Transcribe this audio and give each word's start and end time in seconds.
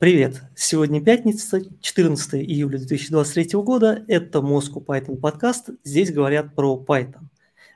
Привет! 0.00 0.42
Сегодня 0.56 1.00
пятница, 1.00 1.62
14 1.80 2.34
июля 2.34 2.78
2023 2.78 3.60
года. 3.60 4.04
Это 4.08 4.40
Moscow 4.40 4.84
Python 4.84 5.16
подкаст. 5.16 5.70
Здесь 5.84 6.12
говорят 6.12 6.52
про 6.56 6.76
Python. 6.76 7.28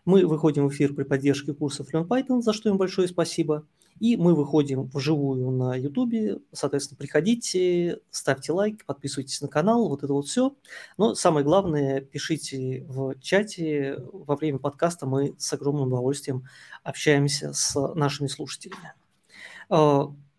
Мы 0.05 0.27
выходим 0.27 0.69
в 0.69 0.73
эфир 0.73 0.95
при 0.95 1.05
поддержке 1.05 1.55
курсов 1.55 1.95
Learn 1.95 2.09
Python, 2.09 2.43
за 2.43 2.53
что 2.53 2.71
им 2.71 2.77
большое 2.77 3.07
спасибо. 3.07 3.69
И 4.01 4.17
мы 4.17 4.35
выходим 4.35 4.91
вживую 4.93 5.53
на 5.53 5.77
YouTube. 5.77 6.43
Соответственно, 6.53 6.99
приходите, 6.99 8.01
ставьте 8.11 8.51
лайк, 8.53 8.85
подписывайтесь 8.85 9.41
на 9.41 9.47
канал, 9.47 9.89
вот 9.89 10.03
это 10.03 10.13
вот 10.13 10.27
все. 10.27 10.57
Но 10.97 11.15
самое 11.15 11.45
главное, 11.45 12.01
пишите 12.01 12.85
в 12.89 13.15
чате. 13.21 13.97
Во 14.13 14.35
время 14.35 14.59
подкаста 14.59 15.07
мы 15.07 15.37
с 15.39 15.53
огромным 15.53 15.87
удовольствием 15.87 16.45
общаемся 16.83 17.53
с 17.53 17.95
нашими 17.95 18.27
слушателями. 18.27 18.93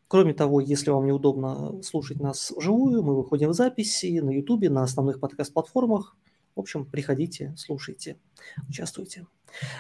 Кроме 0.10 0.34
того, 0.34 0.60
если 0.60 0.90
вам 0.90 1.06
неудобно 1.06 1.84
слушать 1.84 2.20
нас 2.20 2.52
вживую, 2.58 3.04
мы 3.04 3.16
выходим 3.16 3.50
в 3.50 3.54
записи 3.54 4.20
на 4.20 4.32
YouTube, 4.32 4.68
на 4.68 4.82
основных 4.82 5.20
подкаст-платформах. 5.20 6.18
В 6.56 6.60
общем, 6.60 6.84
приходите, 6.84 7.54
слушайте, 7.56 8.18
участвуйте. 8.68 9.28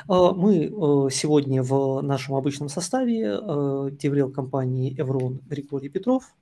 А, 0.07 0.31
мы 0.33 0.65
э, 0.65 0.69
сегодня 1.11 1.63
в 1.63 2.01
нашем 2.01 2.35
обычном 2.35 2.69
составе 2.69 3.39
э, 3.41 3.89
деврел 3.91 4.31
компании 4.31 4.93
Еврон 4.95 5.41
Григорий 5.49 5.89
Петров. 5.89 6.35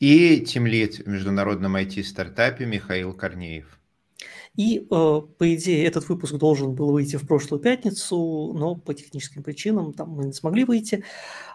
И 0.00 0.40
тимлит 0.40 0.94
в 0.94 1.06
международном 1.06 1.76
IT-стартапе 1.76 2.64
Михаил 2.64 3.12
Корнеев. 3.12 3.78
И, 4.56 4.78
э, 4.78 4.84
по 4.88 5.54
идее, 5.54 5.84
этот 5.84 6.08
выпуск 6.08 6.34
должен 6.34 6.74
был 6.74 6.92
выйти 6.92 7.16
в 7.16 7.26
прошлую 7.26 7.60
пятницу, 7.60 8.52
но 8.54 8.76
по 8.76 8.94
техническим 8.94 9.42
причинам 9.42 9.92
там 9.92 10.10
мы 10.10 10.26
не 10.26 10.32
смогли 10.32 10.64
выйти. 10.64 11.04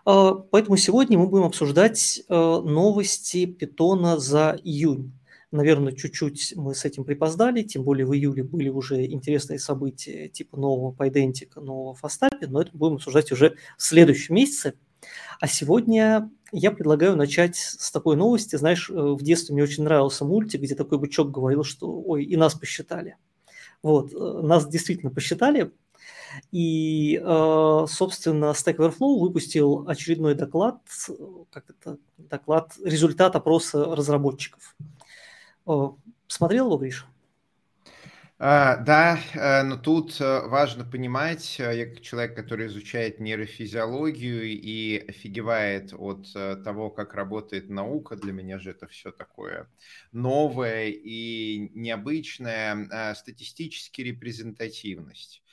Поэтому 0.05 0.75
сегодня 0.77 1.17
мы 1.17 1.27
будем 1.27 1.45
обсуждать 1.45 2.23
новости 2.30 3.45
питона 3.45 4.17
за 4.17 4.58
июнь. 4.63 5.13
Наверное, 5.52 5.94
чуть-чуть 5.94 6.53
мы 6.55 6.75
с 6.75 6.86
этим 6.86 7.03
припоздали, 7.03 7.64
тем 7.64 7.83
более 7.83 8.05
в 8.05 8.14
июле 8.14 8.44
были 8.44 8.70
уже 8.70 9.05
интересные 9.05 9.58
события 9.58 10.30
типа 10.30 10.58
нового 10.58 10.92
Пайдентика, 10.92 11.59
нового 11.59 11.95
Фастапи, 11.95 12.45
но 12.45 12.61
это 12.61 12.70
будем 12.73 12.95
обсуждать 12.95 13.31
уже 13.31 13.55
в 13.75 13.81
следующем 13.81 14.36
месяце. 14.36 14.75
А 15.40 15.48
сегодня 15.48 16.30
я 16.52 16.72
предлагаю 16.72 17.16
начать 17.16 17.56
с 17.56 17.92
такой 17.92 18.18
новости. 18.18 18.58
Знаешь, 18.58 18.90
э, 18.90 18.94
в 18.94 19.22
детстве 19.23 19.54
мне 19.54 19.64
очень 19.64 19.84
нравился 19.84 20.26
мультик, 20.26 20.62
где 20.62 20.76
такой 20.76 20.98
бычок 20.98 21.32
говорил, 21.32 21.64
что 21.64 21.90
ой, 21.90 22.26
и 22.26 22.36
нас 22.36 22.56
посчитали. 22.56 23.16
Вот, 23.82 24.14
э, 24.14 24.17
нас 24.17 24.67
действительно 24.67 25.12
посчитали. 25.12 25.72
И, 26.52 27.22
э, 27.23 27.86
собственно, 27.88 28.52
Stack 28.52 28.78
Overflow 28.78 29.20
выпустил 29.20 29.88
очередной 29.88 30.36
доклад, 30.36 30.82
как 31.52 31.70
это, 31.70 31.98
доклад, 32.17 32.73
результат 32.84 33.36
опроса 33.36 33.95
разработчиков. 33.95 34.76
Смотрел 36.28 36.67
его, 36.67 36.78
Гриш? 36.78 37.08
А, 38.42 38.78
да, 38.78 39.20
э, 39.34 39.64
но 39.64 39.76
тут 39.76 40.16
э, 40.22 40.48
важно 40.48 40.86
понимать, 40.86 41.59
э, 41.59 41.78
я 41.78 41.86
как 41.88 42.00
человек, 42.00 42.38
который 42.38 42.68
изучает 42.68 43.20
нейрофизиологию 43.20 44.44
и 44.45 44.98
офигевает 45.09 45.94
от 45.94 46.32
того, 46.64 46.90
как 46.90 47.16
работает 47.16 47.70
наука, 47.70 48.16
для 48.16 48.32
меня 48.32 48.58
же 48.58 48.72
это 48.72 48.88
все 48.88 49.12
такое 49.12 49.67
новое 50.14 50.88
и 50.88 51.70
необычное, 51.73 53.14
статистически 53.14 54.02
репрезентативность. 54.04 55.44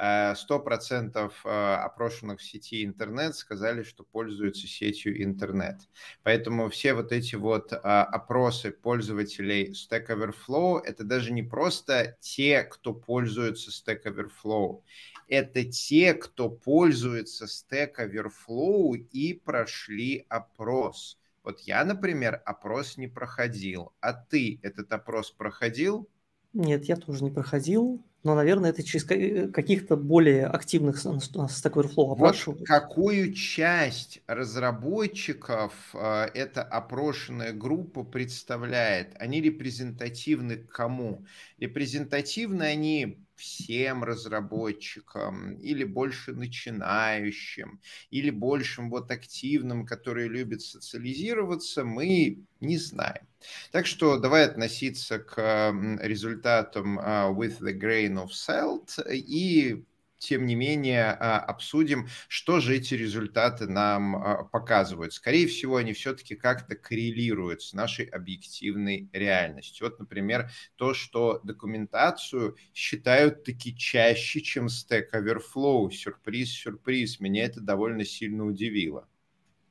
100% 0.00 1.32
э, 1.44 1.48
опрошенных 1.48 2.40
в 2.40 2.42
сети 2.42 2.84
интернет 2.84 3.36
сказали, 3.36 3.82
что 3.84 4.02
пользуются 4.04 4.66
сетью 4.66 5.22
интернет. 5.22 5.76
Поэтому 6.22 6.68
все 6.68 6.94
вот 6.94 7.12
эти 7.12 7.36
вот 7.36 7.72
э, 7.72 7.76
опросы 7.76 8.72
пользователей 8.72 9.72
Stack 9.72 10.08
Overflow– 10.08 10.80
это 10.84 11.04
даже 11.04 11.32
не 11.32 11.44
просто 11.44 12.16
те, 12.20 12.64
кто 12.64 12.92
пользуется 12.92 13.70
Stack 13.70 14.04
Overflow, 14.04 14.82
это 15.28 15.64
те, 15.64 16.14
кто 16.14 16.50
пользуется 16.50 17.46
Stack 17.46 17.94
Overflow 17.98 18.96
и 18.96 19.34
прошли 19.34 20.26
опрос. 20.28 21.18
Вот 21.44 21.60
я, 21.60 21.84
например, 21.84 22.42
опрос 22.44 22.96
не 22.96 23.06
проходил. 23.06 23.92
А 24.00 24.12
ты 24.12 24.58
этот 24.62 24.92
опрос 24.92 25.30
проходил? 25.30 26.08
Нет, 26.52 26.86
я 26.86 26.96
тоже 26.96 27.22
не 27.22 27.30
проходил 27.30 28.02
но, 28.24 28.34
наверное, 28.34 28.70
это 28.70 28.82
через 28.82 29.08
э, 29.10 29.48
каких-то 29.48 29.96
более 29.96 30.46
активных 30.46 30.96
Stack 30.96 31.74
Overflow 31.74 32.12
опрашивают. 32.12 32.60
Вот 32.60 32.66
какую 32.66 33.34
часть 33.34 34.22
разработчиков 34.26 35.74
э, 35.92 36.28
эта 36.32 36.62
опрошенная 36.62 37.52
группа 37.52 38.02
представляет? 38.02 39.14
Они 39.18 39.42
репрезентативны 39.42 40.56
к 40.56 40.70
кому? 40.70 41.26
Репрезентативны 41.58 42.62
они 42.62 43.23
всем 43.36 44.04
разработчикам, 44.04 45.54
или 45.54 45.84
больше 45.84 46.32
начинающим, 46.32 47.80
или 48.10 48.30
большим 48.30 48.90
вот 48.90 49.10
активным, 49.10 49.86
которые 49.86 50.28
любят 50.28 50.62
социализироваться, 50.62 51.84
мы 51.84 52.44
не 52.60 52.78
знаем. 52.78 53.26
Так 53.72 53.86
что 53.86 54.18
давай 54.18 54.46
относиться 54.46 55.18
к 55.18 55.72
результатам 56.00 56.98
а, 56.98 57.30
with 57.30 57.60
the 57.60 57.78
grain 57.78 58.14
of 58.14 58.30
salt 58.30 59.00
и 59.10 59.84
тем 60.18 60.46
не 60.46 60.54
менее 60.54 61.10
а, 61.10 61.38
обсудим, 61.38 62.08
что 62.28 62.60
же 62.60 62.76
эти 62.76 62.94
результаты 62.94 63.66
нам 63.66 64.16
а, 64.16 64.44
показывают. 64.44 65.12
Скорее 65.12 65.46
всего, 65.46 65.76
они 65.76 65.92
все-таки 65.92 66.34
как-то 66.34 66.76
коррелируют 66.76 67.62
с 67.62 67.72
нашей 67.72 68.06
объективной 68.06 69.08
реальностью. 69.12 69.86
Вот, 69.86 69.98
например, 69.98 70.50
то, 70.76 70.94
что 70.94 71.40
документацию 71.44 72.56
считают 72.72 73.44
таки 73.44 73.76
чаще, 73.76 74.40
чем 74.40 74.66
Stack 74.66 75.10
Overflow. 75.12 75.90
Сюрприз, 75.90 76.50
сюрприз. 76.52 77.20
Меня 77.20 77.44
это 77.44 77.60
довольно 77.60 78.04
сильно 78.04 78.44
удивило. 78.44 79.08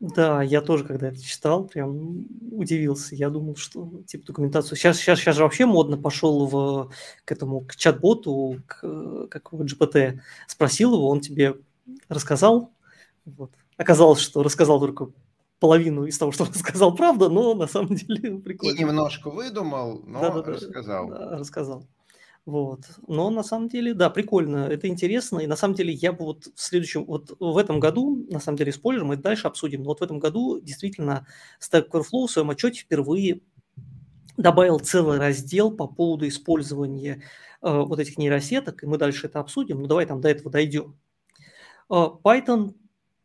Да, 0.03 0.43
я 0.43 0.59
тоже, 0.59 0.83
когда 0.83 1.07
это 1.07 1.23
читал, 1.23 1.63
прям 1.63 2.25
удивился. 2.51 3.15
Я 3.15 3.29
думал, 3.29 3.55
что 3.55 4.01
типа 4.05 4.25
документацию... 4.27 4.77
Сейчас, 4.77 4.97
сейчас, 4.97 5.17
сейчас 5.19 5.37
же 5.37 5.43
вообще 5.43 5.65
модно 5.65 5.95
пошел 5.95 6.45
в, 6.45 6.91
к 7.23 7.31
этому, 7.31 7.61
к 7.61 7.77
чат-боту, 7.77 8.61
к, 8.67 9.27
как 9.27 9.53
в 9.53 9.61
GPT. 9.61 10.19
Спросил 10.45 10.95
его, 10.95 11.07
он 11.07 11.21
тебе 11.21 11.55
рассказал. 12.09 12.73
Вот. 13.23 13.51
Оказалось, 13.77 14.19
что 14.19 14.43
рассказал 14.43 14.81
только 14.81 15.07
половину 15.59 16.03
из 16.03 16.17
того, 16.17 16.33
что 16.33 16.43
рассказал, 16.53 16.93
правда, 16.93 17.29
но 17.29 17.53
на 17.53 17.67
самом 17.67 17.95
деле 17.95 18.39
прикольно. 18.39 18.75
И 18.75 18.79
немножко 18.79 19.29
выдумал, 19.29 20.01
но 20.05 20.19
да, 20.19 20.41
да, 20.41 20.51
рассказал. 20.51 21.07
Да, 21.07 21.37
рассказал. 21.37 21.87
Вот. 22.45 22.81
Но 23.07 23.29
на 23.29 23.41
самом 23.41 23.69
деле, 23.69 23.93
да, 23.93 24.09
прикольно, 24.09 24.67
это 24.67 24.87
интересно. 24.87 25.39
И 25.39 25.47
на 25.47 25.55
самом 25.55 25.75
деле 25.75 25.93
я 25.93 26.11
бы 26.11 26.25
вот 26.25 26.47
в 26.53 26.61
следующем, 26.61 27.05
вот 27.05 27.35
в 27.39 27.57
этом 27.57 27.79
году, 27.79 28.25
на 28.29 28.39
самом 28.39 28.57
деле, 28.57 28.73
спойлер, 28.73 29.05
мы 29.05 29.15
дальше 29.15 29.47
обсудим, 29.47 29.83
но 29.83 29.89
вот 29.89 30.01
в 30.01 30.03
этом 30.03 30.19
году 30.19 30.59
действительно 30.59 31.25
Stack 31.61 31.89
Overflow 31.91 32.27
в 32.27 32.31
своем 32.31 32.49
отчете 32.49 32.81
впервые 32.81 33.41
добавил 34.35 34.79
целый 34.79 35.19
раздел 35.19 35.71
по 35.71 35.87
поводу 35.87 36.27
использования 36.27 37.21
э, 37.61 37.71
вот 37.71 37.99
этих 37.99 38.17
нейросеток, 38.17 38.83
и 38.83 38.87
мы 38.87 38.97
дальше 38.97 39.27
это 39.27 39.39
обсудим, 39.39 39.81
но 39.81 39.87
давай 39.87 40.05
там 40.05 40.21
до 40.21 40.27
этого 40.27 40.51
дойдем. 40.51 40.97
Э, 41.89 42.07
Python 42.23 42.73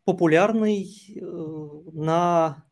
популярный 0.04 0.86
э, 1.16 1.20
на 1.92 2.62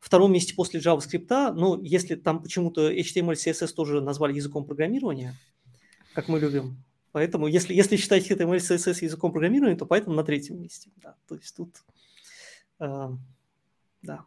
втором 0.00 0.32
месте 0.32 0.54
после 0.54 0.80
JavaScript, 0.80 1.52
но 1.52 1.78
если 1.80 2.16
там 2.16 2.42
почему-то 2.42 2.90
HTML, 2.90 3.34
CSS 3.34 3.72
тоже 3.74 4.00
назвали 4.00 4.34
языком 4.34 4.64
программирования– 4.64 5.36
как 6.14 6.28
мы 6.28 6.38
любим. 6.38 6.82
Поэтому, 7.12 7.46
если, 7.46 7.74
если 7.74 7.96
считать 7.96 8.30
HTML, 8.30 8.56
CSS 8.56 9.04
языком 9.04 9.32
программирования, 9.32 9.76
то 9.76 9.86
поэтому 9.86 10.16
на 10.16 10.24
третьем 10.24 10.60
месте. 10.60 10.90
Да, 10.96 11.14
то 11.28 11.34
есть 11.34 11.54
тут, 11.54 11.82
э, 12.80 13.08
да, 14.00 14.24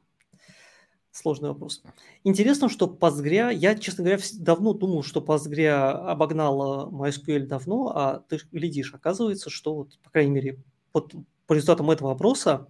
сложный 1.12 1.50
вопрос. 1.50 1.82
Интересно, 2.24 2.70
что 2.70 2.86
Postgre, 2.86 3.54
я, 3.54 3.76
честно 3.76 4.04
говоря, 4.04 4.22
давно 4.34 4.74
думал, 4.74 5.02
что 5.02 5.20
Postgre 5.20 5.70
обогнала 5.70 6.90
MySQL 6.92 7.48
давно, 7.48 7.92
а 7.96 8.24
ты 8.28 8.40
глядишь, 8.52 8.94
оказывается, 8.94 9.50
что 9.50 9.76
вот, 9.76 9.98
по 10.04 10.12
крайней 10.12 10.32
мере, 10.32 10.60
вот 10.94 11.14
по 11.48 11.54
результатам 11.54 11.90
этого 11.90 12.12
опроса 12.12 12.68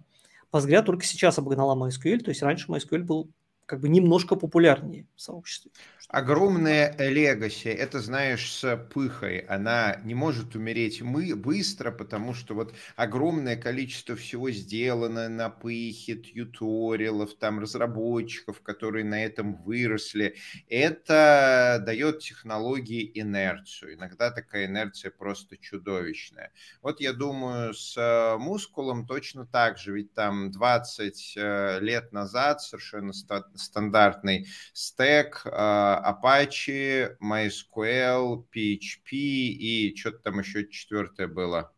Postgre 0.52 0.82
только 0.82 1.04
сейчас 1.04 1.38
обогнала 1.38 1.74
MySQL, 1.76 2.20
то 2.20 2.30
есть 2.30 2.42
раньше 2.42 2.70
MySQL 2.70 3.02
был 3.02 3.28
как 3.66 3.80
бы 3.80 3.88
немножко 3.88 4.36
популярнее 4.36 5.06
в 5.16 5.20
сообществе. 5.20 5.72
Огромная 6.08 6.94
легаси, 6.98 7.66
это 7.66 7.98
знаешь, 7.98 8.52
с 8.52 8.76
пыхой, 8.94 9.38
она 9.40 10.00
не 10.04 10.14
может 10.14 10.54
умереть 10.54 11.02
мы 11.02 11.34
быстро, 11.34 11.90
потому 11.90 12.32
что 12.32 12.54
вот 12.54 12.74
огромное 12.94 13.56
количество 13.56 14.14
всего 14.14 14.52
сделано 14.52 15.28
на 15.28 15.50
пыхе, 15.50 16.14
тьюториалов, 16.14 17.34
там 17.34 17.58
разработчиков, 17.58 18.60
которые 18.62 19.04
на 19.04 19.24
этом 19.24 19.56
выросли. 19.64 20.36
Это 20.68 21.82
дает 21.84 22.20
технологии 22.20 23.10
инерцию. 23.14 23.94
Иногда 23.94 24.30
такая 24.30 24.66
инерция 24.66 25.10
просто 25.10 25.56
чудовищная. 25.56 26.52
Вот 26.82 27.00
я 27.00 27.12
думаю, 27.12 27.74
с 27.74 28.36
мускулом 28.38 29.08
точно 29.08 29.44
так 29.44 29.76
же, 29.78 29.92
ведь 29.92 30.14
там 30.14 30.52
20 30.52 31.34
э, 31.36 31.78
лет 31.80 32.12
назад 32.12 32.62
совершенно 32.62 33.12
стандартный 33.60 34.46
стек, 34.72 35.44
Apache, 35.46 37.16
MySQL, 37.22 38.44
PHP 38.54 39.10
и 39.10 39.94
что-то 39.96 40.18
там 40.18 40.40
еще 40.40 40.68
четвертое 40.68 41.28
было. 41.28 41.72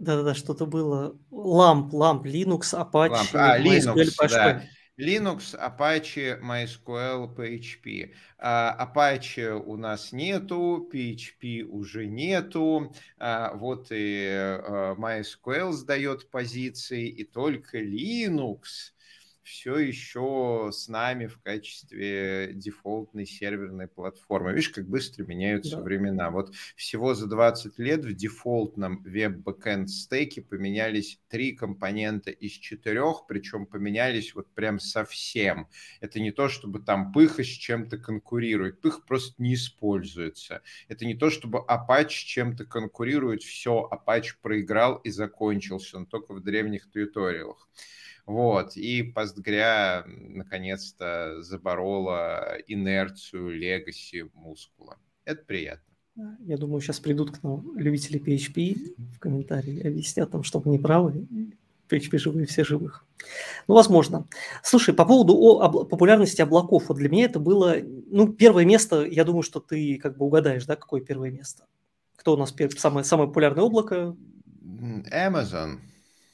Да-да-да, 0.00 0.34
что-то 0.34 0.64
было. 0.64 1.18
Ламп, 1.30 1.92
ламп, 1.92 2.26
Linux, 2.26 2.72
Apache, 2.72 3.10
Lamp. 3.10 3.28
А, 3.34 3.58
Linux, 3.58 3.94
PHP. 3.94 4.28
да. 4.28 4.62
Linux, 5.00 5.54
Apache, 5.54 6.38
MySQL, 6.40 7.34
PHP. 7.34 8.12
Э, 8.38 8.76
Apache 8.78 9.52
у 9.52 9.76
нас 9.76 10.12
нету, 10.12 10.88
PHP 10.92 11.62
уже 11.62 12.06
нету, 12.06 12.92
э, 13.18 13.56
вот 13.56 13.88
и 13.90 14.26
э, 14.26 14.96
MySQL 14.96 15.72
сдает 15.72 16.30
позиции, 16.30 17.08
и 17.08 17.24
только 17.24 17.78
Linux 17.80 18.92
все 19.42 19.78
еще 19.78 20.70
с 20.72 20.88
нами 20.88 21.26
в 21.26 21.40
качестве 21.40 22.52
дефолтной 22.54 23.26
серверной 23.26 23.88
платформы. 23.88 24.52
Видишь, 24.52 24.70
как 24.70 24.88
быстро 24.88 25.24
меняются 25.24 25.76
да. 25.76 25.82
времена. 25.82 26.30
Вот 26.30 26.54
всего 26.76 27.14
за 27.14 27.26
20 27.26 27.78
лет 27.78 28.04
в 28.04 28.12
дефолтном 28.14 29.02
веб-бэкэнд 29.02 29.88
стеке 29.88 30.42
поменялись 30.42 31.20
три 31.28 31.52
компонента 31.52 32.30
из 32.30 32.52
четырех, 32.52 33.26
причем 33.26 33.66
поменялись 33.66 34.34
вот 34.34 34.52
прям 34.54 34.78
совсем. 34.78 35.68
Это 36.00 36.20
не 36.20 36.32
то, 36.32 36.48
чтобы 36.48 36.80
там 36.80 37.12
пыха 37.12 37.42
с 37.42 37.46
чем-то 37.46 37.98
конкурирует. 37.98 38.80
Пых 38.80 39.04
просто 39.06 39.42
не 39.42 39.54
используется. 39.54 40.62
Это 40.88 41.04
не 41.06 41.14
то, 41.14 41.30
чтобы 41.30 41.64
Apache 41.68 42.08
чем-то 42.08 42.64
конкурирует. 42.66 43.42
Все, 43.42 43.88
Apache 43.90 44.34
проиграл 44.40 44.96
и 44.96 45.10
закончился. 45.10 45.96
Он 45.96 46.06
только 46.06 46.34
в 46.34 46.42
древних 46.42 46.90
туториалах. 46.90 47.68
Вот, 48.30 48.76
и 48.76 49.12
Postgre 49.12 50.04
наконец-то 50.06 51.42
заборола 51.42 52.58
инерцию 52.68 53.58
легаси 53.58 54.30
мускула. 54.34 54.98
Это 55.24 55.44
приятно. 55.44 55.92
Я 56.38 56.56
думаю, 56.56 56.80
сейчас 56.80 57.00
придут 57.00 57.36
к 57.36 57.42
нам 57.42 57.76
любители 57.76 58.20
PHP 58.20 58.94
в 59.14 59.18
комментарии 59.18 59.84
объяснят 59.84 60.32
нам, 60.32 60.44
что 60.44 60.62
мы 60.64 60.70
не 60.70 60.78
правы. 60.78 61.26
PHP 61.88 62.18
живые, 62.18 62.46
все 62.46 62.62
живых. 62.62 63.04
Ну, 63.66 63.74
возможно. 63.74 64.28
Слушай, 64.62 64.94
по 64.94 65.04
поводу 65.04 65.34
о, 65.34 65.68
популярности 65.68 66.40
облаков, 66.40 66.84
вот 66.88 66.98
для 66.98 67.08
меня 67.08 67.24
это 67.24 67.40
было, 67.40 67.78
ну, 67.82 68.32
первое 68.32 68.64
место, 68.64 69.04
я 69.04 69.24
думаю, 69.24 69.42
что 69.42 69.58
ты 69.58 69.98
как 69.98 70.16
бы 70.16 70.26
угадаешь, 70.26 70.66
да, 70.66 70.76
какое 70.76 71.00
первое 71.00 71.32
место? 71.32 71.66
Кто 72.14 72.34
у 72.34 72.36
нас 72.36 72.52
первое, 72.52 72.78
самое, 72.78 73.04
самое 73.04 73.28
популярное 73.28 73.64
облако? 73.64 74.16
Amazon. 75.10 75.80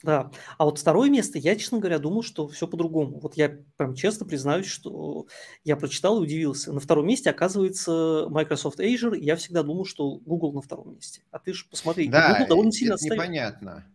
Да. 0.07 0.31
А 0.57 0.63
вот 0.63 0.79
второе 0.79 1.09
место, 1.09 1.37
я, 1.37 1.57
честно 1.57 1.79
говоря, 1.79 1.99
думал, 1.99 2.23
что 2.23 2.47
все 2.47 2.65
по-другому. 2.65 3.19
Вот 3.19 3.35
я 3.35 3.57
прям 3.75 3.93
честно 3.93 4.25
признаюсь, 4.25 4.65
что 4.65 5.27
я 5.65 5.75
прочитал 5.75 6.19
и 6.19 6.21
удивился. 6.23 6.71
На 6.71 6.79
втором 6.79 7.07
месте 7.07 7.29
оказывается 7.29 8.27
Microsoft 8.29 8.79
Azure. 8.79 9.17
И 9.17 9.25
я 9.25 9.35
всегда 9.35 9.63
думал, 9.63 9.83
что 9.83 10.15
Google 10.19 10.53
на 10.53 10.61
втором 10.61 10.95
месте. 10.95 11.23
А 11.29 11.39
ты 11.39 11.51
же 11.51 11.65
посмотри, 11.69 12.07
да, 12.07 12.35
Google 12.35 12.47
довольно 12.47 12.71
сильно 12.71 12.93
это 12.93 13.01
отстает. 13.01 13.15
непонятно. 13.15 13.85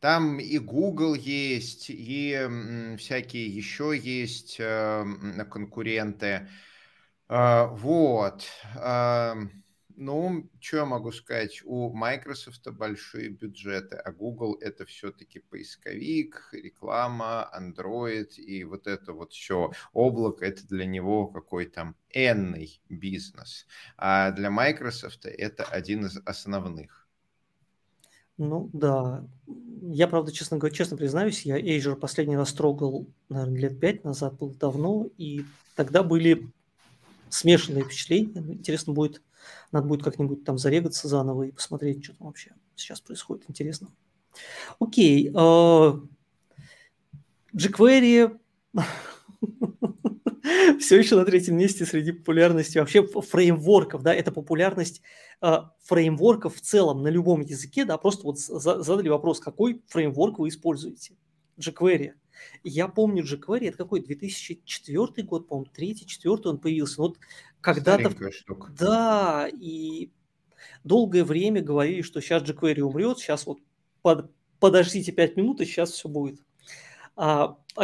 Там 0.00 0.38
и 0.40 0.56
Google 0.56 1.12
есть, 1.14 1.90
и 1.90 2.96
всякие 2.96 3.46
еще 3.46 3.92
есть 3.94 4.56
э, 4.58 5.04
конкуренты. 5.50 6.48
Э, 7.28 7.66
вот. 7.66 8.46
Ну, 9.96 10.50
что 10.60 10.78
я 10.78 10.84
могу 10.84 11.12
сказать? 11.12 11.62
У 11.64 11.92
Microsoft 11.92 12.66
большие 12.72 13.28
бюджеты, 13.28 13.96
а 13.96 14.10
Google 14.10 14.56
это 14.60 14.84
все-таки 14.86 15.38
поисковик, 15.38 16.48
реклама, 16.52 17.48
Android 17.56 18.34
и 18.34 18.64
вот 18.64 18.88
это 18.88 19.12
вот 19.12 19.32
все. 19.32 19.70
Облако 19.92 20.44
это 20.44 20.66
для 20.66 20.84
него 20.84 21.28
какой-то 21.28 21.94
энный 22.10 22.80
бизнес. 22.88 23.66
А 23.96 24.32
для 24.32 24.50
Microsoft 24.50 25.26
это 25.26 25.64
один 25.64 26.06
из 26.06 26.18
основных. 26.24 27.06
Ну 28.36 28.68
да. 28.72 29.24
Я, 29.82 30.08
правда, 30.08 30.32
честно 30.32 30.56
говоря, 30.56 30.74
честно 30.74 30.96
признаюсь, 30.96 31.42
я 31.42 31.56
Azure 31.56 31.94
последний 31.94 32.36
раз 32.36 32.52
трогал, 32.52 33.06
наверное, 33.28 33.60
лет 33.60 33.78
пять 33.78 34.02
назад, 34.02 34.38
был 34.38 34.50
давно, 34.50 35.08
и 35.18 35.44
тогда 35.76 36.02
были 36.02 36.48
смешанные 37.28 37.84
впечатления. 37.84 38.40
Интересно 38.40 38.92
будет 38.92 39.22
надо 39.72 39.86
будет 39.88 40.02
как-нибудь 40.02 40.44
там 40.44 40.58
зарегаться 40.58 41.08
заново 41.08 41.44
и 41.44 41.52
посмотреть, 41.52 42.04
что 42.04 42.16
там 42.16 42.26
вообще 42.28 42.52
сейчас 42.76 43.00
происходит. 43.00 43.44
Интересно. 43.48 43.88
Окей. 44.78 45.30
JQuery 47.54 48.38
все 50.80 50.98
еще 50.98 51.16
на 51.16 51.24
третьем 51.24 51.56
месте 51.56 51.86
среди 51.86 52.12
популярности 52.12 52.78
вообще 52.78 53.06
фреймворков, 53.06 54.02
да, 54.02 54.14
это 54.14 54.30
популярность 54.32 55.00
э, 55.40 55.56
фреймворков 55.84 56.56
в 56.56 56.60
целом 56.60 57.02
на 57.02 57.08
любом 57.08 57.40
языке, 57.40 57.84
да, 57.84 57.96
просто 57.96 58.24
вот 58.24 58.38
за, 58.38 58.82
задали 58.82 59.08
вопрос, 59.08 59.40
какой 59.40 59.82
фреймворк 59.88 60.38
вы 60.38 60.48
используете? 60.48 61.16
jQuery. 61.58 62.12
Я 62.62 62.88
помню 62.88 63.24
jQuery, 63.24 63.68
это 63.68 63.78
какой, 63.78 64.00
2004 64.00 65.26
год, 65.26 65.48
по-моему, 65.48 65.70
3-4 65.76 66.40
он 66.48 66.58
появился. 66.58 67.00
Вот 67.00 67.18
когда-то... 67.64 68.10
Да, 68.78 69.48
и 69.48 70.10
долгое 70.84 71.24
время 71.24 71.62
говорили, 71.62 72.02
что 72.02 72.20
сейчас 72.20 72.42
jQuery 72.42 72.80
умрет, 72.80 73.18
сейчас 73.18 73.46
вот 73.46 73.58
под, 74.02 74.30
подождите 74.60 75.12
5 75.12 75.36
минут, 75.36 75.60
и 75.60 75.64
сейчас 75.64 75.90
все 75.92 76.08
будет. 76.08 76.40
А 77.16 77.56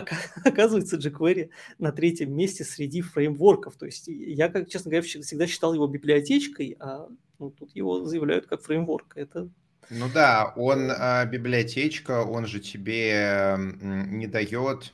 оказывается, 0.44 0.96
jQuery 0.96 1.50
на 1.78 1.92
третьем 1.92 2.34
месте 2.34 2.64
среди 2.64 3.00
фреймворков. 3.00 3.76
То 3.76 3.86
есть 3.86 4.08
я, 4.08 4.48
как, 4.48 4.68
честно 4.68 4.90
говоря, 4.90 5.06
всегда 5.06 5.46
считал 5.46 5.72
его 5.72 5.86
библиотечкой, 5.86 6.76
а 6.78 7.08
ну, 7.38 7.50
тут 7.50 7.74
его 7.74 8.04
заявляют 8.04 8.46
как 8.46 8.62
фреймворк. 8.62 9.16
Это 9.16 9.48
ну 9.88 10.08
да, 10.12 10.52
он 10.56 10.88
а, 10.90 11.24
библиотечка, 11.24 12.22
он 12.22 12.46
же 12.46 12.60
тебе 12.60 13.56
не 13.58 14.28
дает 14.28 14.92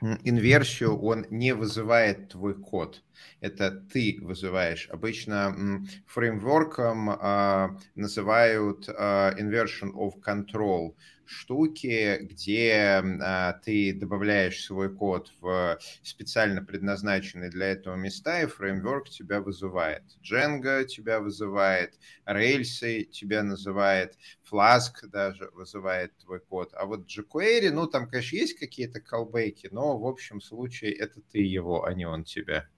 инверсию, 0.00 0.98
он 1.00 1.26
не 1.30 1.54
вызывает 1.54 2.30
твой 2.30 2.54
код. 2.54 3.02
Это 3.40 3.70
ты 3.70 4.18
вызываешь. 4.20 4.88
Обычно 4.90 5.82
фреймворком 6.06 7.10
а, 7.10 7.76
называют 7.94 8.88
а, 8.88 9.32
inversion 9.38 9.92
of 9.92 10.14
control 10.24 10.94
штуки, 11.28 12.18
где 12.22 13.02
а, 13.20 13.52
ты 13.64 13.92
добавляешь 13.92 14.64
свой 14.64 14.92
код 14.92 15.30
в 15.40 15.78
специально 16.02 16.64
предназначенные 16.64 17.50
для 17.50 17.66
этого 17.66 17.96
места, 17.96 18.42
и 18.42 18.46
фреймворк 18.46 19.10
тебя 19.10 19.40
вызывает. 19.40 20.02
Django 20.22 20.84
тебя 20.84 21.20
вызывает, 21.20 21.94
Rails 22.26 23.04
тебя 23.04 23.42
называет, 23.42 24.16
Flask 24.50 25.06
даже 25.06 25.50
вызывает 25.52 26.16
твой 26.18 26.40
код. 26.40 26.70
А 26.72 26.86
вот 26.86 27.06
jQuery, 27.06 27.70
ну, 27.70 27.86
там, 27.86 28.08
конечно, 28.08 28.36
есть 28.36 28.58
какие-то 28.58 29.00
колбейки, 29.00 29.68
но 29.70 29.98
в 29.98 30.06
общем 30.06 30.40
случае 30.40 30.92
это 30.92 31.20
ты 31.20 31.40
его, 31.40 31.84
а 31.84 31.92
не 31.92 32.06
он 32.06 32.24
тебя. 32.24 32.68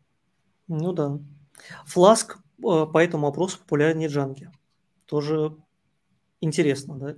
Ну 0.70 0.92
да. 0.92 1.18
Flask 1.84 2.36
э, 2.36 2.86
по 2.86 2.98
этому 3.02 3.26
вопросу 3.26 3.58
популярнее 3.58 4.08
Django. 4.08 4.46
Тоже 5.04 5.56
интересно, 6.40 6.96
да? 6.96 7.16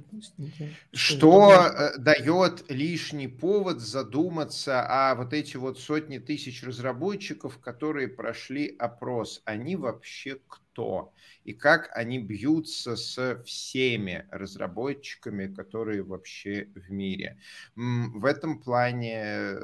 Что 0.92 1.52
э, 1.52 1.98
дает 1.98 2.64
лишний 2.70 3.28
повод 3.28 3.80
задуматься 3.80 4.82
о 4.86 5.14
вот 5.16 5.34
эти 5.34 5.58
вот 5.58 5.78
сотни 5.78 6.16
тысяч 6.16 6.62
разработчиков, 6.64 7.58
которые 7.58 8.08
прошли 8.08 8.74
опрос. 8.78 9.42
Они 9.44 9.76
вообще 9.76 10.38
кто? 10.48 11.12
И 11.44 11.52
как 11.52 11.90
они 11.94 12.20
бьются 12.20 12.96
с 12.96 13.42
всеми 13.44 14.26
разработчиками, 14.30 15.46
которые 15.46 16.02
вообще 16.02 16.70
в 16.74 16.90
мире? 16.90 17.38
В 17.76 18.24
этом 18.24 18.62
плане 18.62 19.58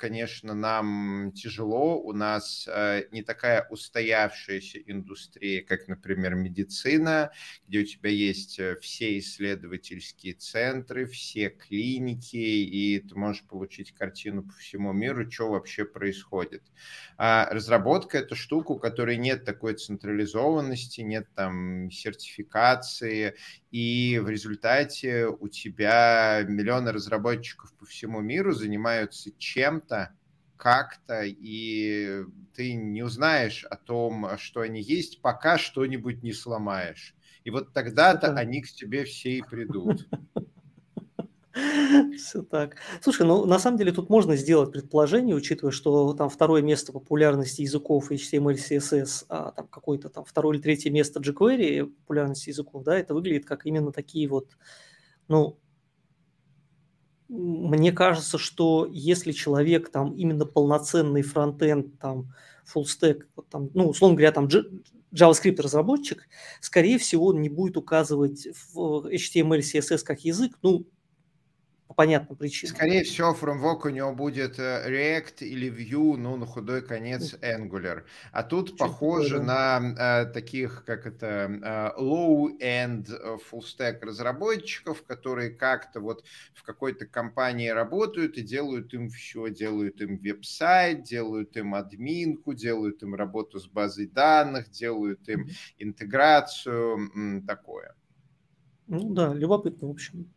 конечно, 0.00 0.54
нам 0.54 1.30
тяжело. 1.32 2.00
У 2.00 2.12
нас 2.12 2.66
э, 2.66 3.04
не 3.12 3.22
такая 3.22 3.66
устоявшаяся 3.68 4.78
индустрия, 4.78 5.62
как, 5.62 5.88
например, 5.88 6.34
медицина, 6.34 7.30
где 7.68 7.80
у 7.80 7.84
тебя 7.84 8.08
есть 8.08 8.58
э, 8.58 8.76
все 8.80 9.18
исследовательские 9.18 10.32
центры, 10.34 11.04
все 11.04 11.50
клиники, 11.50 12.36
и 12.36 12.98
ты 13.00 13.14
можешь 13.14 13.44
получить 13.44 13.92
картину 13.92 14.42
по 14.42 14.54
всему 14.54 14.92
миру, 14.94 15.30
что 15.30 15.50
вообще 15.50 15.84
происходит. 15.84 16.62
А 17.18 17.46
разработка– 17.50 18.18
это 18.20 18.34
штука, 18.34 18.72
у 18.72 18.78
которой 18.78 19.18
нет 19.18 19.44
такой 19.44 19.74
централизованности, 19.74 21.02
нет 21.02 21.28
там 21.34 21.90
сертификации, 21.90 23.34
и 23.70 24.20
в 24.22 24.28
результате 24.28 25.26
у 25.26 25.48
тебя 25.48 26.42
миллионы 26.46 26.92
разработчиков 26.92 27.72
по 27.74 27.86
всему 27.86 28.20
миру 28.20 28.52
занимаются 28.52 29.30
чем-то, 29.38 30.10
как-то, 30.56 31.22
и 31.24 32.24
ты 32.54 32.74
не 32.74 33.02
узнаешь 33.02 33.64
о 33.64 33.76
том, 33.76 34.36
что 34.38 34.60
они 34.60 34.82
есть, 34.82 35.22
пока 35.22 35.56
что-нибудь 35.56 36.22
не 36.22 36.32
сломаешь. 36.32 37.14
И 37.44 37.50
вот 37.50 37.72
тогда-то 37.72 38.34
они 38.34 38.60
к 38.62 38.68
тебе 38.68 39.04
все 39.04 39.38
и 39.38 39.42
придут. 39.42 40.06
Все 42.16 42.42
так. 42.42 42.76
Слушай, 43.00 43.26
ну 43.26 43.44
на 43.44 43.58
самом 43.58 43.76
деле 43.78 43.92
тут 43.92 44.08
можно 44.08 44.36
сделать 44.36 44.72
предположение, 44.72 45.34
учитывая, 45.34 45.72
что 45.72 46.12
там 46.14 46.28
второе 46.28 46.62
место 46.62 46.92
популярности 46.92 47.62
языков 47.62 48.10
HTML, 48.10 48.54
CSS, 48.54 49.26
а 49.28 49.52
там 49.52 49.66
какое-то 49.66 50.08
там 50.08 50.24
второе 50.24 50.54
или 50.54 50.62
третье 50.62 50.90
место 50.90 51.20
jQuery 51.20 51.86
популярности 51.86 52.50
языков, 52.50 52.84
да, 52.84 52.96
это 52.96 53.14
выглядит 53.14 53.46
как 53.46 53.66
именно 53.66 53.90
такие 53.90 54.28
вот, 54.28 54.56
ну, 55.26 55.58
мне 57.28 57.92
кажется, 57.92 58.38
что 58.38 58.88
если 58.90 59.32
человек 59.32 59.90
там 59.90 60.14
именно 60.14 60.46
полноценный 60.46 61.22
фронтенд, 61.22 61.98
там, 61.98 62.32
full 62.72 62.84
stack, 62.84 63.22
там, 63.50 63.70
ну, 63.74 63.88
условно 63.88 64.16
говоря, 64.16 64.32
там 64.32 64.48
JavaScript 65.12 65.60
разработчик, 65.60 66.28
скорее 66.60 66.98
всего, 66.98 67.26
он 67.26 67.40
не 67.40 67.48
будет 67.48 67.76
указывать 67.76 68.48
в 68.72 69.06
HTML, 69.06 69.60
CSS 69.60 70.02
как 70.04 70.20
язык, 70.24 70.58
ну, 70.62 70.86
по 71.90 71.94
понятным 71.94 72.38
причинам. 72.38 72.76
Скорее 72.76 73.02
всего, 73.02 73.34
фреймворк 73.34 73.86
у 73.86 73.88
него 73.88 74.14
будет 74.14 74.60
э, 74.60 74.84
React 74.86 75.44
или 75.44 75.68
Vue, 75.68 76.16
ну, 76.16 76.36
на 76.36 76.46
худой 76.46 76.82
конец 76.82 77.34
Angular. 77.42 78.04
А 78.30 78.44
тут 78.44 78.68
Чуть 78.68 78.78
похоже 78.78 79.40
такое, 79.40 79.46
да. 79.48 79.80
на 79.80 80.22
э, 80.22 80.26
таких, 80.26 80.84
как 80.84 81.04
это, 81.04 81.26
э, 81.26 82.00
low-end 82.00 83.10
э, 83.10 83.38
full-stack 83.50 84.02
разработчиков, 84.02 85.02
которые 85.02 85.50
как-то 85.50 85.98
вот 85.98 86.24
в 86.54 86.62
какой-то 86.62 87.06
компании 87.06 87.70
работают 87.70 88.38
и 88.38 88.42
делают 88.42 88.94
им 88.94 89.08
все. 89.08 89.48
Делают 89.48 90.00
им 90.00 90.16
веб-сайт, 90.18 91.02
делают 91.02 91.56
им 91.56 91.74
админку, 91.74 92.54
делают 92.54 93.02
им 93.02 93.16
работу 93.16 93.58
с 93.58 93.66
базой 93.66 94.06
данных, 94.06 94.70
делают 94.70 95.28
им 95.28 95.48
интеграцию, 95.78 97.42
такое. 97.48 97.96
Ну 98.86 99.12
да, 99.12 99.34
любопытно, 99.34 99.88
в 99.88 99.90
общем. 99.90 100.32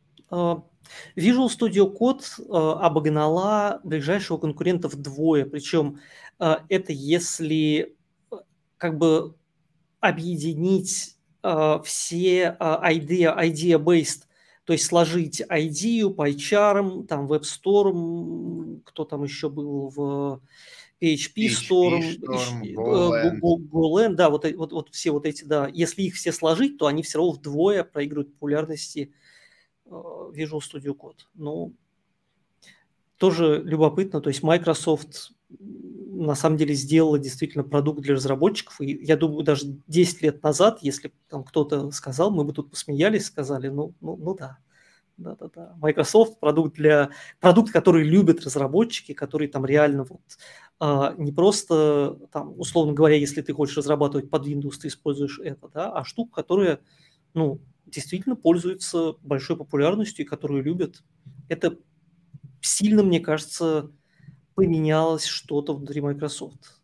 Visual 1.16 1.48
Studio 1.48 1.92
Code 1.96 2.24
а, 2.50 2.86
обогнала 2.86 3.82
ближайшего 3.84 4.38
конкурента 4.38 4.88
вдвое. 4.88 5.46
Причем 5.46 6.00
а, 6.40 6.64
это 6.70 6.92
если 6.92 7.96
как 8.78 8.98
бы 8.98 9.36
объединить 10.00 11.18
все 11.42 12.58
idea, 12.60 13.38
idea-based, 13.38 14.24
то 14.64 14.72
есть 14.72 14.86
сложить 14.86 15.42
ID, 15.42 16.16
PyCharm, 16.16 17.06
там 17.06 17.30
WebStorm, 17.30 18.82
кто 18.86 19.04
там 19.04 19.24
еще 19.24 19.50
был 19.50 19.90
в 19.90 20.42
PHP, 21.02 21.34
PHP 21.36 21.50
Storm, 21.50 22.02
Storm 22.18 22.62
Golang. 22.74 23.40
Golang, 23.42 24.14
да, 24.14 24.30
вот, 24.30 24.46
вот, 24.56 24.72
вот 24.72 24.90
все 24.92 25.12
вот 25.12 25.26
эти, 25.26 25.44
да. 25.44 25.70
Если 25.74 26.04
их 26.04 26.16
все 26.16 26.32
сложить, 26.32 26.78
то 26.78 26.88
они 26.88 27.04
все 27.04 27.18
равно 27.18 27.34
вдвое 27.34 27.84
проигрывают 27.84 28.34
популярности 28.34 29.12
Э, 29.12 29.16
Visual 29.86 30.60
Studio 30.60 30.96
Code. 30.96 31.22
Ну, 31.34 31.74
тоже 33.18 33.62
любопытно. 33.64 34.22
То 34.22 34.30
есть 34.30 34.44
Microsoft 34.44 35.32
на 35.60 36.36
самом 36.36 36.58
деле 36.58 36.74
сделала 36.74 37.20
действительно 37.20 37.64
продукт 37.64 38.02
для 38.02 38.16
разработчиков. 38.16 38.80
И 38.82 39.04
я 39.04 39.18
думаю, 39.18 39.44
даже 39.44 39.78
10 39.88 40.22
лет 40.22 40.44
назад, 40.44 40.80
если 40.82 41.14
там 41.30 41.44
кто-то 41.44 41.92
сказал, 41.92 42.32
мы 42.32 42.44
бы 42.44 42.54
тут 42.54 42.70
посмеялись, 42.70 43.26
сказали, 43.26 43.68
ну, 43.68 43.94
ну, 44.02 44.16
ну 44.16 44.36
да, 44.36 44.58
да, 45.18 45.36
да, 45.36 45.50
да. 45.54 45.76
Microsoft 45.80 46.40
продукт 46.40 46.76
для 46.76 47.10
продукт, 47.40 47.72
который 47.72 48.04
любят 48.04 48.44
разработчики, 48.44 49.14
который 49.14 49.48
там 49.48 49.66
реально 49.66 50.04
вот 50.04 50.22
а, 50.80 51.14
не 51.18 51.32
просто 51.32 52.18
там 52.32 52.60
условно 52.60 52.94
говоря, 52.94 53.16
если 53.16 53.42
ты 53.42 53.54
хочешь 53.54 53.78
разрабатывать 53.78 54.30
под 54.30 54.48
Windows, 54.48 54.80
ты 54.82 54.88
используешь 54.88 55.40
это, 55.40 55.70
да, 55.70 55.92
а 55.92 56.04
штука, 56.04 56.34
которая 56.34 56.80
ну 57.34 57.60
действительно 57.94 58.36
пользуется 58.36 59.14
большой 59.22 59.58
популярностью 59.58 60.26
и 60.26 60.28
которую 60.28 60.64
любят. 60.64 61.04
Это 61.50 61.78
сильно, 62.62 63.04
мне 63.04 63.20
кажется, 63.20 63.92
поменялось 64.56 65.26
что-то 65.26 65.74
внутри 65.74 66.02
Microsoft. 66.02 66.82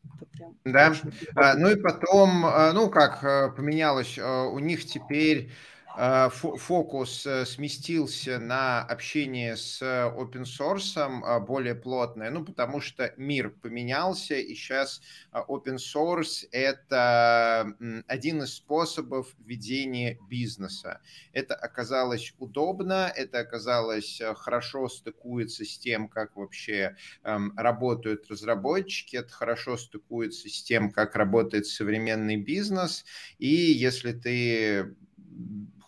да, 0.64 0.94
а, 1.36 1.56
ну 1.56 1.70
и 1.70 1.76
потом, 1.76 2.46
а, 2.46 2.72
ну 2.74 2.90
как 2.90 3.24
а, 3.24 3.50
поменялось, 3.50 4.18
а, 4.20 4.46
у 4.46 4.60
них 4.60 4.86
теперь 4.86 5.50
Э, 5.50 5.79
фокус 5.98 7.26
э, 7.26 7.46
сместился 7.46 8.40
на 8.40 8.82
общение 8.84 9.58
с 9.58 9.82
open 9.82 10.44
source 10.44 10.94
а, 10.96 11.40
более 11.40 11.76
плотное, 11.76 12.30
ну, 12.30 12.46
потому 12.46 12.80
что 12.80 13.14
мир 13.18 13.50
поменялся, 13.50 14.36
и 14.36 14.54
сейчас 14.54 15.02
а, 15.32 15.44
open 15.44 15.78
source– 15.78 16.48
это 16.52 17.74
один 18.08 18.44
из 18.44 18.54
способов 18.54 19.36
ведения 19.40 20.18
бизнеса. 20.30 21.02
Это 21.34 21.56
оказалось 21.56 22.34
удобно, 22.38 23.12
это 23.14 23.40
оказалось 23.40 24.22
э, 24.22 24.34
хорошо 24.36 24.88
стыкуется 24.88 25.66
с 25.66 25.78
тем, 25.78 26.08
как 26.08 26.36
вообще 26.36 26.96
эм, 27.24 27.54
работают 27.58 28.30
разработчики, 28.30 29.18
это 29.18 29.32
хорошо 29.32 29.76
стыкуется 29.76 30.50
с 30.50 30.64
тем, 30.64 30.92
как 30.92 31.16
работает 31.16 31.66
современный 31.66 32.38
бизнес, 32.38 33.06
и 33.38 33.48
если 33.48 34.14
ты 34.14 34.96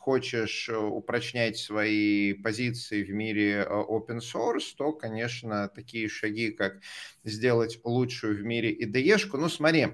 хочешь 0.02 0.68
э, 0.68 0.76
упрочнять 0.76 1.58
свои 1.58 2.34
позиции 2.34 3.04
в 3.04 3.12
мире 3.12 3.60
э, 3.60 3.66
open 3.70 4.20
source, 4.20 4.74
то, 4.76 4.94
конечно, 4.94 5.70
такие 5.70 6.10
шаги, 6.10 6.50
как 6.52 6.82
сделать 7.24 7.80
лучшую 7.84 8.38
в 8.38 8.44
мире 8.44 8.76
IDE-шку, 8.76 9.38
ну 9.38 9.48
смотри, 9.48 9.90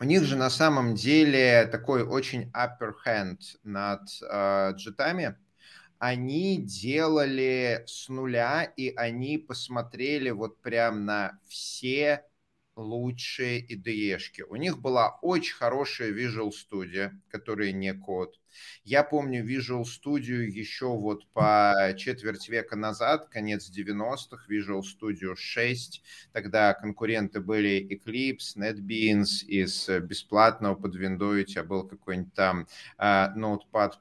у 0.00 0.04
них 0.04 0.24
же 0.24 0.36
на 0.36 0.50
самом 0.50 0.94
деле 0.96 1.68
такой 1.70 2.02
очень 2.02 2.50
upper 2.50 2.92
hand 3.06 3.38
над 3.62 4.02
э, 4.28 4.72
джетами. 4.74 5.36
Они 5.98 6.56
делали 6.56 7.84
с 7.86 8.08
нуля, 8.08 8.64
и 8.64 8.92
они 8.96 9.38
посмотрели 9.38 10.30
вот 10.30 10.60
прям 10.60 11.04
на 11.04 11.38
все 11.46 12.24
лучшие 12.80 13.64
IDE-шки. 13.66 14.42
У 14.42 14.56
них 14.56 14.78
была 14.78 15.18
очень 15.22 15.54
хорошая 15.54 16.10
Visual 16.12 16.50
Studio, 16.50 17.10
которая 17.28 17.72
не 17.72 17.92
код. 17.94 18.40
Я 18.84 19.04
помню 19.04 19.44
Visual 19.44 19.84
Studio 19.84 20.42
еще 20.42 20.86
вот 20.86 21.26
по 21.32 21.94
четверть 21.96 22.48
века 22.48 22.76
назад, 22.76 23.28
конец 23.28 23.70
90-х, 23.70 24.46
Visual 24.48 24.82
Studio 24.82 25.34
6. 25.36 26.02
Тогда 26.32 26.74
конкуренты 26.74 27.40
были 27.40 27.86
Eclipse, 27.90 28.56
NetBeans. 28.56 29.44
Из 29.46 29.88
бесплатного 29.88 30.74
под 30.74 30.96
Windows 30.96 31.40
у 31.40 31.44
тебя 31.44 31.64
был 31.64 31.86
какой-нибудь 31.86 32.34
там 32.34 32.66
uh, 32.98 33.34
Notepad++ 33.36 33.92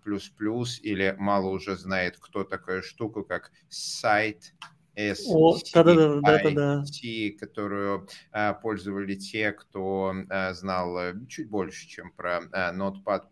или 0.82 1.16
мало 1.18 1.50
уже 1.50 1.76
знает, 1.78 2.18
кто 2.20 2.44
такая 2.44 2.82
штука, 2.82 3.24
как 3.24 3.52
Site 3.70 4.54
SCIT, 5.00 7.38
которую 7.38 8.08
а, 8.32 8.54
пользовали 8.54 9.16
те, 9.16 9.52
кто 9.52 10.14
а, 10.30 10.54
знал 10.54 10.98
э, 11.00 11.14
чуть 11.28 11.50
больше, 11.50 11.88
чем 11.88 12.12
про 12.12 12.42
а, 12.52 12.74
Notepad++. 12.74 13.24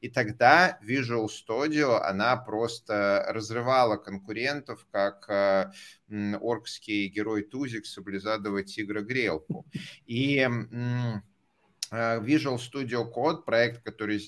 И 0.00 0.08
тогда 0.08 0.78
Visual 0.86 1.26
Studio, 1.26 2.00
она 2.00 2.36
просто 2.36 3.24
разрывала 3.28 3.96
конкурентов, 3.96 4.86
как 4.90 5.28
а, 5.28 5.72
оркский 6.40 7.08
герой 7.08 7.42
Тузик 7.42 7.86
с 7.86 7.98
облизадого 7.98 8.62
тигра 8.62 9.02
Грелку. 9.02 9.66
И 10.06 10.46
Visual 11.94 12.56
Studio 12.56 13.10
Code, 13.12 13.44
проект, 13.44 13.82
который 13.82 14.20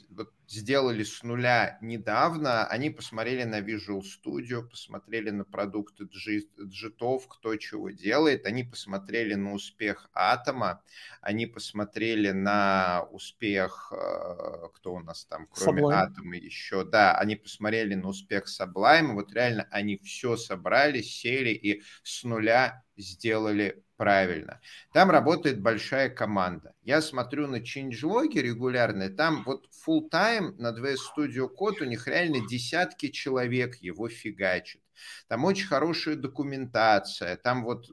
сделали 0.46 1.02
с 1.02 1.22
нуля 1.22 1.78
недавно, 1.80 2.66
они 2.66 2.90
посмотрели 2.90 3.42
на 3.42 3.60
Visual 3.60 4.02
Studio, 4.02 4.62
посмотрели 4.62 5.30
на 5.30 5.44
продукты 5.44 6.04
джитов, 6.04 7.26
кто 7.28 7.56
чего 7.56 7.90
делает, 7.90 8.46
они 8.46 8.62
посмотрели 8.62 9.34
на 9.34 9.54
успех 9.54 10.08
Атома, 10.12 10.82
они 11.20 11.46
посмотрели 11.46 12.30
на 12.30 13.08
успех, 13.10 13.92
э, 13.92 14.68
кто 14.74 14.94
у 14.94 15.00
нас 15.00 15.24
там, 15.24 15.48
кроме 15.50 15.82
Sublime. 15.82 15.94
Атома 15.94 16.36
еще, 16.36 16.84
да, 16.84 17.16
они 17.18 17.34
посмотрели 17.34 17.94
на 17.94 18.08
успех 18.08 18.44
Sublime, 18.46 19.14
вот 19.14 19.32
реально 19.32 19.66
они 19.70 19.98
все 19.98 20.36
собрали, 20.36 21.02
сели 21.02 21.50
и 21.50 21.82
с 22.04 22.22
нуля 22.22 22.84
сделали 22.96 23.82
правильно. 23.96 24.60
Там 24.92 25.10
работает 25.10 25.60
большая 25.60 26.08
команда. 26.08 26.74
Я 26.82 27.00
смотрю 27.00 27.46
на 27.46 27.56
changelog 27.56 28.32
регулярно, 28.34 29.08
там 29.10 29.42
вот 29.44 29.68
full 29.86 30.08
time 30.10 30.54
на 30.58 30.68
VS 30.68 30.96
Studio 31.16 31.48
Code 31.48 31.82
у 31.82 31.84
них 31.84 32.06
реально 32.06 32.46
десятки 32.46 33.08
человек 33.08 33.76
его 33.76 34.08
фигачат. 34.08 34.80
Там 35.28 35.44
очень 35.44 35.66
хорошая 35.66 36.16
документация, 36.16 37.36
там 37.36 37.64
вот 37.64 37.86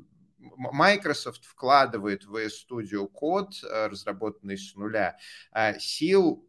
Microsoft 0.57 1.45
вкладывает 1.45 2.25
в 2.25 2.35
VS 2.35 2.51
Studio 2.69 3.09
Code, 3.09 3.53
э, 3.63 3.87
разработанный 3.87 4.57
с 4.57 4.75
нуля, 4.75 5.17
а 5.51 5.79
сил 5.79 6.47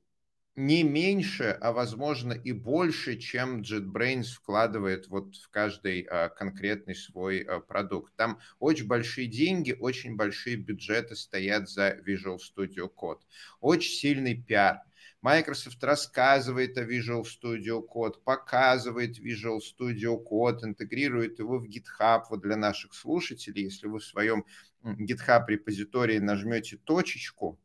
не 0.56 0.84
меньше, 0.84 1.56
а 1.60 1.72
возможно 1.72 2.32
и 2.32 2.52
больше, 2.52 3.16
чем 3.16 3.62
JetBrains 3.62 4.26
вкладывает 4.34 5.08
вот 5.08 5.34
в 5.34 5.48
каждый 5.50 6.02
а, 6.02 6.28
конкретный 6.28 6.94
свой 6.94 7.40
а, 7.40 7.58
продукт. 7.58 8.14
Там 8.16 8.38
очень 8.60 8.86
большие 8.86 9.26
деньги, 9.26 9.76
очень 9.78 10.14
большие 10.14 10.56
бюджеты 10.56 11.16
стоят 11.16 11.68
за 11.68 11.90
Visual 11.90 12.38
Studio 12.38 12.88
Code. 12.94 13.20
Очень 13.60 13.92
сильный 13.92 14.34
пиар. 14.40 14.78
Microsoft 15.22 15.82
рассказывает 15.82 16.76
о 16.78 16.82
Visual 16.82 17.24
Studio 17.24 17.82
Code, 17.82 18.22
показывает 18.22 19.18
Visual 19.18 19.58
Studio 19.58 20.22
Code, 20.22 20.64
интегрирует 20.64 21.38
его 21.38 21.58
в 21.58 21.64
GitHub. 21.64 22.24
Вот 22.30 22.42
для 22.42 22.56
наших 22.56 22.94
слушателей, 22.94 23.64
если 23.64 23.88
вы 23.88 23.98
в 23.98 24.04
своем 24.04 24.44
GitHub 24.84 25.44
репозитории 25.48 26.18
нажмете 26.18 26.76
точечку, 26.76 27.58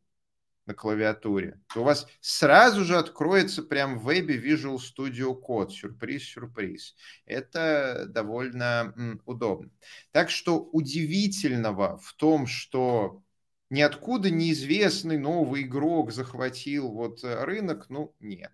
на 0.70 0.74
клавиатуре, 0.74 1.60
то 1.74 1.80
у 1.80 1.84
вас 1.84 2.06
сразу 2.20 2.84
же 2.84 2.96
откроется 2.96 3.64
прям 3.64 3.98
в 3.98 4.04
вебе 4.04 4.38
Visual 4.38 4.76
Studio 4.76 5.36
Code. 5.36 5.70
Сюрприз, 5.70 6.22
сюрприз. 6.22 6.94
Это 7.26 8.06
довольно 8.08 8.94
удобно. 9.26 9.70
Так 10.12 10.30
что 10.30 10.60
удивительного 10.60 11.98
в 11.98 12.12
том, 12.14 12.46
что 12.46 13.24
ниоткуда 13.68 14.30
неизвестный 14.30 15.18
новый 15.18 15.62
игрок 15.62 16.12
захватил 16.12 16.92
вот 16.92 17.24
э, 17.24 17.42
рынок, 17.44 17.86
ну, 17.88 18.14
нет. 18.20 18.52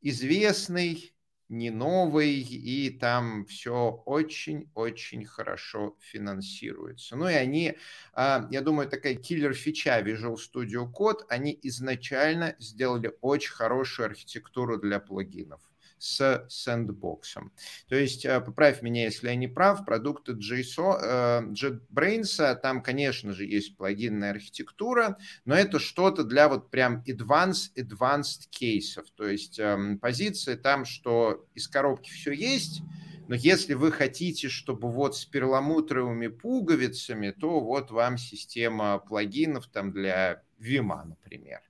Известный, 0.00 1.14
не 1.48 1.70
новый, 1.70 2.40
и 2.40 2.90
там 2.90 3.44
все 3.46 4.02
очень-очень 4.04 5.24
хорошо 5.24 5.96
финансируется. 6.00 7.16
Ну 7.16 7.28
и 7.28 7.34
они, 7.34 7.76
а, 8.12 8.46
я 8.50 8.60
думаю, 8.60 8.88
такая 8.88 9.14
киллер-фича 9.14 10.00
Visual 10.00 10.36
Studio 10.36 10.90
Code, 10.92 11.24
они 11.28 11.58
изначально 11.62 12.54
сделали 12.58 13.14
очень 13.20 13.52
хорошую 13.52 14.06
архитектуру 14.06 14.78
для 14.78 15.00
плагинов 15.00 15.60
с 15.98 16.46
сэндбоксом. 16.48 17.52
То 17.88 17.96
есть, 17.96 18.24
э, 18.24 18.40
поправь 18.40 18.82
меня, 18.82 19.04
если 19.04 19.28
я 19.28 19.34
не 19.34 19.48
прав, 19.48 19.84
продукты 19.84 20.32
JSO, 20.32 20.98
э, 21.00 21.42
JetBrains, 21.52 22.56
там, 22.60 22.82
конечно 22.82 23.32
же, 23.32 23.44
есть 23.44 23.76
плагинная 23.76 24.30
архитектура, 24.30 25.18
но 25.44 25.54
это 25.54 25.78
что-то 25.78 26.24
для 26.24 26.48
вот 26.48 26.70
прям 26.70 27.02
advanced, 27.06 27.74
advanced 27.76 28.48
кейсов. 28.50 29.06
То 29.14 29.26
есть 29.26 29.58
эм, 29.58 29.98
позиции 29.98 30.54
там, 30.54 30.84
что 30.84 31.46
из 31.54 31.68
коробки 31.68 32.10
все 32.10 32.32
есть, 32.32 32.82
но 33.28 33.34
если 33.34 33.74
вы 33.74 33.92
хотите, 33.92 34.48
чтобы 34.48 34.90
вот 34.90 35.14
с 35.14 35.26
перламутровыми 35.26 36.28
пуговицами, 36.28 37.30
то 37.30 37.60
вот 37.60 37.90
вам 37.90 38.16
система 38.16 38.98
плагинов 38.98 39.66
там 39.66 39.92
для 39.92 40.42
Vima, 40.58 41.04
например. 41.04 41.60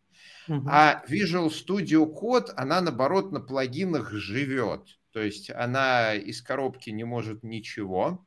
А 0.66 1.04
Visual 1.08 1.48
Studio 1.48 2.06
Code, 2.10 2.52
она 2.56 2.80
наоборот 2.80 3.32
на 3.32 3.40
плагинах 3.40 4.12
живет. 4.12 4.98
То 5.12 5.20
есть 5.20 5.50
она 5.50 6.14
из 6.14 6.42
коробки 6.42 6.90
не 6.90 7.04
может 7.04 7.42
ничего, 7.42 8.24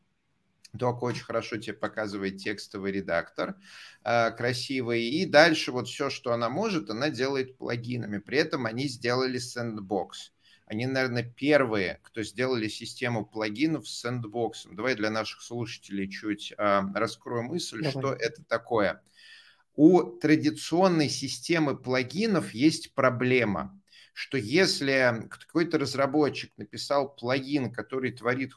только 0.77 1.03
очень 1.03 1.23
хорошо 1.23 1.57
тебе 1.57 1.73
показывает 1.73 2.37
текстовый 2.37 2.91
редактор, 2.91 3.55
э, 4.03 4.31
красивый. 4.31 5.03
И 5.03 5.25
дальше 5.25 5.71
вот 5.71 5.87
все, 5.87 6.09
что 6.09 6.31
она 6.31 6.49
может, 6.49 6.89
она 6.89 7.09
делает 7.09 7.57
плагинами. 7.57 8.19
При 8.19 8.37
этом 8.37 8.65
они 8.65 8.87
сделали 8.87 9.39
Sandbox. 9.39 10.31
Они, 10.65 10.85
наверное, 10.87 11.23
первые, 11.23 11.99
кто 12.01 12.23
сделали 12.23 12.69
систему 12.69 13.25
плагинов 13.25 13.89
с 13.89 13.99
сэндбоксом. 13.99 14.77
Давай 14.77 14.95
для 14.95 15.09
наших 15.09 15.41
слушателей 15.41 16.09
чуть 16.09 16.53
э, 16.57 16.81
раскрою 16.95 17.43
мысль, 17.43 17.79
Давай. 17.79 17.91
что 17.91 18.13
это 18.13 18.41
такое 18.45 19.01
у 19.75 20.03
традиционной 20.03 21.09
системы 21.09 21.77
плагинов 21.77 22.53
есть 22.53 22.93
проблема, 22.93 23.79
что 24.13 24.37
если 24.37 25.27
какой-то 25.29 25.77
разработчик 25.77 26.51
написал 26.57 27.15
плагин, 27.15 27.71
который 27.71 28.11
творит 28.11 28.53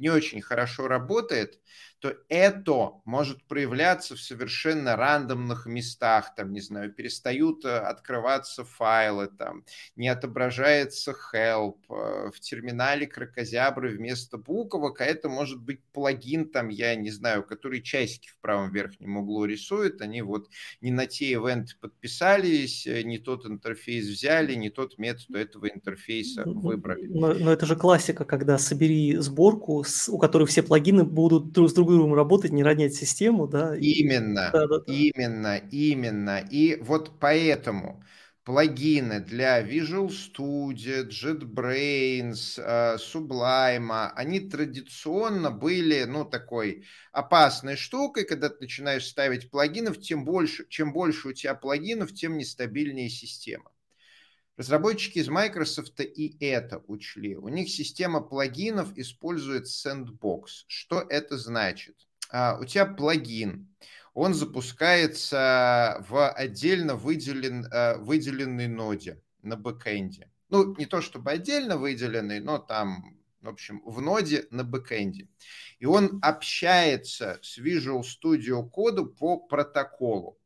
не 0.00 0.08
очень 0.08 0.40
хорошо 0.40 0.88
работает, 0.88 1.60
то 2.00 2.16
это 2.28 2.92
может 3.04 3.44
проявляться 3.44 4.16
в 4.16 4.20
совершенно 4.20 4.96
рандомных 4.96 5.66
местах, 5.66 6.34
там, 6.34 6.52
не 6.52 6.60
знаю, 6.60 6.92
перестают 6.92 7.64
э, 7.66 7.76
открываться 7.76 8.64
файлы, 8.64 9.28
там, 9.28 9.64
не 9.96 10.08
отображается 10.08 11.12
help, 11.12 11.76
э, 11.90 12.30
в 12.34 12.40
терминале 12.40 13.06
крокозябры 13.06 13.90
вместо 13.90 14.38
буквок, 14.38 15.02
а 15.02 15.04
это 15.04 15.28
может 15.28 15.60
быть 15.60 15.80
плагин, 15.92 16.48
там, 16.48 16.68
я 16.68 16.94
не 16.94 17.10
знаю, 17.10 17.42
который 17.42 17.82
часики 17.82 18.30
в 18.30 18.38
правом 18.40 18.72
верхнем 18.72 19.18
углу 19.18 19.44
рисует, 19.44 20.00
они 20.00 20.22
вот 20.22 20.48
не 20.80 20.90
на 20.90 21.06
те 21.06 21.32
ивенты 21.32 21.74
подписались, 21.78 22.86
э, 22.86 23.02
не 23.02 23.18
тот 23.18 23.44
интерфейс 23.44 24.06
взяли, 24.06 24.54
не 24.54 24.70
тот 24.70 24.96
метод 24.96 25.36
этого 25.36 25.66
интерфейса 25.66 26.44
выбрали. 26.46 27.08
Но, 27.08 27.34
но 27.34 27.52
это 27.52 27.66
же 27.66 27.76
классика, 27.76 28.24
когда 28.24 28.56
собери 28.56 29.16
сборку, 29.16 29.84
у 30.08 30.18
которой 30.18 30.46
все 30.46 30.62
плагины 30.62 31.04
будут 31.04 31.52
друг 31.52 31.70
с 31.70 31.72
другом 31.74 32.14
работать, 32.14 32.52
не 32.52 32.62
ронять 32.62 32.94
систему, 32.94 33.46
да? 33.46 33.76
Именно, 33.76 34.50
да, 34.52 34.66
да, 34.66 34.78
да. 34.78 34.92
именно, 34.92 35.56
именно. 35.70 36.38
И 36.50 36.76
вот 36.82 37.18
поэтому 37.20 38.02
плагины 38.44 39.20
для 39.20 39.62
Visual 39.62 40.08
Studio, 40.08 41.08
JetBrains, 41.08 42.58
э, 42.58 42.96
Sublime, 42.96 44.10
они 44.14 44.40
традиционно 44.40 45.50
были, 45.50 46.04
ну, 46.04 46.24
такой 46.24 46.84
опасной 47.12 47.76
штукой, 47.76 48.24
когда 48.24 48.48
ты 48.48 48.56
начинаешь 48.60 49.06
ставить 49.06 49.50
плагинов, 49.50 50.00
тем 50.00 50.24
больше, 50.24 50.66
чем 50.68 50.92
больше 50.92 51.28
у 51.28 51.32
тебя 51.32 51.54
плагинов, 51.54 52.12
тем 52.12 52.36
нестабильнее 52.38 53.08
система. 53.08 53.70
Разработчики 54.60 55.20
из 55.20 55.28
Microsoft 55.30 56.00
и 56.00 56.36
это 56.38 56.82
учли. 56.86 57.34
У 57.34 57.48
них 57.48 57.70
система 57.70 58.20
плагинов 58.20 58.92
использует 58.98 59.64
Sandbox. 59.64 60.64
Что 60.66 61.00
это 61.00 61.38
значит? 61.38 61.96
А, 62.30 62.58
у 62.60 62.66
тебя 62.66 62.84
плагин, 62.84 63.74
он 64.12 64.34
запускается 64.34 66.04
в 66.06 66.30
отдельно 66.30 66.94
выделен, 66.94 67.64
э, 67.72 67.96
выделенной 67.96 68.68
ноде 68.68 69.22
на 69.40 69.56
бэкэнде. 69.56 70.30
Ну, 70.50 70.76
не 70.76 70.84
то 70.84 71.00
чтобы 71.00 71.30
отдельно 71.30 71.78
выделенный, 71.78 72.40
но 72.40 72.58
там, 72.58 73.18
в 73.40 73.48
общем, 73.48 73.80
в 73.86 74.02
ноде 74.02 74.46
на 74.50 74.62
бэкэнде. 74.62 75.26
И 75.78 75.86
он 75.86 76.18
общается 76.20 77.38
с 77.40 77.56
Visual 77.56 78.02
Studio 78.02 78.70
Code 78.70 79.06
по 79.06 79.38
протоколу. 79.38 80.38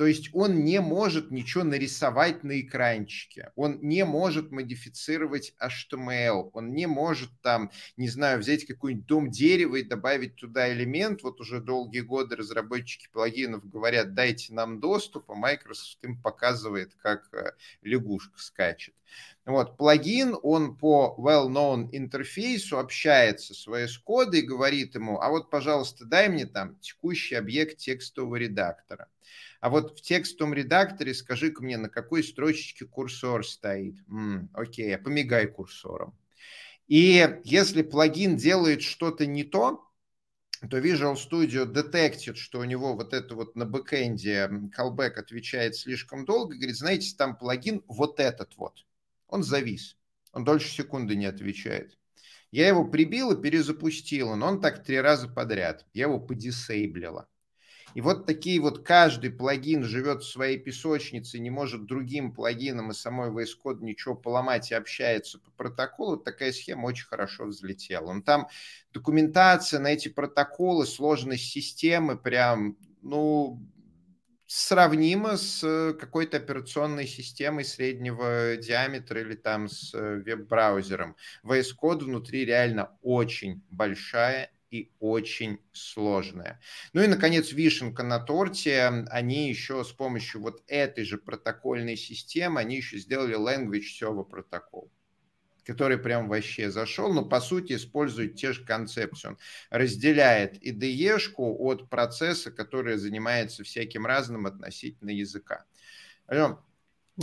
То 0.00 0.06
есть 0.06 0.30
он 0.32 0.64
не 0.64 0.80
может 0.80 1.30
ничего 1.30 1.62
нарисовать 1.62 2.42
на 2.42 2.58
экранчике, 2.58 3.52
он 3.54 3.80
не 3.82 4.06
может 4.06 4.50
модифицировать 4.50 5.52
HTML, 5.60 6.48
он 6.54 6.72
не 6.72 6.86
может 6.86 7.28
там, 7.42 7.70
не 7.98 8.08
знаю, 8.08 8.38
взять 8.38 8.64
какой-нибудь 8.64 9.04
дом 9.04 9.30
дерева 9.30 9.76
и 9.76 9.82
добавить 9.82 10.36
туда 10.36 10.72
элемент. 10.72 11.22
Вот 11.22 11.38
уже 11.42 11.60
долгие 11.60 12.00
годы 12.00 12.36
разработчики 12.36 13.08
плагинов 13.12 13.68
говорят, 13.68 14.14
дайте 14.14 14.54
нам 14.54 14.80
доступ, 14.80 15.30
а 15.30 15.34
Microsoft 15.34 16.02
им 16.02 16.18
показывает, 16.18 16.94
как 16.94 17.28
э, 17.34 17.52
лягушка 17.82 18.38
скачет. 18.38 18.94
Вот, 19.50 19.76
плагин, 19.76 20.36
он 20.42 20.76
по 20.76 21.16
well-known 21.18 21.88
интерфейсу 21.92 22.78
общается 22.78 23.52
с 23.54 23.66
VS 23.66 24.00
Code 24.06 24.36
и 24.36 24.42
говорит 24.42 24.94
ему, 24.94 25.20
а 25.20 25.28
вот, 25.28 25.50
пожалуйста, 25.50 26.04
дай 26.04 26.28
мне 26.28 26.46
там 26.46 26.76
текущий 26.78 27.34
объект 27.34 27.78
текстового 27.78 28.36
редактора. 28.36 29.08
А 29.60 29.68
вот 29.68 29.98
в 29.98 30.02
текстовом 30.02 30.54
редакторе 30.54 31.14
скажи-ка 31.14 31.62
мне, 31.62 31.76
на 31.76 31.88
какой 31.88 32.22
строчечке 32.22 32.86
курсор 32.86 33.46
стоит. 33.46 33.96
М-м, 34.08 34.48
окей, 34.54 34.96
помигай 34.96 35.46
курсором. 35.46 36.16
И 36.86 37.40
если 37.44 37.82
плагин 37.82 38.36
делает 38.36 38.82
что-то 38.82 39.26
не 39.26 39.44
то, 39.44 39.84
то 40.68 40.78
Visual 40.78 41.14
Studio 41.14 41.64
детектит, 41.64 42.36
что 42.36 42.60
у 42.60 42.64
него 42.64 42.94
вот 42.94 43.14
это 43.14 43.34
вот 43.34 43.56
на 43.56 43.64
бэкэнде 43.64 44.50
callback 44.76 45.14
отвечает 45.14 45.76
слишком 45.76 46.24
долго, 46.24 46.56
говорит, 46.56 46.76
знаете, 46.76 47.14
там 47.16 47.36
плагин 47.36 47.82
вот 47.88 48.20
этот 48.20 48.56
вот, 48.56 48.84
он 49.30 49.42
завис, 49.42 49.96
он 50.32 50.44
дольше 50.44 50.68
секунды 50.68 51.16
не 51.16 51.26
отвечает. 51.26 51.96
Я 52.50 52.66
его 52.68 52.84
прибил 52.84 53.30
и 53.32 53.40
перезапустил, 53.40 54.34
но 54.34 54.48
он 54.48 54.60
так 54.60 54.82
три 54.82 55.00
раза 55.00 55.28
подряд. 55.28 55.86
Я 55.92 56.04
его 56.04 56.18
подисейблила. 56.18 57.28
И 57.94 58.00
вот 58.00 58.26
такие 58.26 58.60
вот 58.60 58.84
каждый 58.84 59.30
плагин 59.30 59.82
живет 59.82 60.22
в 60.22 60.30
своей 60.30 60.58
песочнице, 60.58 61.40
не 61.40 61.50
может 61.50 61.86
другим 61.86 62.32
плагинам 62.32 62.90
и 62.90 62.94
самой 62.94 63.30
VS 63.30 63.50
Code 63.64 63.82
ничего 63.82 64.14
поломать 64.14 64.70
и 64.70 64.74
общается 64.74 65.38
по 65.40 65.50
протоколу, 65.52 66.16
такая 66.16 66.52
схема 66.52 66.86
очень 66.86 67.06
хорошо 67.06 67.46
взлетела. 67.46 68.12
Но 68.12 68.22
там 68.22 68.48
документация 68.92 69.80
на 69.80 69.88
эти 69.88 70.08
протоколы, 70.08 70.86
сложность 70.86 71.50
системы 71.50 72.16
прям, 72.16 72.76
ну, 73.02 73.60
сравнима 74.52 75.36
с 75.36 75.94
какой-то 76.00 76.38
операционной 76.38 77.06
системой 77.06 77.64
среднего 77.64 78.56
диаметра 78.56 79.20
или 79.20 79.36
там 79.36 79.68
с 79.68 79.94
э, 79.94 80.16
веб-браузером. 80.16 81.14
VS 81.44 81.68
Code 81.80 82.04
внутри 82.04 82.44
реально 82.44 82.98
очень 83.00 83.62
большая 83.70 84.50
и 84.72 84.90
очень 84.98 85.60
сложная. 85.72 86.60
Ну 86.92 87.00
и, 87.00 87.06
наконец, 87.06 87.52
вишенка 87.52 88.02
на 88.02 88.18
торте. 88.18 88.86
Они 89.10 89.48
еще 89.48 89.84
с 89.84 89.92
помощью 89.92 90.40
вот 90.40 90.64
этой 90.66 91.04
же 91.04 91.18
протокольной 91.18 91.96
системы, 91.96 92.60
они 92.60 92.76
еще 92.76 92.98
сделали 92.98 93.38
language 93.38 93.86
server 94.00 94.24
протокол 94.24 94.90
который 95.64 95.98
прям 95.98 96.28
вообще 96.28 96.70
зашел, 96.70 97.12
но 97.12 97.24
по 97.24 97.40
сути 97.40 97.74
использует 97.74 98.36
те 98.36 98.52
же 98.52 98.64
концепции. 98.64 99.28
Он 99.28 99.38
разделяет 99.70 100.62
IDE-шку 100.62 101.56
от 101.58 101.88
процесса, 101.88 102.50
который 102.50 102.96
занимается 102.96 103.64
всяким 103.64 104.06
разным 104.06 104.46
относительно 104.46 105.10
языка. 105.10 105.64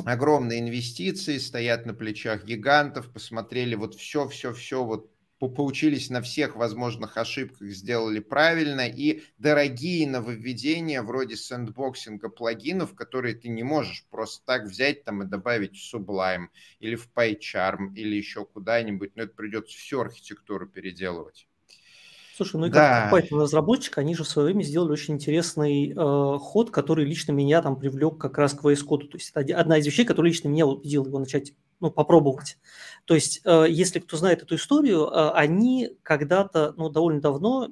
Огромные 0.05 0.59
инвестиции, 0.59 1.37
стоят 1.37 1.85
на 1.85 1.93
плечах 1.93 2.45
гигантов, 2.45 3.11
посмотрели 3.11 3.75
вот 3.75 3.95
все-все-все, 3.95 4.83
вот 4.83 5.11
поучились 5.39 6.09
на 6.09 6.21
всех 6.21 6.55
возможных 6.55 7.17
ошибках, 7.17 7.69
сделали 7.69 8.19
правильно, 8.19 8.87
и 8.87 9.21
дорогие 9.37 10.07
нововведения 10.07 11.03
вроде 11.03 11.35
сэндбоксинга 11.35 12.29
плагинов, 12.29 12.95
которые 12.95 13.35
ты 13.35 13.49
не 13.49 13.63
можешь 13.63 14.05
просто 14.09 14.43
так 14.45 14.63
взять 14.63 15.03
там 15.03 15.21
и 15.23 15.25
добавить 15.27 15.77
в 15.77 15.95
Sublime 15.95 16.47
или 16.79 16.95
в 16.95 17.09
PyCharm 17.13 17.93
или 17.95 18.15
еще 18.15 18.45
куда-нибудь, 18.45 19.15
но 19.15 19.23
это 19.23 19.33
придется 19.33 19.77
всю 19.77 19.99
архитектуру 19.99 20.67
переделывать. 20.67 21.47
Слушай, 22.37 22.57
ну 22.57 22.67
и 22.67 22.69
да. 22.69 23.09
как 23.09 23.19
Python 23.19 23.41
разработчик, 23.41 23.97
они 23.97 24.13
же 24.13 24.23
в 24.23 24.27
свое 24.27 24.47
время 24.47 24.61
сделали 24.61 24.91
очень 24.91 25.15
интересный 25.15 25.89
э, 25.89 26.37
ход, 26.39 26.69
который 26.69 27.03
лично 27.03 27.31
меня 27.31 27.63
там 27.63 27.79
привлек 27.79 28.19
как 28.19 28.37
раз 28.37 28.53
к 28.53 28.63
VS 28.63 28.85
Code. 28.87 29.07
То 29.07 29.17
есть 29.17 29.31
это 29.33 29.57
одна 29.57 29.79
из 29.79 29.87
вещей, 29.87 30.05
которая 30.05 30.31
лично 30.31 30.47
меня 30.47 30.67
убедила 30.67 31.07
его 31.07 31.17
начать 31.17 31.53
ну, 31.79 31.91
попробовать. 31.91 32.57
То 33.05 33.15
есть, 33.15 33.41
э, 33.43 33.65
если 33.69 33.99
кто 33.99 34.17
знает 34.17 34.41
эту 34.41 34.55
историю, 34.55 35.07
э, 35.07 35.31
они 35.31 35.91
когда-то, 36.03 36.73
ну, 36.77 36.89
довольно 36.89 37.21
давно, 37.21 37.69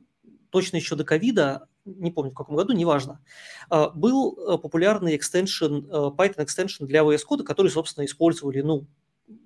точно 0.50 0.78
еще 0.78 0.96
до 0.96 1.04
ковида, 1.04 1.68
не 1.86 2.12
помню 2.12 2.32
в 2.32 2.36
каком 2.36 2.56
году, 2.56 2.74
неважно, 2.74 3.22
э, 3.70 3.90
был 3.94 4.60
популярный 4.60 5.18
extension, 5.18 6.16
Python 6.16 6.46
extension 6.46 6.86
для 6.86 7.02
VS 7.02 7.22
Code, 7.30 7.44
который, 7.44 7.70
собственно, 7.70 8.06
использовали, 8.06 8.62
ну, 8.62 8.88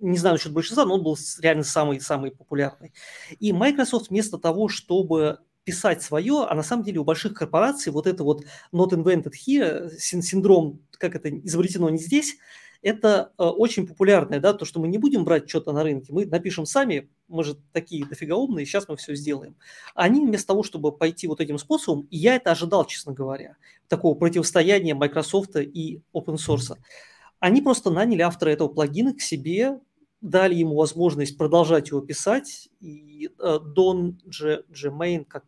не 0.01 0.17
знаю 0.17 0.35
насчет 0.35 0.51
большинства, 0.51 0.85
но 0.85 0.95
он 0.95 1.03
был 1.03 1.17
реально 1.39 1.63
самый-самый 1.63 2.31
популярный. 2.31 2.93
И 3.39 3.53
Microsoft 3.53 4.09
вместо 4.09 4.37
того, 4.37 4.67
чтобы 4.67 5.39
писать 5.63 6.01
свое, 6.01 6.45
а 6.49 6.55
на 6.55 6.63
самом 6.63 6.83
деле 6.83 6.99
у 6.99 7.03
больших 7.03 7.33
корпораций 7.33 7.91
вот 7.91 8.07
это 8.07 8.23
вот 8.23 8.43
not 8.73 8.89
invented 8.89 9.33
here, 9.33 9.89
синдром, 9.97 10.81
как 10.91 11.15
это 11.15 11.29
изобретено 11.29 11.89
не 11.89 11.99
здесь, 11.99 12.37
это 12.81 13.33
э, 13.37 13.43
очень 13.43 13.85
популярное, 13.85 14.39
да, 14.39 14.53
то, 14.53 14.65
что 14.65 14.79
мы 14.79 14.87
не 14.87 14.97
будем 14.97 15.25
брать 15.25 15.49
что-то 15.49 15.71
на 15.73 15.83
рынке, 15.83 16.13
мы 16.13 16.25
напишем 16.25 16.65
сами, 16.65 17.09
мы 17.27 17.43
же 17.43 17.57
такие 17.73 18.05
дофига 18.05 18.35
умные, 18.35 18.65
сейчас 18.65 18.87
мы 18.87 18.95
все 18.95 19.15
сделаем. 19.15 19.55
Они 19.95 20.25
вместо 20.25 20.47
того, 20.47 20.63
чтобы 20.63 20.91
пойти 20.91 21.27
вот 21.27 21.41
этим 21.41 21.57
способом, 21.57 22.07
и 22.09 22.17
я 22.17 22.35
это 22.35 22.51
ожидал, 22.51 22.85
честно 22.85 23.13
говоря, 23.13 23.57
такого 23.87 24.15
противостояния 24.17 24.95
Microsoft 24.95 25.57
и 25.57 26.01
open 26.13 26.35
source, 26.35 26.77
они 27.39 27.61
просто 27.61 27.89
наняли 27.89 28.21
автора 28.21 28.51
этого 28.51 28.69
плагина 28.69 29.13
к 29.13 29.21
себе, 29.21 29.79
дали 30.21 30.55
ему 30.55 30.75
возможность 30.75 31.37
продолжать 31.37 31.89
его 31.89 32.01
писать, 32.01 32.69
и 32.79 33.29
э, 33.39 33.59
Дон 33.59 34.19
Джемейн, 34.27 35.25
как 35.25 35.45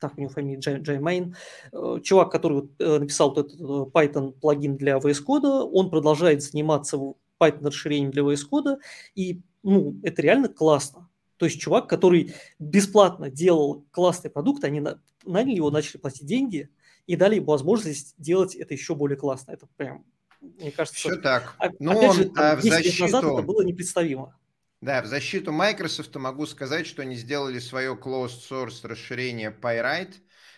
так 0.00 0.16
у 0.16 0.20
него 0.20 0.30
фамилия 0.30 0.58
Джей 0.58 0.98
Мейн, 0.98 1.36
э, 1.72 1.98
чувак, 2.02 2.32
который 2.32 2.68
э, 2.78 2.98
написал 2.98 3.34
вот 3.34 3.46
этот 3.46 3.60
Python 3.92 4.32
плагин 4.32 4.76
для 4.76 4.96
VS 4.96 5.24
Code, 5.26 5.70
он 5.72 5.90
продолжает 5.90 6.42
заниматься 6.42 6.96
Python 6.96 7.66
расширением 7.66 8.10
для 8.10 8.22
VS 8.22 8.48
Code, 8.50 8.78
и 9.14 9.40
ну, 9.62 9.96
это 10.02 10.22
реально 10.22 10.48
классно. 10.48 11.08
То 11.36 11.46
есть 11.46 11.60
чувак, 11.60 11.88
который 11.88 12.34
бесплатно 12.58 13.30
делал 13.30 13.84
классный 13.92 14.30
продукт, 14.30 14.64
они 14.64 14.82
наняли 15.24 15.56
его, 15.56 15.70
начали 15.70 15.98
платить 15.98 16.26
деньги 16.26 16.68
и 17.06 17.16
дали 17.16 17.36
ему 17.36 17.46
возможность 17.46 18.14
делать 18.18 18.54
это 18.54 18.74
еще 18.74 18.94
более 18.94 19.16
классно. 19.16 19.52
Это 19.52 19.66
прям 19.76 20.04
мне 20.40 20.70
кажется, 20.70 20.98
все 20.98 21.16
так. 21.16 21.56
Но 21.78 21.92
опять 21.92 22.14
же, 22.14 22.24
там, 22.30 22.44
а 22.44 22.56
в 22.56 22.62
защиту... 22.62 22.88
лет 22.88 23.00
назад 23.00 23.24
это 23.24 23.42
было 23.42 23.62
непредставимо. 23.62 24.36
Да, 24.80 25.02
в 25.02 25.06
защиту 25.06 25.52
Microsoft 25.52 26.14
могу 26.16 26.46
сказать, 26.46 26.86
что 26.86 27.02
они 27.02 27.14
сделали 27.14 27.58
свое 27.58 27.94
closed 27.94 28.40
source 28.48 28.86
расширение 28.86 29.50
PyWrite, 29.50 30.14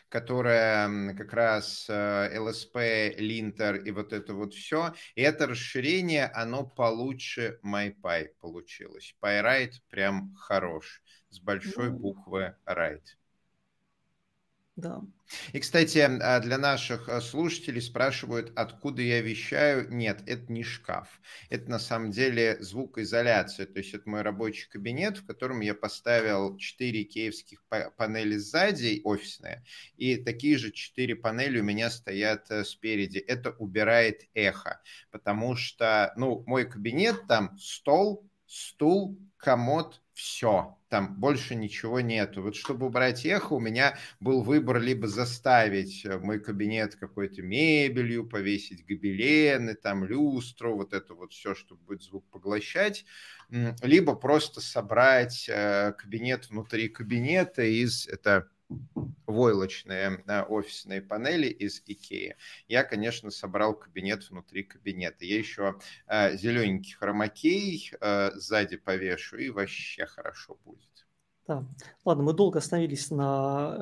которое 0.08 1.12
как 1.14 1.32
раз 1.32 1.88
LSP, 1.90 2.76
э, 2.76 3.16
Linter 3.18 3.82
и 3.82 3.90
вот 3.90 4.12
это 4.12 4.34
вот 4.34 4.54
все. 4.54 4.94
И 5.16 5.22
это 5.22 5.48
расширение, 5.48 6.26
оно 6.26 6.64
получше 6.64 7.58
MyPy 7.64 8.28
получилось. 8.40 9.16
PyWrite 9.20 9.80
прям 9.90 10.34
хорош, 10.34 11.02
с 11.30 11.40
большой 11.40 11.90
ну. 11.90 11.98
буквы 11.98 12.54
Write. 12.64 13.16
Да. 14.76 15.02
И, 15.52 15.60
кстати, 15.60 15.98
а, 15.98 16.40
для 16.40 16.58
наших 16.58 17.08
а, 17.08 17.20
слушателей 17.20 17.80
спрашивают, 17.80 18.52
откуда 18.56 19.02
я 19.02 19.20
вещаю. 19.20 19.88
Нет, 19.90 20.22
это 20.26 20.52
не 20.52 20.62
шкаф. 20.62 21.20
Это 21.48 21.70
на 21.70 21.78
самом 21.78 22.10
деле 22.10 22.58
звукоизоляция. 22.60 23.66
То 23.66 23.78
есть 23.78 23.94
это 23.94 24.08
мой 24.08 24.22
рабочий 24.22 24.68
кабинет, 24.68 25.18
в 25.18 25.26
котором 25.26 25.60
я 25.60 25.74
поставил 25.74 26.56
4 26.56 27.04
киевских 27.04 27.64
панели 27.96 28.36
сзади, 28.36 29.00
офисные, 29.04 29.64
и 29.96 30.16
такие 30.16 30.58
же 30.58 30.70
4 30.70 31.16
панели 31.16 31.60
у 31.60 31.64
меня 31.64 31.90
стоят 31.90 32.50
э, 32.50 32.64
спереди. 32.64 33.18
Это 33.18 33.50
убирает 33.52 34.22
эхо, 34.34 34.80
потому 35.10 35.56
что, 35.56 36.12
ну, 36.16 36.42
мой 36.46 36.68
кабинет, 36.68 37.26
там 37.26 37.56
стол, 37.58 38.28
стул, 38.46 39.18
комод, 39.36 40.01
все, 40.14 40.78
там 40.88 41.18
больше 41.18 41.54
ничего 41.54 42.00
нету. 42.00 42.42
Вот 42.42 42.54
чтобы 42.54 42.86
убрать 42.86 43.24
эхо, 43.24 43.54
у 43.54 43.60
меня 43.60 43.96
был 44.20 44.42
выбор 44.42 44.78
либо 44.78 45.08
заставить 45.08 46.04
э, 46.04 46.18
мой 46.18 46.38
кабинет 46.38 46.96
какой-то 46.96 47.42
мебелью, 47.42 48.28
повесить 48.28 48.84
гобелены, 48.84 49.74
там 49.74 50.04
люстру, 50.04 50.76
вот 50.76 50.92
это 50.92 51.14
вот 51.14 51.32
все, 51.32 51.54
чтобы 51.54 51.82
будет 51.84 52.02
звук 52.02 52.28
поглощать, 52.30 53.04
либо 53.82 54.14
просто 54.14 54.60
собрать 54.60 55.46
э, 55.48 55.92
кабинет 55.96 56.50
внутри 56.50 56.88
кабинета 56.88 57.62
из, 57.62 58.06
это 58.06 58.48
войлочные 59.26 60.22
э, 60.26 60.42
офисные 60.42 61.02
панели 61.02 61.46
из 61.46 61.82
Икеи. 61.86 62.36
Я, 62.68 62.84
конечно, 62.84 63.30
собрал 63.30 63.74
кабинет 63.74 64.28
внутри 64.28 64.62
кабинета. 64.62 65.24
Я 65.24 65.38
еще 65.38 65.78
э, 66.06 66.36
зелененький 66.36 66.94
хромакей 66.94 67.92
э, 68.00 68.30
сзади 68.34 68.76
повешу, 68.76 69.38
и 69.38 69.50
вообще 69.50 70.06
хорошо 70.06 70.58
будет. 70.64 71.06
Да. 71.46 71.66
Ладно, 72.04 72.22
мы 72.22 72.34
долго 72.34 72.60
остановились 72.60 73.10
на 73.10 73.76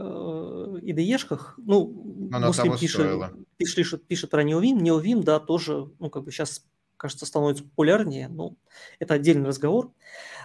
IDE-шках. 0.83 1.55
Ну, 1.59 2.29
Но 2.31 2.41
Муслим 2.47 2.79
пишет, 2.79 3.33
пишет, 3.59 4.07
пишет 4.07 4.31
про 4.31 4.43
Neovim. 4.43 4.79
Neovim, 4.79 5.23
да, 5.23 5.41
тоже, 5.41 5.91
ну, 5.99 6.09
как 6.09 6.25
бы 6.25 6.33
сейчас, 6.33 6.65
кажется, 7.01 7.25
становится 7.25 7.65
популярнее. 7.65 8.29
Ну, 8.29 8.59
это 8.99 9.15
отдельный 9.15 9.47
разговор. 9.47 9.91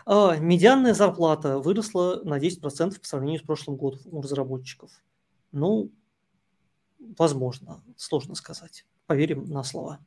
А, 0.06 0.38
медианная 0.38 0.94
зарплата 0.94 1.60
выросла 1.60 2.22
на 2.24 2.40
10% 2.40 2.98
по 3.00 3.06
сравнению 3.06 3.42
с 3.42 3.44
прошлым 3.44 3.76
годом 3.76 4.00
у 4.06 4.22
разработчиков. 4.22 4.90
Ну, 5.52 5.92
возможно, 7.18 7.84
сложно 7.98 8.36
сказать. 8.36 8.86
Поверим 9.06 9.44
на 9.50 9.64
слова. 9.64 10.00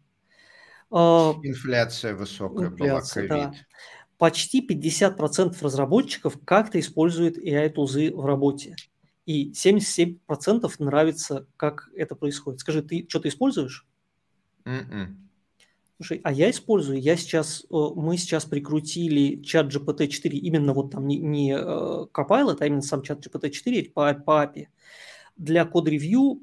Инфляция 0.90 2.14
высокая 2.14 2.68
инфляция, 2.68 3.28
была, 3.28 3.44
ковид. 3.44 3.58
Да. 3.58 3.66
Почти 4.16 4.66
50% 4.66 5.54
разработчиков 5.60 6.38
как-то 6.46 6.80
используют 6.80 7.36
AI-тулзы 7.36 8.10
в 8.10 8.24
работе. 8.24 8.74
И 9.26 9.52
77% 9.52 10.18
нравится, 10.78 11.46
как 11.58 11.90
это 11.94 12.16
происходит. 12.16 12.60
Скажи, 12.60 12.82
ты 12.82 13.04
что-то 13.06 13.28
используешь? 13.28 13.86
Mm-mm. 14.64 15.27
Слушай, 15.98 16.20
а 16.22 16.30
я 16.32 16.48
использую, 16.50 17.00
я 17.00 17.16
сейчас, 17.16 17.64
э, 17.64 17.66
мы 17.96 18.16
сейчас 18.18 18.44
прикрутили 18.44 19.42
чат 19.42 19.66
GPT-4, 19.66 20.28
именно 20.30 20.72
вот 20.72 20.92
там 20.92 21.08
не, 21.08 21.18
не 21.18 21.52
э, 21.52 21.56
Copilot, 21.58 22.58
а 22.60 22.66
именно 22.66 22.82
сам 22.82 23.02
чат 23.02 23.26
GPT-4 23.26 23.90
по, 23.90 24.14
по 24.14 24.44
API 24.44 24.68
для 25.36 25.64
код-ревью 25.64 26.40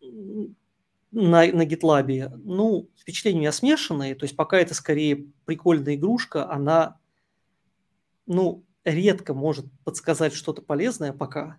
на, 0.00 1.46
на 1.46 1.64
GitLab. 1.64 2.32
Ну, 2.42 2.88
впечатления 2.96 3.38
у 3.38 3.40
меня 3.42 3.52
смешанные, 3.52 4.16
то 4.16 4.24
есть 4.24 4.34
пока 4.34 4.58
это 4.58 4.74
скорее 4.74 5.26
прикольная 5.44 5.94
игрушка, 5.94 6.50
она, 6.50 6.98
ну, 8.26 8.64
редко 8.82 9.32
может 9.32 9.66
подсказать 9.84 10.34
что-то 10.34 10.60
полезное 10.60 11.12
пока, 11.12 11.58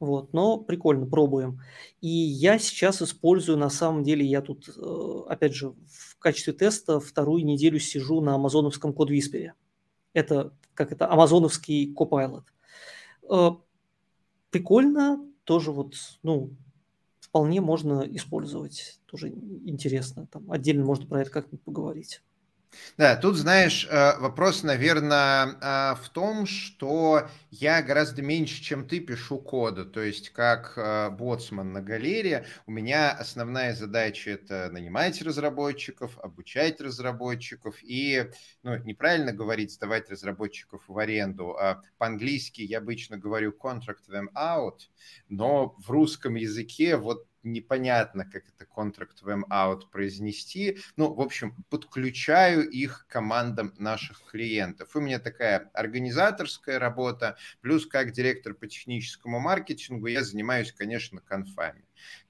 вот, 0.00 0.32
но 0.32 0.58
прикольно, 0.58 1.06
пробуем. 1.06 1.60
И 2.00 2.08
я 2.08 2.58
сейчас 2.58 3.00
использую, 3.02 3.58
на 3.58 3.70
самом 3.70 4.02
деле, 4.02 4.24
я 4.24 4.42
тут, 4.42 4.68
э, 4.68 5.20
опять 5.28 5.54
же, 5.54 5.74
в 5.86 6.18
качестве 6.18 6.52
теста 6.52 7.00
вторую 7.00 7.44
неделю 7.44 7.78
сижу 7.78 8.20
на 8.20 8.34
амазоновском 8.34 8.92
код 8.92 9.10
Виспере. 9.10 9.54
Это, 10.12 10.52
как 10.74 10.92
это, 10.92 11.10
амазоновский 11.10 11.94
Copilot. 11.94 12.44
Э, 13.30 13.50
прикольно, 14.50 15.24
тоже 15.44 15.72
вот, 15.72 15.94
ну, 16.22 16.50
вполне 17.20 17.60
можно 17.60 18.02
использовать. 18.02 19.00
Тоже 19.06 19.28
интересно. 19.28 20.28
Там 20.30 20.50
отдельно 20.50 20.84
можно 20.84 21.06
про 21.06 21.22
это 21.22 21.30
как-нибудь 21.30 21.62
поговорить. 21.62 22.22
Да, 22.96 23.16
тут, 23.16 23.36
знаешь, 23.36 23.86
э, 23.90 24.18
вопрос, 24.18 24.62
наверное, 24.62 25.56
а, 25.60 25.94
в 25.96 26.08
том, 26.10 26.46
что 26.46 27.28
я 27.50 27.82
гораздо 27.82 28.22
меньше, 28.22 28.62
чем 28.62 28.86
ты, 28.86 29.00
пишу 29.00 29.38
кода. 29.38 29.84
То 29.84 30.00
есть, 30.00 30.30
как 30.30 30.74
э, 30.76 31.10
боцман 31.10 31.72
на 31.72 31.80
галерее, 31.82 32.46
у 32.66 32.70
меня 32.70 33.10
основная 33.10 33.74
задача– 33.74 34.30
это 34.32 34.70
нанимать 34.72 35.20
разработчиков, 35.22 36.18
обучать 36.20 36.80
разработчиков 36.80 37.76
и, 37.82 38.30
ну, 38.62 38.76
неправильно 38.78 39.32
говорить, 39.32 39.72
сдавать 39.72 40.10
разработчиков 40.10 40.82
в 40.86 40.98
аренду. 40.98 41.56
А 41.58 41.82
по-английски 41.98 42.62
я 42.62 42.78
обычно 42.78 43.16
говорю 43.16 43.54
contract 43.60 44.08
them 44.08 44.26
out, 44.34 44.78
но 45.28 45.74
в 45.78 45.90
русском 45.90 46.34
языке 46.34 46.96
вот 46.96 47.26
непонятно, 47.44 48.24
как 48.24 48.44
это 48.48 48.64
contract 48.64 49.22
them 49.24 49.42
out 49.50 49.90
произнести. 49.90 50.78
Ну, 50.96 51.12
в 51.12 51.20
общем, 51.20 51.54
подключаю 51.70 52.68
их 52.68 53.06
к 53.06 53.12
командам 53.12 53.74
наших 53.78 54.22
клиентов. 54.24 54.94
У 54.94 55.00
меня 55.00 55.18
такая 55.18 55.70
организаторская 55.74 56.78
работа, 56.78 57.36
плюс 57.60 57.86
как 57.86 58.12
директор 58.12 58.54
по 58.54 58.66
техническому 58.66 59.40
маркетингу 59.40 60.06
я 60.06 60.22
занимаюсь, 60.22 60.72
конечно, 60.72 61.20
конфами 61.20 61.84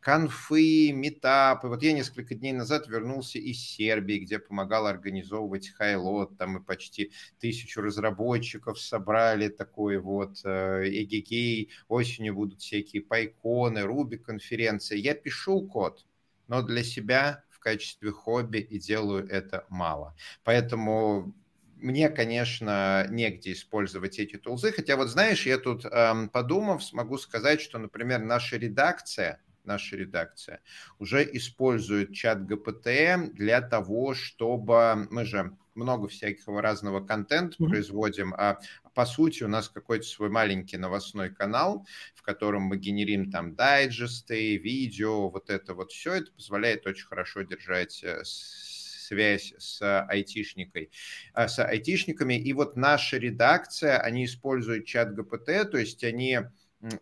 конфы, 0.05 0.93
метапы. 0.93 1.69
Вот 1.69 1.83
я 1.83 1.95
несколько 1.95 2.35
дней 2.35 2.53
назад 2.53 2.89
вернулся 2.89 3.39
из 3.39 3.59
Сербии, 3.59 4.19
где 4.19 4.39
помогал 4.39 4.87
организовывать 4.87 5.71
хайлот, 5.71 6.37
там 6.37 6.51
мы 6.51 6.63
почти 6.63 7.13
тысячу 7.41 7.81
разработчиков 7.81 8.79
собрали, 8.79 9.49
такой 9.49 9.97
вот 9.99 10.43
э, 10.45 10.83
эгегей, 10.89 11.71
осенью 11.89 12.35
будут 12.35 12.61
всякие 12.61 13.01
пайконы, 13.01 13.83
руби 13.83 14.19
конференции. 14.19 14.99
Я 14.99 15.15
пишу 15.15 15.67
код, 15.67 16.05
но 16.49 16.61
для 16.63 16.85
себя 16.85 17.43
в 17.49 17.59
качестве 17.59 18.11
хобби 18.11 18.59
и 18.59 18.79
делаю 18.79 19.27
это 19.27 19.65
мало. 19.71 20.15
Поэтому 20.45 21.35
мне, 21.77 22.11
конечно, 22.11 23.07
негде 23.09 23.53
использовать 23.53 24.19
эти 24.19 24.37
тулзы. 24.37 24.71
Хотя 24.71 24.97
вот 24.97 25.09
знаешь, 25.09 25.47
я 25.47 25.57
тут 25.57 25.87
эм, 25.87 26.29
подумав, 26.29 26.85
смогу 26.85 27.17
сказать, 27.17 27.63
что, 27.63 27.79
например, 27.79 28.21
наша 28.21 28.59
редакция– 28.59 29.41
наша 29.65 29.97
редакция, 29.97 30.61
уже 30.99 31.29
использует 31.33 32.13
чат 32.13 32.47
ГПТ 32.47 33.35
для 33.35 33.61
того, 33.61 34.15
чтобы 34.15 35.07
мы 35.11 35.25
же 35.25 35.57
много 35.75 36.09
всякого 36.09 36.63
разного 36.63 37.05
контента 37.05 37.57
mm-hmm. 37.57 37.69
производим, 37.69 38.35
а 38.35 38.59
по 38.95 39.07
сути 39.07 39.43
у 39.43 39.49
нас 39.49 39.69
какой-то 39.69 40.07
свой 40.07 40.31
маленький 40.31 40.77
новостной 40.77 41.31
канал, 41.35 41.87
в 42.15 42.23
котором 42.23 42.63
мы 42.63 42.77
генерим 42.77 43.31
там 43.31 43.55
дайджесты, 43.55 44.57
видео, 44.57 45.29
вот 45.29 45.51
это 45.51 45.75
вот 45.75 45.91
все, 45.91 46.15
это 46.15 46.33
позволяет 46.33 46.87
очень 46.87 47.07
хорошо 47.07 47.43
держать 47.43 48.03
э, 48.05 48.23
связь 48.25 49.53
с 49.59 50.03
айтишникой, 50.09 50.91
э, 51.35 51.49
с 51.49 51.63
айтишниками. 51.63 52.35
И 52.35 52.53
вот 52.53 52.77
наша 52.77 53.19
редакция, 53.19 53.99
они 53.99 54.25
используют 54.25 54.87
чат 54.87 55.15
ГПТ, 55.15 55.71
то 55.71 55.77
есть 55.77 56.05
они 56.05 56.41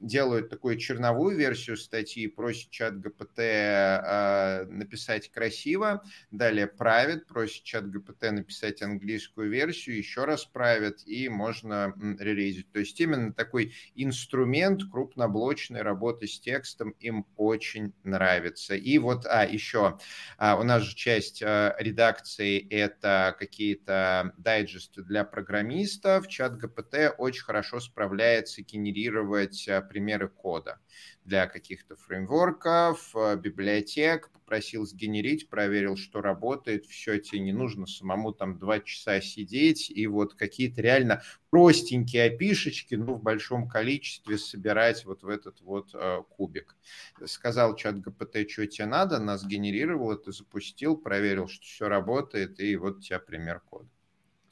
делают 0.00 0.48
такую 0.48 0.76
черновую 0.76 1.36
версию 1.36 1.76
статьи, 1.76 2.26
просят 2.26 2.70
чат 2.70 3.00
ГПТ 3.00 3.38
э, 3.38 4.64
написать 4.66 5.30
красиво, 5.30 6.04
далее 6.30 6.66
правят, 6.66 7.26
просят 7.26 7.64
чат 7.64 7.90
ГПТ 7.90 8.32
написать 8.32 8.82
английскую 8.82 9.50
версию, 9.50 9.96
еще 9.96 10.24
раз 10.24 10.44
правят, 10.44 11.02
и 11.06 11.28
можно 11.28 11.94
релизить. 12.18 12.70
То 12.72 12.78
есть 12.78 13.00
именно 13.00 13.32
такой 13.32 13.74
инструмент 13.94 14.82
крупноблочной 14.90 15.82
работы 15.82 16.26
с 16.26 16.38
текстом 16.38 16.90
им 17.00 17.26
очень 17.36 17.92
нравится. 18.04 18.74
И 18.74 18.98
вот, 18.98 19.26
а, 19.26 19.44
еще, 19.44 19.98
а, 20.38 20.56
у 20.56 20.62
нас 20.62 20.82
же 20.82 20.94
часть 20.94 21.42
а, 21.42 21.74
редакции 21.78 22.66
это 22.70 23.34
какие-то 23.38 24.32
дайджесты 24.38 25.02
для 25.02 25.24
программистов, 25.24 26.28
чат 26.28 26.56
ГПТ 26.56 27.14
очень 27.18 27.44
хорошо 27.44 27.80
справляется 27.80 28.62
генерировать 28.62 29.68
примеры 29.80 30.28
кода 30.28 30.78
для 31.24 31.46
каких-то 31.46 31.96
фреймворков, 31.96 33.14
э, 33.14 33.36
библиотек, 33.36 34.30
попросил 34.30 34.84
сгенерить, 34.84 35.48
проверил, 35.48 35.96
что 35.96 36.20
работает, 36.20 36.84
все, 36.86 37.18
тебе 37.18 37.40
не 37.40 37.52
нужно 37.52 37.86
самому 37.86 38.32
там 38.32 38.58
два 38.58 38.80
часа 38.80 39.20
сидеть 39.20 39.90
и 39.90 40.06
вот 40.06 40.34
какие-то 40.34 40.82
реально 40.82 41.22
простенькие 41.50 42.24
опишечки, 42.24 42.96
ну, 42.96 43.14
в 43.14 43.22
большом 43.22 43.68
количестве 43.68 44.36
собирать 44.36 45.04
вот 45.04 45.22
в 45.22 45.28
этот 45.28 45.60
вот 45.60 45.90
э, 45.94 46.22
кубик. 46.28 46.76
Сказал 47.24 47.76
чат 47.76 48.00
ГПТ, 48.00 48.50
что 48.50 48.66
тебе 48.66 48.86
надо, 48.86 49.18
нас 49.18 49.46
генерировал, 49.46 50.12
это 50.12 50.32
запустил, 50.32 50.96
проверил, 50.96 51.48
что 51.48 51.64
все 51.64 51.88
работает, 51.88 52.60
и 52.60 52.76
вот 52.76 52.96
у 52.96 53.00
тебя 53.00 53.20
пример 53.20 53.60
кода. 53.60 53.88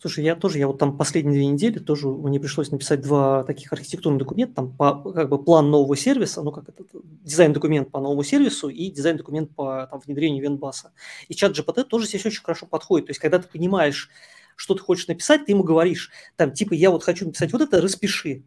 Слушай, 0.00 0.24
я 0.24 0.34
тоже, 0.34 0.58
я 0.58 0.66
вот 0.66 0.78
там 0.78 0.96
последние 0.96 1.34
две 1.34 1.46
недели 1.46 1.78
тоже 1.78 2.08
мне 2.08 2.40
пришлось 2.40 2.70
написать 2.70 3.02
два 3.02 3.44
таких 3.44 3.70
архитектурных 3.70 4.20
документа, 4.20 4.54
там 4.54 4.74
по, 4.74 4.94
как 5.12 5.28
бы 5.28 5.42
план 5.42 5.70
нового 5.70 5.94
сервиса, 5.94 6.42
ну 6.42 6.52
как 6.52 6.70
это, 6.70 6.84
дизайн-документ 7.22 7.90
по 7.90 8.00
новому 8.00 8.22
сервису 8.22 8.70
и 8.70 8.90
дизайн-документ 8.90 9.54
по 9.54 9.88
там, 9.90 10.00
внедрению 10.00 10.42
Венбаса. 10.42 10.92
И 11.28 11.34
чат 11.34 11.52
GPT 11.52 11.84
тоже 11.84 12.06
здесь 12.06 12.24
очень 12.24 12.42
хорошо 12.42 12.64
подходит. 12.64 13.08
То 13.08 13.10
есть, 13.10 13.20
когда 13.20 13.38
ты 13.38 13.46
понимаешь, 13.46 14.08
что 14.56 14.74
ты 14.74 14.80
хочешь 14.80 15.06
написать, 15.06 15.44
ты 15.44 15.52
ему 15.52 15.64
говоришь, 15.64 16.10
там, 16.36 16.52
типа, 16.52 16.72
я 16.72 16.90
вот 16.90 17.04
хочу 17.04 17.26
написать 17.26 17.52
вот 17.52 17.60
это, 17.60 17.82
распиши. 17.82 18.44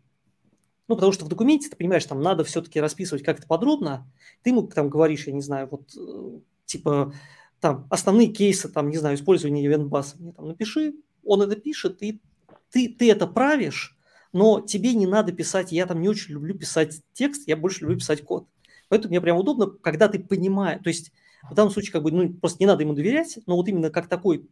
Ну, 0.87 0.95
потому 0.95 1.11
что 1.11 1.25
в 1.25 1.29
документе, 1.29 1.69
ты 1.69 1.75
понимаешь, 1.75 2.05
там 2.05 2.19
надо 2.19 2.43
все-таки 2.43 2.81
расписывать 2.81 3.23
как-то 3.23 3.45
подробно. 3.45 4.11
Ты 4.41 4.49
ему 4.49 4.63
там 4.63 4.89
говоришь, 4.89 5.27
я 5.27 5.33
не 5.33 5.41
знаю, 5.41 5.67
вот, 5.69 5.83
э, 5.95 6.39
типа, 6.65 7.13
там, 7.59 7.85
основные 7.91 8.29
кейсы, 8.29 8.69
там, 8.69 8.89
не 8.89 8.97
знаю, 8.97 9.17
использования 9.17 9.67
Венбаса. 9.67 10.17
Мне 10.17 10.33
там 10.33 10.47
напиши, 10.47 10.95
он 11.25 11.41
это 11.41 11.55
пишет, 11.55 12.01
и 12.01 12.19
ты, 12.71 12.89
ты 12.89 13.11
это 13.11 13.27
правишь, 13.27 13.97
но 14.31 14.61
тебе 14.61 14.93
не 14.93 15.05
надо 15.05 15.31
писать, 15.31 15.71
я 15.71 15.85
там 15.85 16.01
не 16.01 16.09
очень 16.09 16.33
люблю 16.33 16.57
писать 16.57 17.01
текст, 17.13 17.47
я 17.47 17.55
больше 17.55 17.81
люблю 17.81 17.97
писать 17.97 18.23
код. 18.23 18.47
Поэтому 18.89 19.09
мне 19.11 19.21
прям 19.21 19.37
удобно, 19.37 19.67
когда 19.67 20.07
ты 20.07 20.19
понимаешь, 20.19 20.81
то 20.83 20.89
есть 20.89 21.11
в 21.49 21.53
данном 21.53 21.71
случае 21.71 21.91
как 21.91 22.03
бы, 22.03 22.11
ну, 22.11 22.33
просто 22.33 22.57
не 22.59 22.65
надо 22.65 22.83
ему 22.83 22.93
доверять, 22.93 23.39
но 23.45 23.55
вот 23.55 23.67
именно 23.67 23.89
как 23.89 24.07
такой 24.07 24.47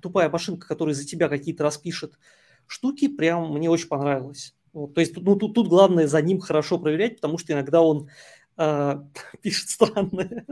тупая 0.00 0.28
машинка, 0.28 0.66
которая 0.66 0.94
за 0.94 1.06
тебя 1.06 1.28
какие-то 1.28 1.62
распишет 1.62 2.18
штуки, 2.66 3.08
прям 3.08 3.52
мне 3.52 3.70
очень 3.70 3.88
понравилось. 3.88 4.54
Вот, 4.72 4.94
то 4.94 5.00
есть 5.00 5.16
ну, 5.16 5.36
тут, 5.36 5.54
тут 5.54 5.68
главное 5.68 6.06
за 6.06 6.20
ним 6.22 6.40
хорошо 6.40 6.78
проверять, 6.78 7.16
потому 7.16 7.38
что 7.38 7.52
иногда 7.52 7.82
он 7.82 8.08
пишет 9.42 9.68
странное. 9.68 10.46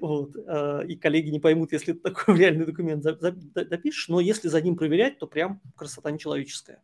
вот, 0.00 0.36
э, 0.36 0.86
и 0.88 0.96
коллеги 0.96 1.30
не 1.30 1.40
поймут, 1.40 1.72
если 1.72 1.92
ты 1.92 2.00
такой 2.00 2.38
реальный 2.38 2.66
документ 2.66 3.02
допишешь, 3.02 4.08
но 4.08 4.20
если 4.20 4.48
за 4.48 4.60
ним 4.60 4.76
проверять, 4.76 5.18
то 5.18 5.26
прям 5.26 5.60
красота 5.76 6.10
нечеловеческая. 6.10 6.82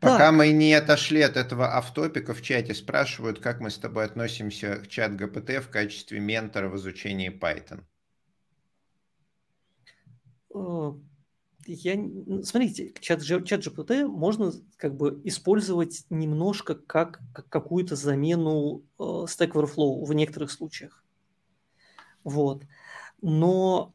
Пока 0.00 0.18
да. 0.18 0.32
мы 0.32 0.50
не 0.50 0.74
отошли 0.74 1.22
от 1.22 1.36
этого 1.36 1.76
автопика, 1.76 2.34
в 2.34 2.42
чате 2.42 2.74
спрашивают, 2.74 3.38
как 3.38 3.60
мы 3.60 3.70
с 3.70 3.78
тобой 3.78 4.04
относимся 4.04 4.76
к 4.76 4.88
чат 4.88 5.16
ГПТ 5.16 5.64
в 5.64 5.68
качестве 5.70 6.20
ментора 6.20 6.68
в 6.68 6.76
изучении 6.76 7.30
Python. 7.30 7.84
Я, 11.74 11.96
смотрите, 12.44 12.94
чат, 13.00 13.22
чат 13.22 13.66
GPT 13.66 14.06
можно 14.06 14.52
как 14.76 14.96
бы 14.96 15.20
использовать 15.24 16.04
немножко 16.10 16.74
как, 16.74 17.20
как 17.34 17.48
какую-то 17.48 17.94
замену 17.96 18.82
э, 18.98 19.02
Stack 19.02 19.52
Overflow 19.52 20.04
в 20.04 20.12
некоторых 20.14 20.50
случаях. 20.50 21.04
Вот. 22.24 22.64
Но 23.20 23.92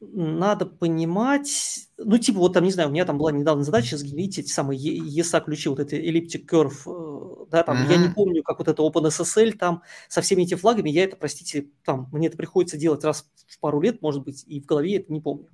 надо 0.00 0.66
понимать, 0.66 1.88
ну, 1.96 2.18
типа, 2.18 2.38
вот 2.38 2.52
там, 2.52 2.64
не 2.64 2.70
знаю, 2.70 2.88
у 2.88 2.92
меня 2.92 3.04
там 3.04 3.18
была 3.18 3.32
недавно 3.32 3.64
задача 3.64 3.96
сгенерить 3.96 4.38
эти 4.38 4.50
самые 4.50 4.78
ESA 4.80 5.44
ключи, 5.44 5.68
вот 5.68 5.80
эти 5.80 5.96
elliptic 5.96 6.46
curve, 6.46 6.82
э, 6.86 7.46
да, 7.50 7.64
там, 7.64 7.78
mm-hmm. 7.78 7.90
я 7.90 7.96
не 7.96 8.08
помню, 8.08 8.42
как 8.44 8.58
вот 8.58 8.68
это 8.68 8.82
OpenSSL 8.82 9.56
там, 9.56 9.82
со 10.08 10.20
всеми 10.20 10.42
этими 10.42 10.58
флагами, 10.58 10.90
я 10.90 11.04
это, 11.04 11.16
простите, 11.16 11.70
там, 11.84 12.08
мне 12.12 12.28
это 12.28 12.36
приходится 12.36 12.76
делать 12.76 13.02
раз 13.02 13.28
в 13.48 13.58
пару 13.58 13.80
лет, 13.80 14.00
может 14.00 14.22
быть, 14.22 14.44
и 14.46 14.60
в 14.60 14.66
голове 14.66 14.98
это 14.98 15.12
не 15.12 15.20
помню. 15.20 15.48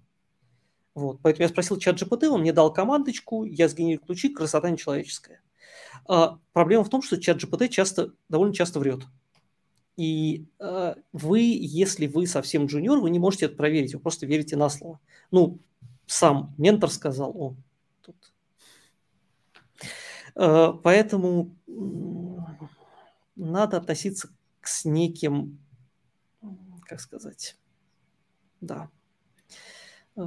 Вот, 0.95 1.19
поэтому 1.23 1.43
я 1.43 1.49
спросил 1.49 1.77
чат 1.77 2.01
GPT, 2.01 2.29
он 2.29 2.43
мне 2.43 2.53
дал 2.53 2.73
командочку, 2.73 3.45
я 3.45 3.69
сгенерил 3.69 4.01
ключи, 4.01 4.29
красота 4.29 4.71
нечеловеческая. 4.71 5.41
А, 6.07 6.39
проблема 6.53 6.85
в 6.85 6.89
том, 6.89 7.03
что 7.03 7.21
чат 7.21 7.43
GPT 7.43 7.69
часто, 7.69 8.13
довольно 8.29 8.55
часто 8.55 8.79
врет. 8.79 9.01
И 9.97 10.47
э, 10.59 10.95
вы, 11.13 11.41
если 11.41 12.07
вы 12.09 12.27
совсем 12.27 12.67
джуниор, 12.67 12.99
вы 12.99 13.11
не 13.11 13.21
можете 13.21 13.47
это 13.47 13.55
проверить, 13.57 13.95
вы 13.95 14.01
просто 14.01 14.27
верите 14.27 14.57
на 14.57 14.69
слово. 14.69 14.99
Ну, 15.31 15.61
сам 16.07 16.53
ментор 16.59 16.91
сказал, 16.91 17.31
о, 17.37 17.57
тут. 18.03 18.33
Э, 20.35 20.73
поэтому 20.83 21.55
надо 23.37 23.77
относиться 23.77 24.31
к, 24.61 24.67
с 24.67 24.85
неким, 24.85 25.59
как 26.87 27.01
сказать, 27.01 27.57
да, 28.61 28.91
э, 30.17 30.23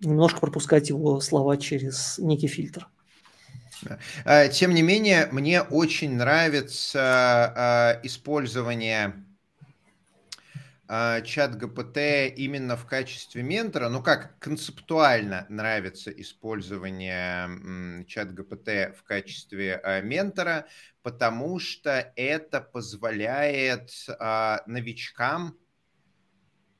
немножко 0.00 0.40
пропускать 0.40 0.88
его 0.88 1.20
слова 1.20 1.56
через 1.56 2.18
некий 2.18 2.48
фильтр. 2.48 2.88
А, 4.24 4.48
тем 4.48 4.72
не 4.74 4.82
менее, 4.82 5.28
мне 5.32 5.62
очень 5.62 6.16
нравится 6.16 7.00
а, 7.02 8.00
использование 8.02 9.24
а, 10.88 11.20
чат 11.20 11.56
ГПТ 11.56 11.98
именно 12.36 12.76
в 12.76 12.86
качестве 12.86 13.42
ментора, 13.42 13.88
ну 13.88 14.02
как 14.02 14.38
концептуально 14.38 15.46
нравится 15.48 16.10
использование 16.10 18.04
чат 18.06 18.32
ГПТ 18.32 18.96
в 18.96 19.02
качестве 19.04 19.80
ментора, 20.02 20.66
потому 21.02 21.58
что 21.58 22.12
это 22.16 22.60
позволяет 22.60 23.92
новичкам 24.66 25.58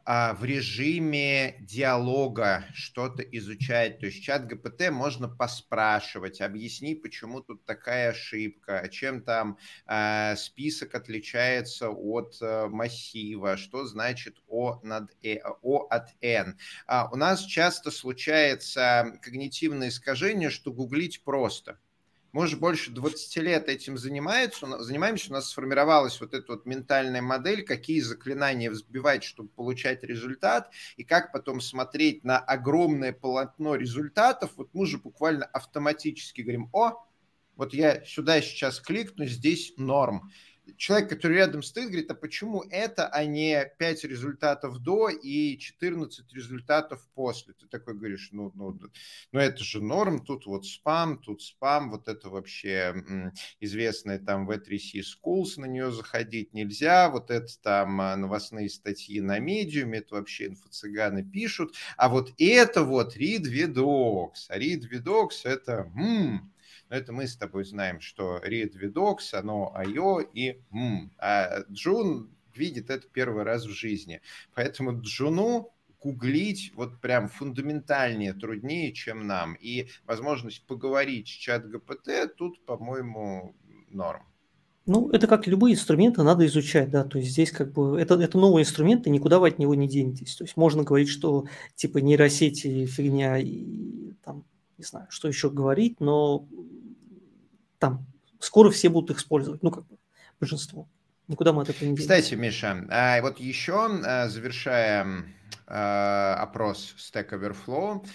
в 0.07 0.45
режиме 0.45 1.57
диалога 1.61 2.65
что-то 2.73 3.23
изучать. 3.23 3.99
То 3.99 4.07
есть 4.07 4.23
чат 4.23 4.47
ГПТ 4.47 4.91
можно 4.91 5.29
поспрашивать, 5.29 6.41
объясни, 6.41 6.95
почему 6.95 7.41
тут 7.41 7.65
такая 7.65 8.11
ошибка, 8.11 8.89
чем 8.91 9.23
там 9.23 9.59
э, 9.87 10.37
список 10.37 10.95
отличается 10.95 11.91
от 11.91 12.37
э, 12.41 12.69
массива, 12.69 13.57
что 13.57 13.85
значит 13.85 14.37
О, 14.47 14.81
над 14.85 15.11
э, 15.25 15.41
О 15.63 15.87
от 15.91 16.11
N. 16.21 16.57
А 16.87 17.09
у 17.11 17.17
нас 17.17 17.43
часто 17.45 17.91
случается 17.91 19.19
когнитивное 19.23 19.89
искажение, 19.89 20.51
что 20.51 20.73
гуглить 20.73 21.25
просто– 21.25 21.81
мы 22.37 22.43
уже 22.43 22.59
больше 22.59 22.91
20 22.91 23.37
лет 23.39 23.71
этим 23.71 23.97
занимаемся, 23.97 24.67
занимаемся, 24.83 25.31
у 25.31 25.33
нас 25.33 25.49
сформировалась 25.49 26.21
вот 26.21 26.35
эта 26.35 26.53
вот 26.53 26.67
ментальная 26.67 27.23
модель, 27.23 27.65
какие 27.65 28.01
заклинания 28.01 28.71
взбивать, 28.71 29.25
чтобы 29.25 29.49
получать 29.49 30.03
результат, 30.03 30.71
и 30.99 31.03
как 31.03 31.33
потом 31.33 31.63
смотреть 31.63 32.25
на 32.25 32.39
огромное 32.39 33.15
полотно 33.15 33.75
результатов. 33.75 34.51
Вот 34.57 34.69
мы 34.75 34.85
же 34.85 34.99
буквально 34.99 35.47
автоматически 35.47 36.43
говорим, 36.43 36.69
о, 36.75 37.07
вот 37.57 37.73
я 37.73 38.05
сюда 38.05 38.43
сейчас 38.43 38.81
кликну, 38.81 39.25
здесь 39.25 39.73
норм 39.79 40.31
человек, 40.77 41.09
который 41.09 41.37
рядом 41.37 41.63
стоит, 41.63 41.89
говорит, 41.89 42.11
а 42.11 42.15
почему 42.15 42.65
это, 42.71 43.09
а 43.09 43.25
не 43.25 43.65
5 43.79 44.05
результатов 44.05 44.79
до 44.79 45.09
и 45.09 45.59
14 45.59 46.33
результатов 46.33 47.07
после? 47.15 47.55
Ты 47.55 47.67
такой 47.67 47.95
говоришь, 47.95 48.31
ну, 48.33 48.53
ну, 48.55 48.79
ну 49.33 49.41
это 49.41 49.63
же 49.63 49.83
норм, 49.83 50.25
тут 50.25 50.47
вот 50.47 50.67
спам, 50.67 51.19
тут 51.19 51.43
спам, 51.43 51.91
вот 51.91 52.09
это 52.09 52.29
вообще 52.29 53.33
известная 53.61 54.19
там 54.19 54.49
V3C 54.49 55.03
Schools, 55.03 55.59
на 55.61 55.67
нее 55.67 55.91
заходить 55.93 56.53
нельзя, 56.53 57.09
вот 57.11 57.31
это 57.31 57.49
там 57.63 58.01
а, 58.01 58.17
новостные 58.17 58.69
статьи 58.69 59.21
на 59.21 59.39
медиуме, 59.39 59.99
это 59.99 60.17
вообще 60.17 60.49
инфо-цыганы 60.49 61.23
пишут, 61.25 61.75
а 61.97 62.09
вот 62.09 62.33
это 62.39 62.83
вот 62.83 63.17
Read 63.17 63.43
Vidocs, 63.43 64.47
а 64.49 64.59
Read 64.59 64.83
Vidocs 64.91 65.45
это... 65.45 65.91
Но 65.95 66.41
это 66.89 67.13
мы 67.13 67.27
с 67.27 67.37
тобой 67.37 67.65
знаем, 67.65 68.01
что 68.01 68.39
read 68.39 68.73
vidocs, 68.81 69.35
оно 69.35 69.75
IO 69.77 70.27
и 70.33 70.61
м. 70.73 71.13
А 71.19 71.63
Джун 71.71 72.31
видит 72.55 72.91
это 72.91 73.07
первый 73.09 73.45
раз 73.45 73.67
в 73.67 73.71
жизни. 73.71 74.21
Поэтому 74.55 75.01
Джуну 75.01 75.73
гуглить 76.01 76.73
вот 76.75 77.01
прям 77.01 77.29
фундаментальнее, 77.29 78.33
труднее, 78.33 78.93
чем 78.93 79.27
нам. 79.27 79.55
И 79.55 79.89
возможность 80.07 80.65
поговорить 80.67 81.29
с 81.29 81.31
чат 81.31 81.69
ГПТ 81.69 82.37
тут, 82.37 82.65
по-моему, 82.65 83.55
норм. 83.91 84.23
Ну, 84.89 85.11
это 85.11 85.27
как 85.27 85.49
любые 85.49 85.75
инструменты 85.75 86.23
надо 86.23 86.47
изучать, 86.47 86.91
да, 86.91 87.03
то 87.03 87.19
есть 87.19 87.33
здесь 87.33 87.51
как 87.51 87.73
бы 87.73 88.01
это, 88.01 88.15
это 88.15 88.39
новый 88.39 88.63
инструмент, 88.63 89.05
и 89.07 89.11
никуда 89.11 89.41
вы 89.41 89.49
от 89.49 89.59
него 89.59 89.75
не 89.75 89.89
денетесь. 89.89 90.37
То 90.37 90.45
есть 90.45 90.57
можно 90.57 90.85
говорить, 90.85 91.09
что 91.09 91.47
типа 91.75 91.99
нейросети 91.99 92.87
фигня 92.87 93.37
и 93.39 94.13
там, 94.25 94.45
не 94.79 94.85
знаю, 94.85 95.07
что 95.11 95.29
еще 95.29 95.51
говорить, 95.51 96.01
но 96.01 96.47
там 97.79 98.07
скоро 98.41 98.71
все 98.71 98.89
будут 98.89 99.11
их 99.11 99.19
использовать, 99.19 99.63
ну, 99.63 99.71
как 99.71 99.87
бы 99.87 99.99
большинство. 100.41 100.89
Никуда 101.29 101.53
мы 101.53 101.63
от 101.63 101.71
этого 101.71 101.89
не 101.89 101.97
денемся. 101.97 102.03
Кстати, 102.03 102.35
Миша, 102.35 102.87
а 102.91 103.21
вот 103.21 103.41
еще, 103.41 103.89
а, 104.05 104.29
завершая 104.29 105.25
а, 105.67 106.35
опрос 106.41 106.95
Stack 106.99 107.31
Overflow, 107.31 108.07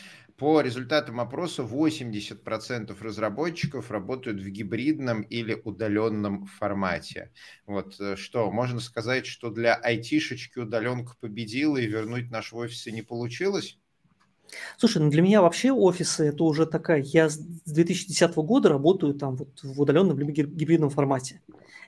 по 0.41 0.62
результатам 0.62 1.19
опроса 1.19 1.62
80% 1.62 2.97
разработчиков 3.00 3.91
работают 3.91 4.41
в 4.41 4.50
гибридном 4.50 5.21
или 5.21 5.54
удаленном 5.54 6.47
формате. 6.47 7.32
Вот 7.67 8.00
э, 8.00 8.15
что, 8.15 8.52
можно 8.52 8.80
сказать, 8.80 9.28
что 9.28 9.52
для 9.52 9.76
айтишечки 9.76 10.58
удаленка 10.58 11.13
победила 11.21 11.78
и 11.78 11.86
вернуть 11.86 12.32
наш 12.32 12.54
в 12.54 12.91
не 12.91 13.04
получилось? 13.04 13.78
Слушай, 14.77 15.01
ну 15.01 15.09
для 15.09 15.21
меня 15.21 15.41
вообще 15.41 15.71
офисы 15.71 16.27
это 16.27 16.43
уже 16.43 16.65
такая, 16.65 17.01
я 17.01 17.29
с 17.29 17.37
2010 17.37 18.35
года 18.35 18.69
работаю 18.69 19.13
там 19.13 19.35
вот 19.35 19.49
в 19.61 19.79
удаленном 19.79 20.17
либо 20.19 20.31
гибридном 20.31 20.89
формате. 20.89 21.41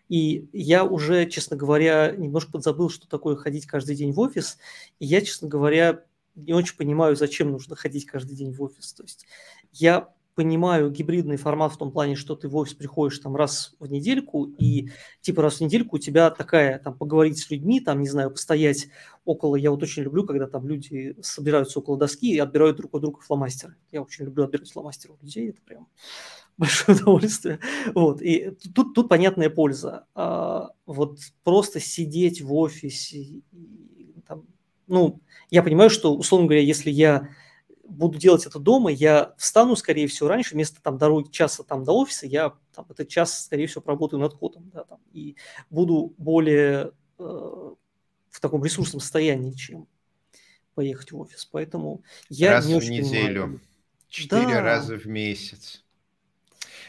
И 0.10 0.48
я 0.54 0.84
уже, 0.84 1.26
честно 1.28 1.56
говоря, 1.56 2.12
немножко 2.12 2.52
подзабыл, 2.52 2.90
что 2.90 3.08
такое 3.08 3.36
ходить 3.36 3.66
каждый 3.66 3.96
день 3.96 4.12
в 4.12 4.20
офис. 4.20 4.58
И 5.00 5.06
я, 5.06 5.22
честно 5.22 5.48
говоря, 5.48 6.04
не 6.36 6.54
очень 6.54 6.76
понимаю, 6.76 7.16
зачем 7.16 7.52
нужно 7.52 7.76
ходить 7.76 8.06
каждый 8.06 8.36
день 8.36 8.54
в 8.54 8.62
офис. 8.62 8.94
То 8.94 9.04
есть 9.04 9.26
я 9.72 10.13
понимаю 10.36 10.90
гибридный 10.90 11.38
формат 11.38 11.74
в 11.74 11.78
том 11.78 11.92
плане, 11.92 12.16
что 12.16 12.36
ты 12.36 12.48
в 12.48 12.56
офис 12.56 12.74
приходишь 12.74 13.20
там 13.20 13.36
раз 13.36 13.76
в 13.80 13.88
недельку, 13.88 14.46
и 14.46 14.90
типа 15.22 15.42
раз 15.42 15.58
в 15.58 15.62
недельку 15.62 15.98
у 15.98 16.00
тебя 16.00 16.30
такая, 16.30 16.80
там, 16.80 16.98
поговорить 16.98 17.38
с 17.38 17.50
людьми, 17.50 17.80
там, 17.80 18.02
не 18.02 18.10
знаю, 18.10 18.32
постоять 18.32 18.88
около, 19.26 19.56
я 19.56 19.72
вот 19.72 19.84
очень 19.84 20.04
люблю, 20.04 20.26
когда 20.26 20.48
там 20.48 20.68
люди 20.68 21.16
собираются 21.22 21.80
около 21.80 21.98
доски 21.98 22.34
и 22.34 22.40
отбирают 22.40 22.78
друг 22.78 22.94
у 22.94 23.00
друга 23.00 23.22
фломастеры. 23.22 23.76
Я 23.92 24.02
очень 24.02 24.26
люблю 24.26 24.44
отбирать 24.44 24.72
фломастеры 24.72 25.14
у 25.14 25.24
людей, 25.24 25.50
это 25.50 25.62
прям 25.62 25.88
большое 26.58 26.98
удовольствие. 26.98 27.60
Вот, 27.94 28.22
и 28.22 28.52
тут, 28.74 28.94
тут 28.94 29.10
понятная 29.10 29.50
польза. 29.50 30.06
А, 30.16 30.72
вот 30.86 31.20
просто 31.44 31.80
сидеть 31.80 32.42
в 32.42 32.54
офисе, 32.54 33.42
там, 34.28 34.46
ну, 34.88 35.22
я 35.50 35.64
понимаю, 35.64 35.90
что, 35.90 36.16
условно 36.16 36.48
говоря, 36.48 36.62
если 36.62 36.90
я 36.90 37.30
буду 37.84 38.18
делать 38.18 38.46
это 38.46 38.60
дома, 38.60 38.92
я 38.92 39.34
встану, 39.38 39.76
скорее 39.76 40.08
всего, 40.08 40.30
раньше, 40.30 40.54
вместо 40.54 40.82
там 40.82 40.98
дороги 40.98 41.30
часа 41.30 41.64
там 41.64 41.84
до 41.84 41.94
офиса, 41.94 42.26
я 42.26 42.54
там, 42.74 42.86
этот 42.90 43.08
час, 43.10 43.46
скорее 43.46 43.68
всего, 43.68 43.82
поработаю 43.82 44.20
над 44.20 44.34
кодом, 44.36 44.70
да, 44.74 44.84
там, 44.86 45.00
и 45.12 45.36
буду 45.70 46.14
более 46.18 46.92
э, 47.20 47.24
в 48.30 48.40
таком 48.40 48.64
ресурсном 48.64 49.02
состоянии, 49.02 49.52
чем 49.52 49.88
поехать 50.76 51.12
в 51.12 51.20
офис. 51.20 51.46
Поэтому 51.46 52.04
я 52.30 52.54
Раз 52.54 52.66
не 52.66 52.80
в 52.80 52.90
неделю, 52.90 53.62
четыре 54.08 54.56
да. 54.56 54.62
раза 54.62 54.96
в 54.96 55.06
месяц. 55.06 55.83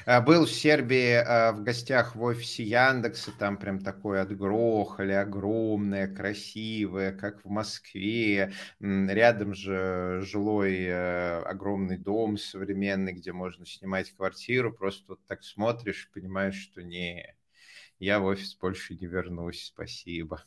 А, 0.06 0.20
был 0.20 0.44
в 0.44 0.50
Сербии 0.50 1.14
а, 1.14 1.52
в 1.52 1.62
гостях 1.62 2.14
в 2.14 2.22
офисе 2.22 2.62
Яндекса, 2.62 3.32
там 3.38 3.56
прям 3.56 3.80
такое 3.80 4.22
отгрохали, 4.22 5.12
огромное, 5.12 6.14
красивое, 6.14 7.12
как 7.12 7.42
в 7.44 7.48
Москве. 7.48 8.52
Рядом 8.80 9.54
же 9.54 10.20
жилой 10.22 10.84
э, 10.84 11.38
огромный 11.42 11.96
дом 11.96 12.36
современный, 12.36 13.12
где 13.12 13.32
можно 13.32 13.64
снимать 13.64 14.10
квартиру. 14.10 14.72
Просто 14.72 15.04
вот 15.08 15.24
так 15.26 15.42
смотришь, 15.42 16.10
понимаешь, 16.12 16.60
что 16.60 16.82
не, 16.82 17.34
я 17.98 18.20
в 18.20 18.24
офис 18.24 18.54
больше 18.56 18.94
не 18.94 19.06
вернусь, 19.06 19.64
спасибо. 19.64 20.44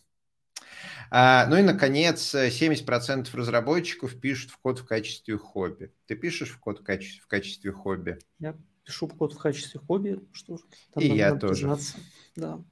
А, 1.09 1.47
ну 1.47 1.57
и, 1.57 1.63
наконец, 1.63 2.35
70% 2.35 3.35
разработчиков 3.35 4.19
пишут 4.19 4.51
в 4.51 4.57
код 4.59 4.79
в 4.79 4.85
качестве 4.85 5.37
хобби. 5.37 5.91
Ты 6.05 6.15
пишешь 6.15 6.51
в 6.51 6.59
код 6.59 6.81
в 6.81 6.83
качестве, 6.83 7.21
в 7.21 7.27
качестве 7.27 7.71
хобби? 7.71 8.19
Я 8.37 8.55
пишу 8.87 9.09
код 9.09 9.33
в 9.33 9.37
качестве 9.37 9.81
хобби, 9.81 10.19
что 10.31 10.57
там 10.93 11.03
И 11.03 11.07
я 11.07 11.35
тоже. 11.35 11.53
Признаться. 11.53 11.97
Да. 12.35 12.63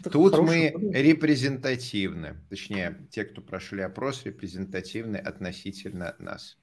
Это 0.00 0.10
Тут 0.10 0.38
мы 0.38 0.70
хобби. 0.72 0.96
репрезентативны, 0.96 2.36
точнее, 2.48 3.06
те, 3.10 3.24
кто 3.24 3.42
прошли 3.42 3.82
опрос, 3.82 4.24
репрезентативны 4.24 5.16
относительно 5.18 6.16
нас. 6.18 6.56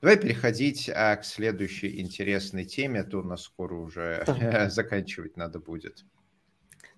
Давай 0.00 0.18
переходить 0.18 0.90
а, 0.92 1.14
к 1.16 1.24
следующей 1.24 2.00
интересной 2.00 2.64
теме, 2.64 3.00
а 3.00 3.04
то 3.04 3.20
у 3.20 3.22
нас 3.22 3.42
скоро 3.42 3.76
уже 3.76 4.24
да. 4.26 4.68
заканчивать 4.70 5.36
надо 5.36 5.60
будет. 5.60 6.04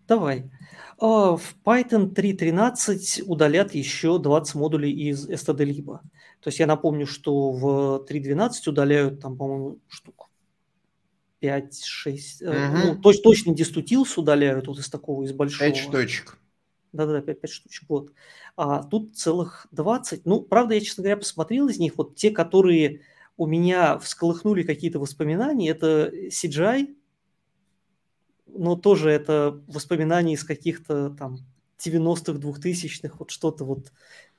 Давай. 0.09 0.51
А, 0.99 1.37
в 1.37 1.57
Python 1.65 2.15
3.13 2.15 3.25
удалят 3.25 3.75
еще 3.75 4.19
20 4.19 4.55
модулей 4.55 4.93
из 4.93 5.29
std-lib. 5.29 5.99
То 6.41 6.49
есть 6.49 6.61
я 6.61 6.67
напомню, 6.67 7.07
что 7.07 7.51
в 7.51 8.07
3.12 8.09 8.51
удаляют 8.69 9.21
там, 9.21 9.37
по-моему, 9.37 9.81
штук 9.89 10.26
5-6, 11.43 12.43
угу. 12.43 12.87
ну, 12.87 13.01
точ, 13.01 13.21
точно 13.21 13.55
дистутилс 13.55 14.17
удаляют 14.19 14.67
вот 14.67 14.79
из 14.79 14.89
такого, 14.89 15.25
из 15.25 15.33
большого. 15.33 15.71
5 15.71 15.77
штучек. 15.77 16.39
Да-да-да, 16.93 17.21
5, 17.21 17.41
5 17.41 17.51
штучек, 17.51 17.85
вот. 17.89 18.13
А 18.57 18.83
тут 18.83 19.17
целых 19.17 19.67
20. 19.73 20.25
Ну, 20.25 20.41
правда, 20.41 20.75
я, 20.75 20.81
честно 20.81 21.03
говоря, 21.03 21.19
посмотрел 21.19 21.69
из 21.69 21.79
них, 21.79 21.97
вот 21.97 22.17
те, 22.17 22.31
которые 22.31 23.03
у 23.37 23.47
меня 23.47 23.99
всколыхнули 23.99 24.63
какие-то 24.63 24.99
воспоминания, 24.99 25.69
это 25.69 26.11
CGI, 26.29 26.97
но 28.47 28.77
тоже 28.77 29.11
это 29.11 29.63
воспоминания 29.67 30.35
из 30.35 30.45
каких-то 30.45 31.11
там 31.11 31.41
90-х, 31.79 32.39
2000-х, 32.39 33.17
вот 33.19 33.31
что-то 33.31 33.65
вот 33.65 33.93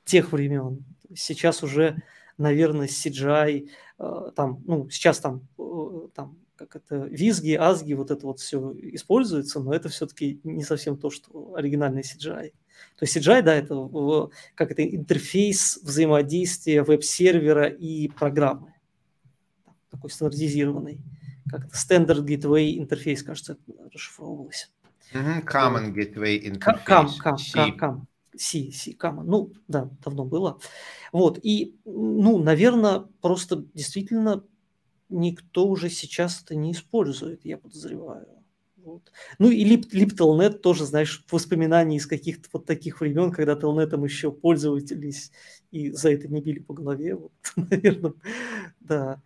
тех 0.04 0.32
времен. 0.32 0.84
Сейчас 1.16 1.62
уже, 1.62 2.02
наверное, 2.38 2.88
CGI, 2.88 3.70
э, 4.00 4.32
там, 4.36 4.64
ну, 4.66 4.90
сейчас 4.90 5.20
там, 5.20 5.48
э, 5.58 6.08
там 6.14 6.38
как 6.56 6.76
это, 6.76 6.96
визги, 7.06 7.54
азги, 7.54 7.94
вот 7.94 8.10
это 8.12 8.26
вот 8.26 8.40
все 8.40 8.74
используется, 8.78 9.60
но 9.60 9.74
это 9.74 9.90
все-таки 9.90 10.42
не 10.44 10.64
совсем 10.64 10.98
то, 10.98 11.10
что 11.10 11.54
оригинальный 11.56 12.02
CGI. 12.02 12.52
То 12.98 13.06
есть 13.06 13.16
CGI, 13.16 13.44
да, 13.44 13.56
это 13.56 14.30
как 14.56 14.72
это 14.72 14.84
интерфейс 14.84 15.80
взаимодействия 15.84 16.84
веб-сервера 16.84 17.68
и 17.68 18.08
программы. 18.08 18.74
Такой 19.92 20.10
стандартизированный. 20.10 21.00
Как 21.50 21.66
это 21.66 21.76
Standard 21.76 22.26
Gateway 22.26 22.78
интерфейс, 22.78 23.24
кажется, 23.24 23.58
расшифровывалось. 23.94 24.72
Mm-hmm. 25.14 25.46
Common 25.46 25.94
Gateway 25.94 26.40
интерфейс. 26.48 26.86
Cam, 26.86 27.08
cam, 27.24 27.38
cam, 27.54 27.78
cam. 27.78 28.08
Си, 28.38 28.72
Си, 28.72 28.94
Кама. 28.94 29.24
Ну, 29.24 29.52
да, 29.68 29.90
давно 30.04 30.26
было. 30.26 30.60
Вот, 31.12 31.40
и, 31.42 31.76
ну, 31.86 32.38
наверное, 32.38 33.06
просто 33.22 33.66
действительно 33.74 34.44
никто 35.10 35.68
уже 35.68 35.90
сейчас 35.90 36.42
это 36.44 36.56
не 36.56 36.72
использует, 36.72 37.46
я 37.46 37.58
подозреваю. 37.58 38.28
Вот. 38.88 39.12
Ну 39.38 39.52
и 39.52 39.66
лип, 39.66 39.92
лип 39.92 40.16
тоже, 40.62 40.86
знаешь, 40.86 41.26
воспоминания 41.30 41.98
из 41.98 42.08
каких-то 42.08 42.48
вот 42.54 42.66
таких 42.66 43.02
времен, 43.02 43.32
когда 43.32 43.56
телнетом 43.56 44.06
еще 44.06 44.32
пользовались 44.32 45.32
и 45.72 45.92
за 45.92 46.12
это 46.12 46.30
не 46.30 46.40
били 46.40 46.60
по 46.60 46.74
голове. 46.74 47.16
Вот, 47.16 47.34
наверное, 47.58 48.14
да. 48.80 49.22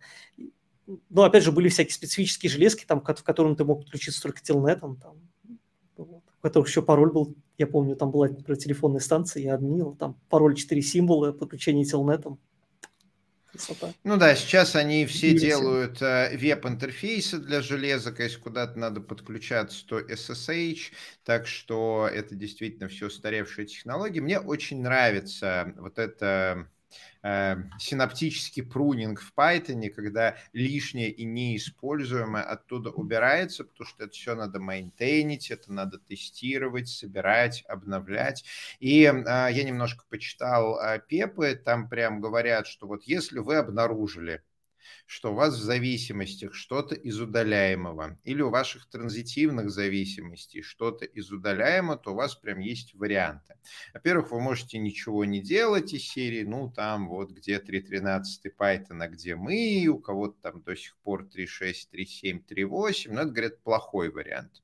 Но 1.08 1.22
опять 1.22 1.44
же, 1.44 1.52
были 1.52 1.68
всякие 1.68 1.94
специфические 1.94 2.50
железки, 2.50 2.84
там, 2.84 3.00
в 3.00 3.22
котором 3.22 3.54
ты 3.54 3.64
мог 3.64 3.82
подключиться 3.82 4.20
только 4.20 4.42
телнетом, 4.42 4.96
там, 4.96 5.16
вот, 5.96 6.24
в 6.38 6.42
которых 6.42 6.68
еще 6.68 6.82
пароль 6.82 7.12
был, 7.12 7.36
я 7.58 7.66
помню, 7.66 7.96
там 7.96 8.10
была, 8.10 8.28
например, 8.28 8.56
телефонная 8.56 9.00
станция, 9.00 9.42
я 9.42 9.54
админил, 9.54 9.94
там 9.94 10.16
пароль 10.28 10.54
4 10.54 10.80
символа, 10.82 11.32
подключение 11.32 11.84
телнетом. 11.84 12.38
Красота. 13.52 13.92
Ну 14.02 14.16
да, 14.16 14.34
сейчас 14.34 14.74
они 14.76 15.04
все 15.04 15.32
Или 15.32 15.38
делают 15.38 16.00
э, 16.00 16.34
веб-интерфейсы 16.34 17.38
для 17.38 17.60
железок, 17.60 18.20
если 18.20 18.38
куда-то 18.38 18.78
надо 18.78 19.02
подключаться, 19.02 19.86
то 19.86 20.00
SSH, 20.00 20.92
так 21.22 21.46
что 21.46 22.08
это 22.10 22.34
действительно 22.34 22.88
все 22.88 23.08
устаревшие 23.08 23.66
технологии. 23.66 24.20
Мне 24.20 24.40
очень 24.40 24.80
нравится 24.80 25.74
вот 25.76 25.98
это 25.98 26.66
синаптический 27.22 28.62
прунинг 28.64 29.20
в 29.20 29.32
Python, 29.36 29.88
когда 29.90 30.36
лишнее 30.52 31.10
и 31.10 31.24
неиспользуемое 31.24 32.42
оттуда 32.42 32.90
убирается, 32.90 33.64
потому 33.64 33.88
что 33.88 34.04
это 34.04 34.12
все 34.12 34.34
надо 34.34 34.58
мейнтейнить, 34.58 35.50
это 35.50 35.72
надо 35.72 35.98
тестировать, 35.98 36.88
собирать, 36.88 37.64
обновлять. 37.68 38.44
И 38.80 39.04
э, 39.04 39.12
я 39.24 39.64
немножко 39.64 40.04
почитал 40.08 40.78
э, 40.80 41.00
Пепы, 41.06 41.54
там 41.54 41.88
прям 41.88 42.20
говорят, 42.20 42.66
что 42.66 42.86
вот 42.86 43.04
если 43.04 43.38
вы 43.38 43.56
обнаружили 43.56 44.42
что 45.06 45.32
у 45.32 45.34
вас 45.34 45.54
в 45.54 45.62
зависимостях 45.62 46.54
что-то 46.54 46.94
из 46.94 47.20
удаляемого, 47.20 48.18
или 48.24 48.42
у 48.42 48.50
ваших 48.50 48.88
транзитивных 48.88 49.70
зависимостей 49.70 50.62
что-то 50.62 51.04
из 51.04 51.30
удаляемого, 51.30 51.98
то 51.98 52.12
у 52.12 52.14
вас 52.14 52.34
прям 52.34 52.60
есть 52.60 52.94
варианты. 52.94 53.56
Во-первых, 53.94 54.32
вы 54.32 54.40
можете 54.40 54.78
ничего 54.78 55.24
не 55.24 55.40
делать 55.40 55.92
из 55.92 56.08
серии, 56.08 56.44
ну, 56.44 56.70
там 56.70 57.08
вот 57.08 57.30
где 57.30 57.58
3.13 57.58 58.22
Python, 58.58 59.02
а 59.02 59.08
где 59.08 59.36
мы, 59.36 59.86
у 59.88 59.98
кого-то 59.98 60.36
там 60.40 60.62
до 60.62 60.74
сих 60.76 60.96
пор 60.98 61.24
3.6, 61.24 61.88
3.7, 61.92 62.42
3.8, 62.48 63.12
но 63.12 63.20
это, 63.22 63.30
говорят, 63.30 63.62
плохой 63.62 64.10
вариант. 64.10 64.62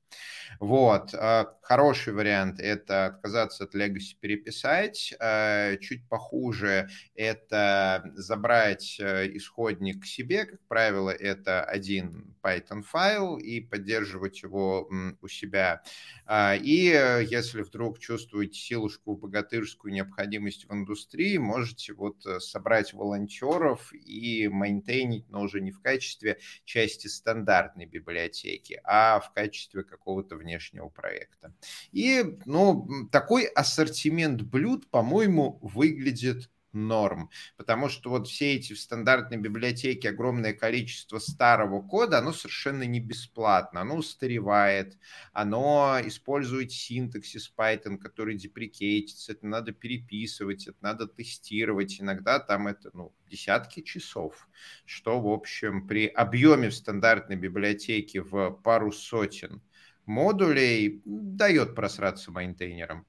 Вот. 0.59 1.13
А, 1.13 1.55
хороший 1.61 2.13
вариант– 2.13 2.59
это 2.61 3.05
отказаться 3.05 3.65
от 3.65 3.75
Legacy, 3.75 4.15
переписать. 4.19 5.13
А, 5.19 5.77
чуть 5.77 6.07
похуже– 6.09 6.89
это 7.15 8.11
забрать 8.15 8.97
э, 8.99 9.29
исходник 9.35 10.03
к 10.03 10.05
себе. 10.29 10.45
Как 10.45 10.59
правило, 10.67 11.09
это 11.09 11.63
один 11.63 12.35
Python 12.43 12.83
файл 12.83 13.37
и 13.37 13.59
поддерживать 13.61 14.43
его 14.43 14.89
у 15.21 15.27
себя. 15.27 15.81
А, 16.25 16.55
и 16.55 16.91
э, 16.91 17.23
если 17.25 17.63
вдруг 17.63 17.99
чувствуете 17.99 18.59
силушку 18.59 19.15
богатырскую 19.15 19.91
необходимость 19.91 20.65
в 20.65 20.73
индустрии, 20.73 21.37
можете 21.37 21.93
вот 21.93 22.25
э, 22.25 22.39
собрать 22.39 22.93
волонтеров 22.93 23.91
и 23.93 24.47
мейнтейнить, 24.47 25.27
но 25.29 25.41
уже 25.41 25.61
не 25.61 25.71
в 25.71 25.81
качестве 25.81 26.39
части 26.63 27.07
стандартной 27.07 27.85
библиотеки, 27.85 28.79
а 28.83 29.19
в 29.19 29.33
качестве 29.33 29.83
какого-то 29.83 30.35
внешнего 30.35 30.89
проекта. 30.89 31.53
И, 31.91 32.37
ну, 32.45 32.87
такой 33.11 33.45
ассортимент 33.45 34.43
блюд, 34.43 34.89
по-моему, 34.89 35.59
выглядит 35.61 36.49
норм, 36.73 37.29
потому 37.57 37.89
что 37.89 38.09
вот 38.09 38.27
все 38.27 38.55
эти 38.55 38.73
в 38.73 38.79
стандартной 38.79 39.37
библиотеке 39.37 40.09
огромное 40.09 40.53
количество 40.53 41.19
старого 41.19 41.81
кода, 41.81 42.19
оно 42.19 42.31
совершенно 42.31 42.83
не 42.83 42.99
бесплатно, 42.99 43.81
оно 43.81 43.95
устаревает, 43.97 44.97
оно 45.33 45.99
использует 46.03 46.71
синтаксис 46.71 47.51
Python, 47.57 47.97
который 47.97 48.35
деприкейтится, 48.35 49.31
это 49.33 49.47
надо 49.47 49.71
переписывать, 49.71 50.67
это 50.67 50.77
надо 50.81 51.07
тестировать, 51.07 51.99
иногда 51.99 52.39
там 52.39 52.67
это, 52.67 52.91
ну, 52.93 53.13
десятки 53.27 53.81
часов, 53.81 54.47
что, 54.85 55.19
в 55.19 55.27
общем, 55.27 55.87
при 55.87 56.07
объеме 56.07 56.69
в 56.69 56.75
стандартной 56.75 57.35
библиотеке 57.35 58.21
в 58.21 58.51
пару 58.63 58.91
сотен 58.91 59.61
модулей 60.05 61.01
дает 61.05 61.75
просраться 61.75 62.31
мейнтейнерам. 62.31 63.05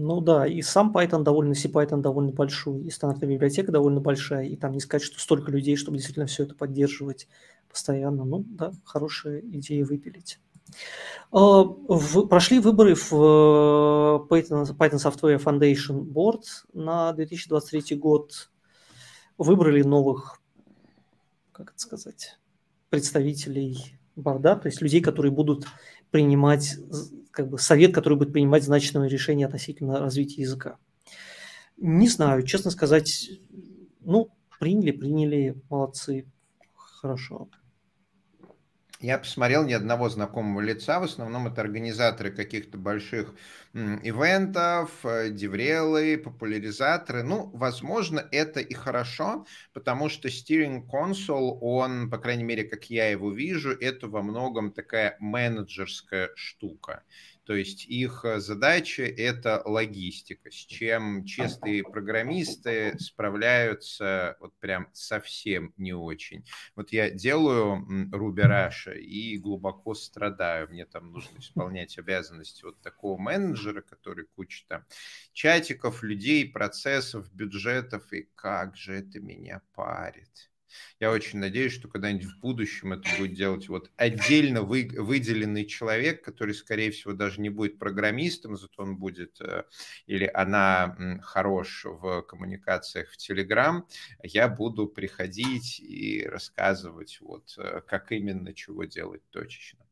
Ну 0.00 0.20
да, 0.20 0.46
и 0.46 0.62
сам 0.62 0.92
Python 0.94 1.24
довольно, 1.24 1.54
CPython 1.54 2.00
довольно 2.02 2.30
большой, 2.30 2.82
и 2.82 2.90
стандартная 2.90 3.28
библиотека 3.28 3.72
довольно 3.72 4.00
большая, 4.00 4.46
и 4.46 4.54
там 4.54 4.70
не 4.70 4.78
сказать, 4.78 5.02
что 5.02 5.18
столько 5.18 5.50
людей, 5.50 5.74
чтобы 5.74 5.96
действительно 5.96 6.26
все 6.26 6.44
это 6.44 6.54
поддерживать 6.54 7.26
постоянно. 7.68 8.24
Ну 8.24 8.44
да, 8.48 8.72
хорошая 8.84 9.40
идея 9.40 9.84
выпилить. 9.84 10.38
А, 11.32 11.64
прошли 11.64 12.60
выборы 12.60 12.94
в 12.94 13.12
э, 13.12 14.32
Python, 14.32 14.64
Python 14.76 15.02
Software 15.02 15.42
Foundation 15.42 16.04
Board 16.04 16.44
на 16.72 17.12
2023 17.12 17.96
год. 17.96 18.50
Выбрали 19.36 19.82
новых, 19.82 20.40
как 21.50 21.70
это 21.70 21.78
сказать, 21.80 22.38
представителей 22.88 23.98
борда, 24.14 24.54
то 24.54 24.68
есть 24.68 24.80
людей, 24.80 25.00
которые 25.00 25.32
будут 25.32 25.66
принимать, 26.10 26.76
как 27.30 27.48
бы 27.48 27.58
совет, 27.58 27.94
который 27.94 28.18
будет 28.18 28.32
принимать 28.32 28.64
значимые 28.64 29.08
решения 29.08 29.46
относительно 29.46 29.98
развития 29.98 30.42
языка. 30.42 30.78
Не 31.76 32.08
знаю, 32.08 32.42
честно 32.42 32.70
сказать, 32.70 33.30
ну, 34.00 34.30
приняли, 34.58 34.90
приняли, 34.90 35.60
молодцы, 35.70 36.26
хорошо. 36.74 37.48
Я 39.00 39.18
посмотрел 39.18 39.64
ни 39.64 39.72
одного 39.72 40.08
знакомого 40.08 40.60
лица, 40.60 40.98
в 40.98 41.04
основном 41.04 41.46
это 41.46 41.60
организаторы 41.60 42.32
каких-то 42.32 42.78
больших 42.78 43.32
ивентов, 43.72 44.90
э, 45.04 45.30
деврелы, 45.30 46.18
популяризаторы. 46.18 47.22
Ну, 47.22 47.48
возможно, 47.54 48.26
это 48.32 48.58
и 48.58 48.74
хорошо, 48.74 49.46
потому 49.72 50.08
что 50.08 50.26
Steering 50.26 50.82
Console, 50.84 51.58
он, 51.60 52.10
по 52.10 52.18
крайней 52.18 52.42
мере, 52.42 52.64
как 52.64 52.90
я 52.90 53.08
его 53.08 53.30
вижу, 53.30 53.70
это 53.70 54.08
во 54.08 54.20
многом 54.22 54.72
такая 54.72 55.16
менеджерская 55.20 56.30
штука. 56.34 57.04
То 57.48 57.54
есть 57.54 57.86
их 57.86 58.26
э, 58.26 58.40
задача– 58.40 59.04
это 59.04 59.62
логистика, 59.64 60.50
с 60.50 60.54
чем 60.54 61.24
чистые 61.24 61.82
программисты 61.82 62.94
справляются 62.98 64.36
вот 64.38 64.52
прям 64.58 64.90
совсем 64.92 65.72
не 65.78 65.94
очень. 65.94 66.44
Вот 66.76 66.92
я 66.92 67.08
делаю 67.08 68.10
Рубераша 68.12 68.92
и 68.92 69.38
глубоко 69.38 69.94
страдаю. 69.94 70.68
Мне 70.68 70.84
там 70.84 71.10
нужно 71.10 71.38
исполнять 71.38 71.98
обязанности 71.98 72.64
вот 72.64 72.82
такого 72.82 73.18
менеджера, 73.18 73.80
который 73.80 74.26
куча 74.36 74.66
там 74.68 74.84
чатиков, 75.32 76.02
людей, 76.02 76.46
процессов, 76.46 77.32
бюджетов, 77.32 78.12
и 78.12 78.28
как 78.34 78.76
же 78.76 78.92
это 78.92 79.20
меня 79.20 79.62
парит. 79.74 80.47
Я 81.00 81.10
очень 81.10 81.38
надеюсь, 81.38 81.72
что 81.72 81.88
когда-нибудь 81.88 82.26
в 82.26 82.40
будущем 82.40 82.92
это 82.92 83.08
будет 83.18 83.34
делать 83.34 83.68
вот 83.68 83.90
отдельно 83.96 84.62
вы, 84.62 84.88
выделенный 84.92 85.64
человек, 85.64 86.24
который, 86.24 86.54
скорее 86.54 86.90
всего, 86.90 87.12
даже 87.12 87.40
не 87.40 87.50
будет 87.50 87.78
программистом, 87.78 88.56
зато 88.56 88.82
он 88.82 88.96
будет 88.96 89.40
э, 89.40 89.64
или 90.06 90.30
она 90.32 90.96
хорош 91.22 91.84
в 91.84 92.22
коммуникациях 92.22 93.10
в 93.10 93.16
Telegram. 93.16 93.82
Я 94.22 94.48
буду 94.48 94.86
приходить 94.86 95.80
и 95.80 96.26
рассказывать, 96.26 97.18
вот, 97.20 97.54
э, 97.58 97.80
как 97.86 98.12
именно 98.12 98.52
чего 98.54 98.84
делать 98.84 99.22
точечно. 99.30 99.84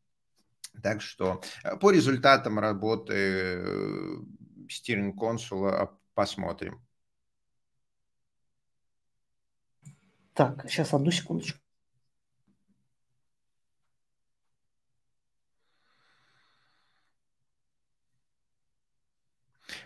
Так 0.82 1.00
что 1.02 1.42
э, 1.64 1.76
по 1.76 1.90
результатам 1.90 2.58
работы 2.58 4.24
стиринг 4.68 5.18
консула 5.18 5.98
посмотрим. 6.14 6.85
Так, 10.36 10.66
сейчас 10.70 10.94
одну 10.94 11.10
секундочку. 11.10 11.58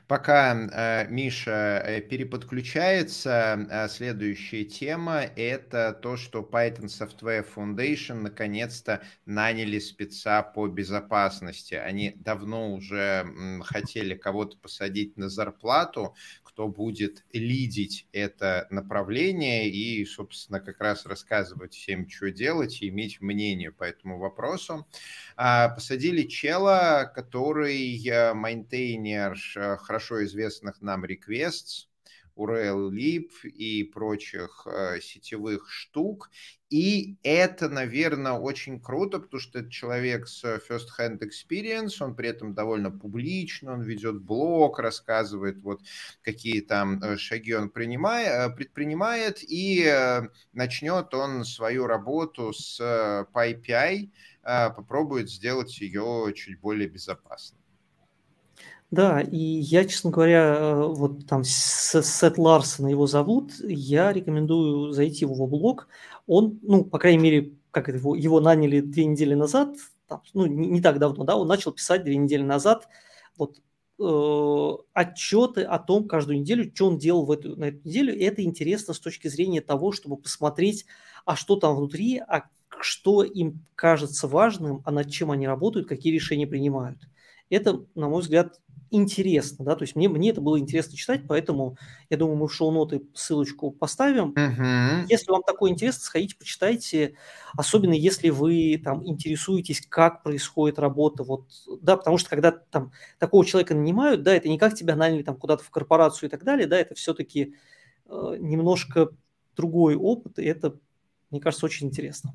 Пока 0.07 0.53
э, 0.55 1.07
Миша 1.09 1.83
э, 1.87 2.01
переподключается, 2.03 3.67
э, 3.71 3.89
следующая 3.89 4.65
тема– 4.65 5.21
это 5.37 5.93
то, 6.03 6.17
что 6.17 6.41
Python 6.41 6.87
Software 6.87 7.47
Foundation 7.55 8.15
наконец-то 8.23 9.03
наняли 9.25 9.79
спеца 9.79 10.43
по 10.43 10.67
безопасности. 10.69 11.75
Они 11.75 12.13
давно 12.17 12.73
уже 12.75 13.25
м, 13.25 13.63
хотели 13.63 14.15
кого-то 14.15 14.59
посадить 14.59 15.17
на 15.17 15.29
зарплату, 15.31 16.15
кто 16.61 16.69
будет 16.69 17.25
лидить 17.33 18.07
это 18.13 18.67
направление 18.69 19.71
и, 19.71 20.05
собственно, 20.05 20.61
как 20.61 20.79
раз 20.79 21.07
рассказывать 21.07 21.73
всем, 21.73 22.07
что 22.07 22.31
делать 22.31 22.83
и 22.83 22.91
иметь 22.91 23.23
мнение 23.23 23.73
по 23.73 23.85
этому 23.85 24.19
вопросу. 24.19 24.87
А, 25.37 25.71
посадили 25.71 26.25
чела, 26.25 27.11
который 27.15 28.07
э, 28.07 28.35
майнтейнер, 28.35 29.39
хорошо 29.79 30.23
известных 30.25 30.83
нам 30.83 31.07
requests, 31.07 31.87
URL-lib 32.41 33.31
и 33.45 33.85
прочих 33.85 34.67
э, 34.67 35.01
сетевых 35.01 35.71
штук. 35.71 36.31
И 36.71 37.17
это, 37.23 37.69
наверное, 37.69 38.33
очень 38.33 38.81
круто, 38.81 39.19
потому 39.19 39.41
что 39.41 39.59
это 39.59 39.71
человек 39.71 40.29
с 40.29 40.45
first-hand 40.45 41.21
experience, 41.21 41.97
он 42.01 42.15
при 42.15 42.29
этом 42.29 42.55
довольно 42.55 42.91
публичный, 42.91 43.73
он 43.73 43.83
ведет 43.83 44.21
блог, 44.23 44.79
рассказывает, 44.79 45.59
вот 45.59 45.81
какие 46.23 46.61
там 46.61 47.03
э, 47.03 47.17
шаги 47.17 47.55
он 47.55 47.71
принимает, 47.71 48.57
предпринимает, 48.57 49.39
и 49.43 49.93
начнет 50.53 51.13
он 51.15 51.45
свою 51.45 51.87
работу 51.87 52.53
с 52.53 52.81
PyPI, 52.81 54.11
попробует 54.43 55.29
сделать 55.29 55.81
ее 55.81 56.33
чуть 56.35 56.61
более 56.61 56.89
безопасной. 56.89 57.60
Да, 58.91 59.21
и 59.21 59.37
я, 59.39 59.85
честно 59.85 60.11
говоря, 60.11 60.57
э, 60.59 60.87
вот 60.89 61.27
там 61.27 61.45
Сет 61.45 62.39
Ларсона 62.39 62.89
его 62.89 63.07
зовут, 63.07 63.53
я 63.61 64.13
рекомендую 64.13 64.93
зайти 64.93 65.25
в 65.25 65.33
его 65.33 65.47
блог. 65.47 65.87
Он, 66.27 66.59
ну, 66.63 66.85
по 66.85 66.99
крайней 66.99 67.23
мере, 67.23 67.53
как 67.71 67.89
это, 67.89 67.99
его, 67.99 68.17
его 68.17 68.41
наняли 68.41 68.81
две 68.81 69.05
недели 69.05 69.35
назад, 69.35 69.77
там, 70.09 70.23
ну, 70.35 70.47
не, 70.47 70.67
не 70.69 70.81
так 70.81 70.99
давно, 70.99 71.23
да, 71.23 71.37
он 71.37 71.47
начал 71.47 71.71
писать 71.71 72.03
две 72.03 72.17
недели 72.17 72.43
назад 72.43 72.89
вот 73.39 73.61
э, 74.01 74.83
отчеты 74.93 75.63
о 75.63 75.79
том 75.79 76.09
каждую 76.09 76.41
неделю, 76.41 76.73
что 76.75 76.89
он 76.89 76.99
делал 76.99 77.27
в 77.27 77.31
эту, 77.31 77.57
на 77.57 77.67
эту 77.67 77.87
неделю. 77.87 78.15
И 78.17 78.23
это 78.25 78.43
интересно 78.43 78.93
с 78.93 78.99
точки 78.99 79.29
зрения 79.29 79.61
того, 79.61 79.93
чтобы 79.93 80.17
посмотреть, 80.17 80.85
а 81.25 81.37
что 81.37 81.55
там 81.55 81.77
внутри, 81.77 82.19
а 82.19 82.43
что 82.81 83.23
им 83.23 83.65
кажется 83.77 84.27
важным, 84.27 84.83
а 84.85 84.91
над 84.91 85.11
чем 85.11 85.31
они 85.31 85.47
работают, 85.47 85.89
какие 85.89 86.13
решения 86.13 86.47
принимают. 86.47 86.99
Это, 87.51 87.85
на 87.95 88.09
мой 88.09 88.23
взгляд, 88.23 88.61
интересно, 88.91 89.65
да, 89.65 89.77
то 89.77 89.83
есть 89.83 89.97
мне, 89.97 90.09
мне 90.09 90.31
это 90.31 90.41
было 90.41 90.59
интересно 90.59 90.97
читать, 90.97 91.23
поэтому 91.29 91.77
я 92.09 92.17
думаю, 92.17 92.37
мы 92.37 92.49
в 92.49 92.55
шоу-ноты 92.55 93.03
ссылочку 93.15 93.71
поставим. 93.71 94.33
Uh-huh. 94.33 95.07
Если 95.09 95.31
вам 95.31 95.43
такое 95.43 95.71
интересно, 95.71 96.03
сходите, 96.03 96.37
почитайте, 96.37 97.15
особенно 97.57 97.95
если 97.95 98.31
вы 98.31 98.81
там 98.83 99.07
интересуетесь, 99.07 99.81
как 99.89 100.23
происходит 100.23 100.79
работа, 100.79 101.23
вот, 101.23 101.47
да, 101.81 101.97
потому 101.97 102.19
что 102.19 102.31
когда 102.31 102.51
там 102.51 102.93
такого 103.19 103.45
человека 103.45 103.75
нанимают, 103.75 104.23
да, 104.23 104.35
это 104.35 104.49
не 104.49 104.59
как 104.59 104.75
тебя 104.75 104.97
наняли 104.97 105.23
там 105.23 105.37
куда-то 105.37 105.65
в 105.65 105.71
корпорацию 105.71 106.29
и 106.29 106.31
так 106.31 106.45
далее, 106.45 106.67
да, 106.67 106.79
это 106.79 106.95
все-таки 106.95 107.55
э, 108.07 108.37
немножко 108.39 109.11
другой 109.57 109.95
опыт, 109.95 110.39
и 110.39 110.45
это, 110.45 110.77
мне 111.31 111.41
кажется, 111.41 111.67
очень 111.67 111.89
интересно. 111.89 112.35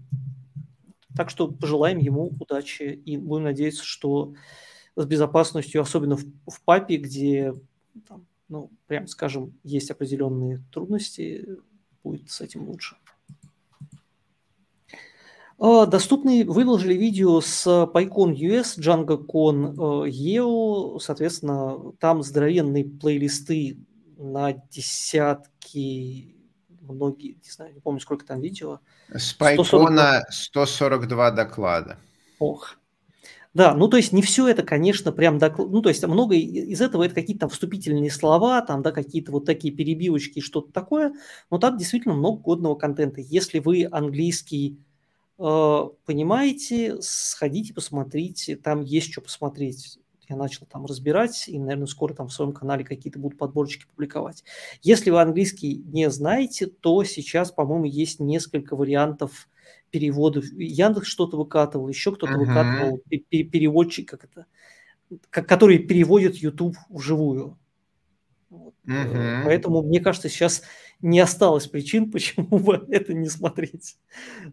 Так 1.15 1.29
что 1.29 1.47
пожелаем 1.47 1.97
ему 1.97 2.31
удачи 2.39 2.83
и 2.83 3.17
будем 3.17 3.45
надеяться, 3.45 3.85
что 3.85 4.33
с 4.95 5.05
безопасностью, 5.05 5.81
особенно 5.81 6.15
в, 6.15 6.23
в 6.47 6.61
папе, 6.63 6.97
где, 6.97 7.53
там, 8.07 8.25
ну, 8.47 8.71
прям 8.87 9.07
скажем, 9.07 9.53
есть 9.63 9.91
определенные 9.91 10.63
трудности, 10.71 11.57
будет 12.03 12.29
с 12.29 12.41
этим 12.41 12.67
лучше. 12.67 12.95
А, 15.57 15.85
доступны, 15.85 16.45
выложили 16.45 16.93
видео 16.93 17.41
с 17.41 17.65
PyCon 17.67 18.33
US, 18.35 18.77
DjangoCon 18.77 19.75
EO, 20.09 20.99
соответственно, 20.99 21.93
там 21.99 22.23
здоровенные 22.23 22.85
плейлисты 22.85 23.79
на 24.17 24.53
десятки, 24.53 26.35
многие, 26.81 27.39
не 27.43 27.49
знаю, 27.49 27.73
не 27.73 27.79
помню, 27.79 27.99
сколько 27.99 28.25
там 28.25 28.41
видео. 28.41 28.79
С 29.09 29.35
PyCon 29.37 30.21
142 30.29 31.31
доклада. 31.31 31.97
Ох, 32.39 32.77
да, 33.55 33.73
ну 33.73 33.87
то 33.87 33.95
есть 33.95 34.11
не 34.11 34.21
все 34.21 34.49
это, 34.49 34.63
конечно, 34.63 35.13
прям, 35.13 35.39
докл... 35.39 35.65
ну 35.65 35.81
то 35.81 35.87
есть 35.87 36.05
много 36.05 36.35
из 36.35 36.81
этого 36.81 37.03
это 37.03 37.15
какие-то 37.15 37.41
там 37.41 37.49
вступительные 37.49 38.11
слова, 38.11 38.61
там, 38.61 38.81
да, 38.81 38.91
какие-то 38.91 39.31
вот 39.31 39.45
такие 39.45 39.73
перебивочки, 39.73 40.41
что-то 40.41 40.73
такое, 40.73 41.13
но 41.49 41.57
там 41.57 41.77
действительно 41.77 42.15
много 42.15 42.41
годного 42.41 42.75
контента. 42.75 43.21
Если 43.21 43.59
вы 43.59 43.87
английский 43.89 44.77
э, 45.39 45.83
понимаете, 46.05 46.97
сходите, 47.01 47.73
посмотрите, 47.73 48.57
там 48.57 48.81
есть 48.81 49.09
что 49.13 49.21
посмотреть. 49.21 49.99
Я 50.27 50.35
начал 50.35 50.65
там 50.65 50.85
разбирать, 50.85 51.47
и, 51.47 51.57
наверное, 51.57 51.87
скоро 51.87 52.13
там 52.13 52.27
в 52.27 52.33
своем 52.33 52.51
канале 52.51 52.83
какие-то 52.83 53.19
будут 53.19 53.37
подборочки 53.37 53.85
публиковать. 53.85 54.43
Если 54.81 55.11
вы 55.11 55.21
английский 55.21 55.81
не 55.85 56.09
знаете, 56.09 56.65
то 56.67 57.05
сейчас, 57.05 57.51
по-моему, 57.51 57.85
есть 57.85 58.19
несколько 58.19 58.75
вариантов 58.75 59.47
переводов. 59.95 60.43
Яндекс 60.51 61.07
что-то 61.07 61.37
выкатывал, 61.37 61.87
еще 61.87 62.13
кто-то 62.13 62.33
uh-huh. 62.33 62.39
выкатывал, 62.39 63.01
переводчик, 63.29 64.09
как 64.09 64.25
это, 64.25 64.45
который 65.29 65.79
переводит 65.79 66.35
YouTube 66.35 66.75
вживую. 66.89 67.57
Вот. 68.49 68.73
Uh-huh. 68.85 69.43
Поэтому, 69.45 69.83
мне 69.83 70.01
кажется, 70.01 70.27
сейчас 70.27 70.63
не 71.01 71.21
осталось 71.21 71.67
причин, 71.67 72.11
почему 72.11 72.59
бы 72.59 72.85
это 72.89 73.13
не 73.13 73.29
смотреть. 73.29 73.97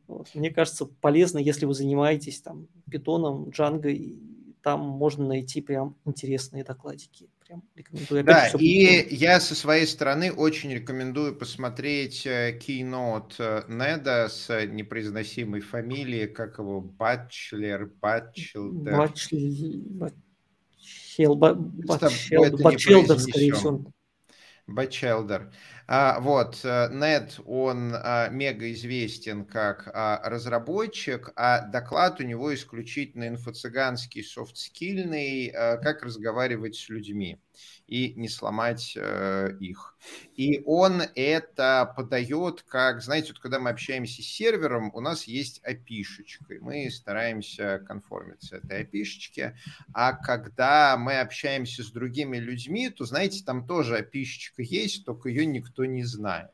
Вот. 0.07 0.29
Мне 0.33 0.51
кажется, 0.51 0.87
полезно, 0.87 1.39
если 1.39 1.67
вы 1.67 1.75
занимаетесь 1.75 2.41
там 2.41 2.69
питоном, 2.89 3.51
джангой, 3.51 4.21
там 4.63 4.81
можно 4.81 5.27
найти 5.27 5.61
прям 5.61 5.97
интересные 6.05 6.65
докладики 6.65 7.29
прям 7.53 7.63
рекомендую. 7.75 8.23
Опять 8.23 8.53
да, 8.53 8.59
и 8.59 9.03
будет. 9.03 9.13
я 9.13 9.41
со 9.41 9.55
своей 9.55 9.87
стороны 9.87 10.33
очень 10.33 10.73
рекомендую 10.73 11.37
посмотреть 11.37 12.27
э, 12.27 12.59
Keynote 12.59 13.35
э, 13.39 13.63
Неда 13.69 14.29
с 14.29 14.67
непроизносимой 14.67 15.61
фамилией, 15.61 16.27
как 16.29 16.59
его, 16.59 16.81
Батчлер, 16.81 17.93
Батчелдер. 18.01 19.13
Батчелдер, 21.27 22.63
Батчелдер, 22.63 23.19
скорее 23.19 23.53
всего. 23.53 23.85
Батчелдер. 24.67 25.53
А, 25.95 26.21
вот, 26.21 26.65
Нед, 26.65 27.39
э, 27.39 27.43
он 27.45 27.95
а, 27.95 28.31
мега 28.31 28.73
известен 28.73 29.45
как 29.45 29.91
а, 29.93 30.23
разработчик, 30.25 31.31
а 31.37 31.67
доклад 31.67 32.19
у 32.19 32.23
него 32.23 32.55
исключительно 32.55 33.29
инфо-цыганский, 33.29 34.25
софт-скильный, 34.25 35.51
как 35.53 36.03
разговаривать 36.03 36.77
с 36.77 36.89
людьми 36.89 37.43
и 37.87 38.15
не 38.15 38.29
сломать 38.29 38.95
э, 38.97 39.57
их. 39.61 39.97
И 40.37 40.63
он 40.65 41.03
это 41.15 41.93
подает 41.97 42.63
как, 42.63 43.03
знаете, 43.03 43.33
вот 43.33 43.39
когда 43.39 43.59
мы 43.59 43.71
общаемся 43.71 44.23
с 44.23 44.27
сервером, 44.27 44.91
у 44.95 45.01
нас 45.01 45.25
есть 45.25 45.61
и 46.51 46.59
мы 46.59 46.91
стараемся 46.91 47.79
конформиться 47.87 48.57
этой 48.57 48.83
опишечке, 48.83 49.57
а 49.93 50.13
когда 50.13 50.97
мы 50.97 51.21
общаемся 51.21 51.83
с 51.83 51.91
другими 51.91 52.39
людьми, 52.39 52.89
то, 52.91 53.05
знаете, 53.05 53.45
там 53.45 53.67
тоже 53.67 53.99
опишечка 53.99 54.63
есть, 54.63 55.05
только 55.05 55.29
ее 55.29 55.47
никто 55.47 55.85
не 55.85 56.05
знает. 56.05 56.51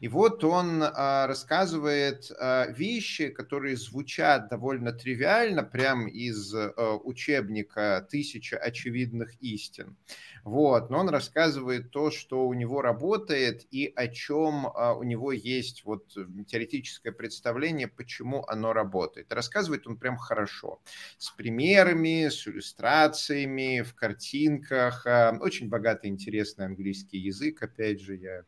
И 0.00 0.08
вот 0.08 0.44
он 0.44 0.82
а, 0.82 1.26
рассказывает 1.26 2.30
а, 2.38 2.66
вещи, 2.66 3.28
которые 3.28 3.76
звучат 3.76 4.48
довольно 4.48 4.92
тривиально, 4.92 5.62
прям 5.62 6.06
из 6.06 6.54
а, 6.54 6.96
учебника 6.96 8.06
«Тысяча 8.10 8.58
очевидных 8.58 9.34
истин». 9.40 9.96
Вот, 10.44 10.90
но 10.90 10.98
он 11.00 11.08
рассказывает 11.08 11.90
то, 11.90 12.12
что 12.12 12.46
у 12.46 12.54
него 12.54 12.80
работает 12.80 13.66
и 13.72 13.92
о 13.96 14.06
чем 14.06 14.66
а, 14.66 14.94
у 14.94 15.02
него 15.02 15.32
есть 15.32 15.84
вот 15.84 16.16
теоретическое 16.46 17.10
представление, 17.10 17.88
почему 17.88 18.44
оно 18.46 18.72
работает. 18.72 19.32
Рассказывает 19.32 19.86
он 19.86 19.96
прям 19.96 20.16
хорошо, 20.16 20.80
с 21.18 21.30
примерами, 21.30 22.28
с 22.28 22.46
иллюстрациями, 22.46 23.80
в 23.80 23.94
картинках. 23.94 25.06
Очень 25.40 25.68
богатый, 25.68 26.10
интересный 26.10 26.66
английский 26.66 27.18
язык, 27.18 27.62
опять 27.62 28.00
же, 28.00 28.16
я 28.16 28.42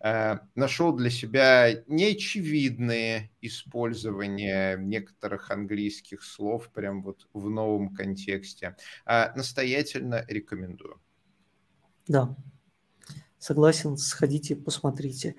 нашел 0.00 0.92
для 0.92 1.10
себя 1.10 1.82
неочевидные 1.86 3.30
использования 3.40 4.76
некоторых 4.76 5.50
английских 5.50 6.22
слов 6.22 6.70
прям 6.72 7.02
вот 7.02 7.26
в 7.32 7.50
новом 7.50 7.94
контексте. 7.94 8.76
Настоятельно 9.06 10.24
рекомендую. 10.28 11.00
Да, 12.06 12.36
согласен, 13.38 13.96
сходите, 13.96 14.56
посмотрите. 14.56 15.36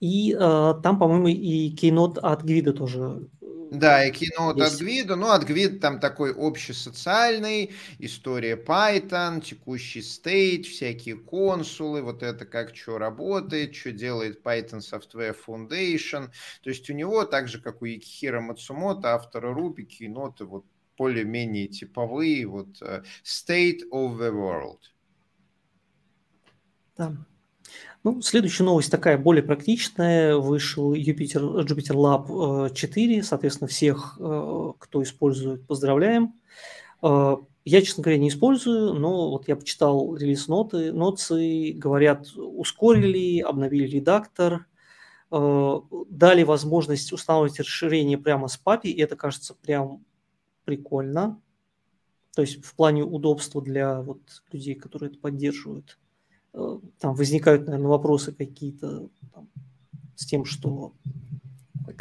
И 0.00 0.32
э, 0.32 0.74
там, 0.82 0.98
по-моему, 0.98 1.26
и 1.28 1.70
кейнот 1.70 2.18
от 2.18 2.44
Гвида 2.44 2.72
тоже 2.72 3.28
э, 3.37 3.37
да, 3.70 4.04
и 4.04 4.12
кино 4.12 4.50
от 4.50 4.78
Гвида. 4.78 5.16
Ну, 5.16 5.28
от 5.28 5.44
Гвида 5.44 5.78
там 5.80 6.00
такой 6.00 6.34
общесоциальный, 6.34 7.72
история 7.98 8.56
Python, 8.56 9.40
текущий 9.40 10.02
стейт, 10.02 10.66
всякие 10.66 11.16
консулы, 11.16 12.02
вот 12.02 12.22
это 12.22 12.46
как 12.46 12.74
что 12.74 12.98
работает, 12.98 13.74
что 13.74 13.92
делает 13.92 14.42
Python 14.44 14.80
Software 14.80 15.36
Foundation. 15.46 16.30
То 16.62 16.70
есть 16.70 16.88
у 16.90 16.94
него, 16.94 17.24
так 17.24 17.48
же, 17.48 17.60
как 17.60 17.82
у 17.82 17.84
Якихира 17.84 18.40
Мацумото, 18.40 19.14
автора 19.14 19.52
Руби, 19.52 19.84
киноты 19.84 20.44
вот 20.44 20.64
более-менее 20.96 21.68
типовые, 21.68 22.46
вот 22.46 22.82
uh, 22.82 23.04
State 23.24 23.80
of 23.92 24.18
the 24.18 24.32
World. 24.32 24.80
Да. 26.96 27.16
Ну, 28.04 28.22
следующая 28.22 28.64
новость 28.64 28.90
такая 28.90 29.18
более 29.18 29.42
практичная. 29.42 30.36
Вышел 30.36 30.94
Jupyter, 30.94 31.64
Jupyter 31.64 31.94
Lab 31.94 32.72
4. 32.72 33.22
Соответственно, 33.22 33.68
всех, 33.68 34.16
э, 34.20 34.72
кто 34.78 35.02
использует, 35.02 35.66
поздравляем. 35.66 36.34
Э, 37.02 37.36
я, 37.64 37.82
честно 37.82 38.02
говоря, 38.02 38.18
не 38.18 38.28
использую, 38.28 38.94
но 38.94 39.30
вот 39.30 39.48
я 39.48 39.56
почитал 39.56 40.16
релиз-ноты, 40.16 40.92
ноцы, 40.92 41.72
говорят, 41.74 42.28
ускорили, 42.36 43.40
обновили 43.40 43.86
редактор, 43.86 44.66
э, 45.30 45.80
дали 46.08 46.44
возможность 46.44 47.12
устанавливать 47.12 47.60
расширение 47.60 48.16
прямо 48.16 48.48
с 48.48 48.58
API, 48.64 48.90
и 48.90 49.02
это 49.02 49.16
кажется 49.16 49.54
прям 49.54 50.04
прикольно. 50.64 51.40
То 52.34 52.42
есть 52.42 52.64
в 52.64 52.74
плане 52.74 53.02
удобства 53.02 53.60
для 53.60 54.00
вот 54.02 54.20
людей, 54.52 54.76
которые 54.76 55.10
это 55.10 55.18
поддерживают. 55.18 55.98
Э, 56.54 56.78
там 56.98 57.14
возникают, 57.14 57.66
наверное, 57.66 57.88
вопросы 57.88 58.32
какие-то 58.32 59.08
с 60.14 60.26
тем, 60.26 60.44
что 60.44 60.94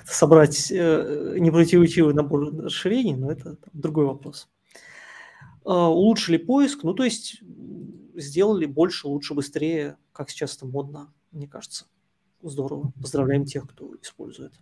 собрать 0.06 0.72
э, 0.72 1.36
непротиворечивый 1.40 2.14
набор 2.14 2.56
расширений, 2.56 3.16
но 3.16 3.32
это 3.32 3.56
там, 3.56 3.70
другой 3.74 4.06
вопрос. 4.06 4.50
Э, 5.66 5.70
улучшили 5.70 6.38
поиск, 6.38 6.84
ну 6.84 6.94
то 6.94 7.04
есть 7.04 7.42
сделали 8.16 8.66
больше, 8.66 9.08
лучше, 9.08 9.34
быстрее, 9.34 9.98
как 10.12 10.30
сейчас 10.30 10.56
это 10.56 10.66
модно, 10.66 11.14
мне 11.32 11.48
кажется. 11.48 11.86
Здорово. 12.42 12.92
Поздравляем 13.02 13.46
тех, 13.46 13.68
кто 13.68 13.96
использует. 14.02 14.54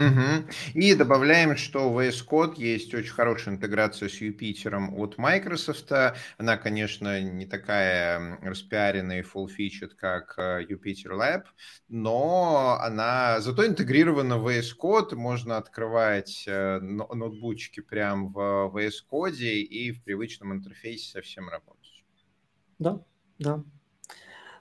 Угу. 0.00 0.48
И 0.72 0.94
добавляем, 0.94 1.56
что 1.56 1.90
в 1.90 1.98
VS 1.98 2.26
Code 2.26 2.54
есть 2.56 2.94
очень 2.94 3.12
хорошая 3.12 3.54
интеграция 3.56 4.08
с 4.08 4.14
Юпитером 4.14 4.94
от 4.98 5.18
Microsoft. 5.18 5.92
Она, 6.38 6.56
конечно, 6.56 7.20
не 7.20 7.44
такая 7.44 8.38
распиаренная 8.40 9.20
и 9.20 9.22
full-featured, 9.22 9.90
как 9.96 10.38
Jupyter 10.38 11.12
Lab, 11.12 11.42
но 11.88 12.78
она 12.80 13.40
зато 13.40 13.66
интегрирована 13.66 14.38
в 14.38 14.48
VS 14.48 14.70
Code. 14.82 15.16
Можно 15.16 15.58
открывать 15.58 16.44
э, 16.46 16.78
ноутбучки 16.80 17.80
прямо 17.80 18.26
в 18.28 18.74
VS 18.74 19.04
Code 19.12 19.34
и 19.34 19.92
в 19.92 20.02
привычном 20.02 20.54
интерфейсе 20.54 21.10
совсем 21.10 21.50
работать. 21.50 22.04
Да, 22.78 23.02
да. 23.38 23.62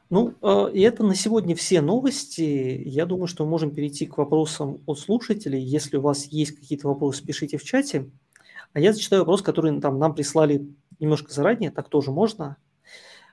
Ну, 0.10 0.34
э, 0.41 0.72
и 0.74 0.82
это 0.82 1.03
на 1.03 1.14
сегодня 1.14 1.55
все 1.55 1.82
новости. 1.82 2.82
Я 2.86 3.05
думаю, 3.05 3.28
что 3.28 3.43
мы 3.45 3.51
можем 3.51 3.72
перейти 3.72 4.07
к 4.07 4.18
вопросам 4.18 4.82
от 4.88 4.99
слушателей. 4.99 5.62
Если 5.62 5.97
у 5.97 6.01
вас 6.01 6.26
есть 6.26 6.55
какие-то 6.55 6.88
вопросы, 6.88 7.24
пишите 7.24 7.57
в 7.57 7.64
чате. 7.64 8.10
А 8.74 8.80
я 8.80 8.93
зачитаю 8.93 9.22
вопрос, 9.22 9.41
который 9.41 9.80
там 9.80 9.99
нам 9.99 10.16
прислали 10.16 10.68
немножко 10.99 11.32
заранее, 11.32 11.72
так 11.72 11.89
тоже 11.89 12.12
можно. 12.12 12.57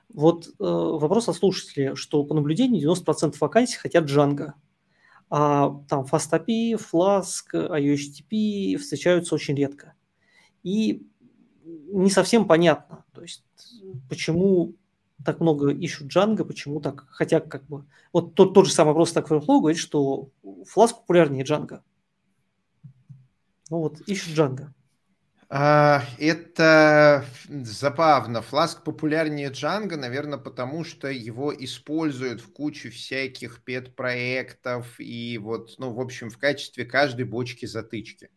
Вот 0.09 0.47
э, 0.47 0.51
вопрос 0.59 1.27
от 1.29 1.35
слушателей, 1.35 1.95
что 1.95 2.23
по 2.23 2.33
наблюдению 2.33 2.93
90% 2.93 3.35
вакансий 3.39 3.77
хотят 3.77 4.05
Django, 4.05 4.53
а 5.29 5.81
там 5.89 6.05
FastAPI, 6.05 6.79
Flask, 6.79 7.53
IOHTTP 7.53 8.77
встречаются 8.77 9.35
очень 9.35 9.55
редко. 9.55 9.93
И 10.63 11.05
не 11.65 12.09
совсем 12.09 12.47
понятно, 12.47 13.03
то 13.13 13.21
есть 13.21 13.43
почему 14.09 14.75
так 15.23 15.39
много 15.39 15.69
ищут 15.69 16.15
Django, 16.15 16.45
почему 16.45 16.79
так, 16.79 17.05
хотя 17.09 17.39
как 17.39 17.65
бы, 17.65 17.85
вот 18.13 18.35
тот, 18.35 18.53
тот 18.53 18.65
же 18.67 18.71
самый 18.71 18.89
вопрос 18.89 19.11
так 19.11 19.29
Overflow 19.29 19.59
говорит, 19.59 19.79
что 19.79 20.29
Flask 20.43 20.93
популярнее 20.93 21.43
Django. 21.43 21.81
Ну 23.69 23.79
вот, 23.79 24.01
ищут 24.01 24.37
Django. 24.37 24.67
А, 25.49 26.03
это 26.19 27.25
забавно. 27.47 28.39
Flask 28.39 28.83
популярнее 28.83 29.49
Django, 29.49 29.95
наверное, 29.95 30.37
потому 30.37 30.83
что 30.83 31.07
его 31.07 31.53
используют 31.55 32.41
в 32.41 32.51
куче 32.51 32.89
всяких 32.89 33.63
пет-проектов 33.63 34.99
и 34.99 35.37
вот, 35.37 35.75
ну, 35.77 35.93
в 35.93 36.01
общем, 36.01 36.29
в 36.29 36.37
качестве 36.37 36.85
каждой 36.85 37.23
бочки 37.25 37.65
затычки. 37.65 38.29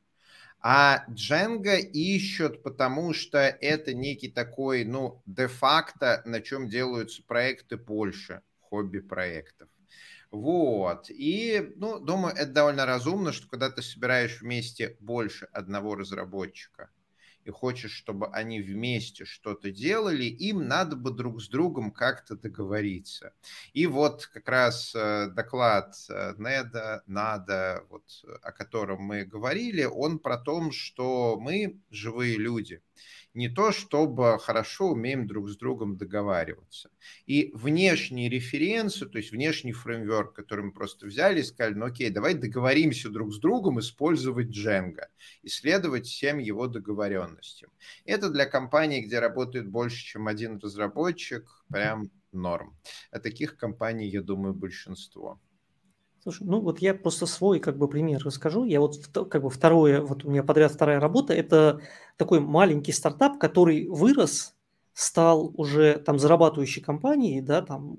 А 0.63 1.07
Django 1.09 1.79
ищут, 1.79 2.63
потому 2.63 3.15
что 3.15 3.39
это 3.39 3.95
некий 3.95 4.29
такой, 4.29 4.85
ну, 4.85 5.23
де-факто, 5.25 6.23
на 6.27 6.41
чем 6.43 6.69
делаются 6.69 7.23
проекты 7.23 7.79
больше, 7.79 8.43
хобби-проектов. 8.61 9.69
Вот. 10.31 11.07
И, 11.09 11.73
ну, 11.77 11.99
думаю, 11.99 12.35
это 12.35 12.53
довольно 12.53 12.87
разумно, 12.87 13.33
что 13.33 13.49
когда 13.49 13.71
ты 13.71 13.83
собираешь 13.83 14.41
вместе 14.41 14.97
больше 15.01 15.47
одного 15.53 15.97
разработчика, 15.97 16.91
и 17.45 17.51
хочешь, 17.51 17.93
чтобы 17.93 18.29
они 18.29 18.61
вместе 18.61 19.25
что-то 19.25 19.71
делали, 19.71 20.25
им 20.25 20.67
надо 20.67 20.97
бы 20.97 21.11
друг 21.11 21.43
с 21.43 21.49
другом 21.49 21.91
как-то 21.91 22.37
договориться. 22.37 23.33
И 23.73 23.87
вот 23.87 24.27
как 24.27 24.49
раз 24.49 24.95
э, 24.95 25.29
доклад 25.29 25.95
э, 26.09 26.35
Неда, 26.39 27.03
Нада, 27.07 27.85
вот, 27.89 28.05
о 28.43 28.53
котором 28.53 29.03
мы 29.03 29.25
говорили, 29.25 29.85
он 29.85 30.19
про 30.19 30.37
то, 30.37 30.71
что 30.73 31.39
мы 31.41 31.81
живые 31.91 32.37
люди– 32.37 32.83
не 33.35 33.49
то, 33.49 33.73
чтобы 33.73 34.39
хорошо 34.41 34.91
умеем 34.91 35.27
друг 35.27 35.49
с 35.49 35.57
другом 35.57 35.97
договариваться. 35.97 36.91
И 37.27 37.51
внешние 37.55 38.29
референсы, 38.29 39.07
то 39.07 39.19
есть 39.19 39.31
внешний 39.31 39.73
фреймворк, 39.73 40.35
который 40.35 40.67
мы 40.67 40.73
просто 40.73 41.07
взяли 41.07 41.41
и 41.41 41.45
сказали, 41.45 41.75
ну 41.75 41.87
окей, 41.87 42.11
давай 42.11 42.35
договоримся 42.35 43.09
друг 43.09 43.33
с 43.33 43.39
другом 43.39 43.79
использовать 43.79 44.49
Django, 44.49 45.07
исследовать 45.43 46.07
всем 46.07 46.39
его 46.39 46.67
договоренностям. 46.67 47.71
Это 48.05 48.31
для 48.31 48.47
компаний, 48.47 49.03
где 49.03 49.21
работает 49.21 49.69
больше, 49.69 50.05
чем 50.05 50.27
один 50.27 50.59
разработчик, 50.59 51.49
прям 51.69 52.11
норм. 52.33 52.77
А 53.11 53.21
таких 53.21 53.57
компаний, 53.57 54.09
я 54.09 54.23
думаю, 54.23 54.55
большинство. 54.55 55.41
Слушай, 56.23 56.47
ну 56.47 56.61
вот 56.61 56.81
я 56.81 56.95
просто 56.95 57.25
свой 57.27 57.61
как 57.61 57.79
бы 57.79 57.89
пример 57.89 58.21
расскажу. 58.23 58.65
Я 58.65 58.81
вот 58.81 58.99
как 59.31 59.43
бы 59.43 59.49
второе, 59.49 60.03
вот 60.03 60.25
у 60.25 60.31
меня 60.31 60.43
подряд 60.43 60.73
вторая 60.73 61.01
работа, 61.01 61.33
это 61.33 61.81
такой 62.19 62.41
маленький 62.41 62.93
стартап, 62.93 63.39
который 63.39 63.89
вырос, 63.89 64.55
стал 64.93 65.51
уже 65.57 65.95
там 65.99 66.19
зарабатывающей 66.19 66.83
компанией, 66.83 67.41
да, 67.41 67.63
там 67.63 67.97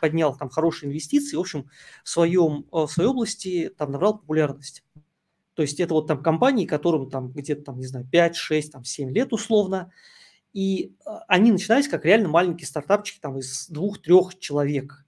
поднял 0.00 0.34
там 0.34 0.48
хорошие 0.48 0.88
инвестиции, 0.88 1.36
в 1.36 1.40
общем, 1.40 1.68
в, 2.04 2.08
своем, 2.08 2.64
э, 2.72 2.86
в 2.86 2.88
своей 2.88 3.10
области 3.10 3.70
там 3.76 3.92
набрал 3.92 4.18
популярность. 4.18 4.82
То 5.54 5.60
есть 5.60 5.78
это 5.78 5.92
вот 5.92 6.06
там 6.06 6.22
компании, 6.22 6.64
которым 6.64 7.10
там 7.10 7.30
где-то 7.32 7.64
там, 7.64 7.78
не 7.78 7.86
знаю, 7.86 8.06
5, 8.10 8.36
6, 8.36 8.72
там 8.72 8.84
7 8.84 9.10
лет 9.10 9.32
условно, 9.34 9.92
и 10.54 10.94
э, 11.04 11.10
они 11.28 11.52
начинались 11.52 11.88
как 11.88 12.06
реально 12.06 12.28
маленькие 12.28 12.66
стартапчики 12.66 13.20
там 13.20 13.38
из 13.38 13.68
двух-трех 13.68 14.38
человек. 14.38 15.01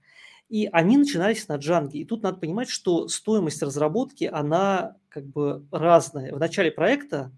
И 0.49 0.69
они 0.71 0.97
начинались 0.97 1.47
на 1.47 1.55
джанге. 1.55 1.99
И 1.99 2.05
тут 2.05 2.21
надо 2.23 2.37
понимать, 2.37 2.69
что 2.69 3.07
стоимость 3.07 3.61
разработки, 3.63 4.25
она 4.25 4.95
как 5.09 5.25
бы 5.25 5.65
разная. 5.71 6.33
В 6.33 6.39
начале 6.39 6.71
проекта 6.71 7.31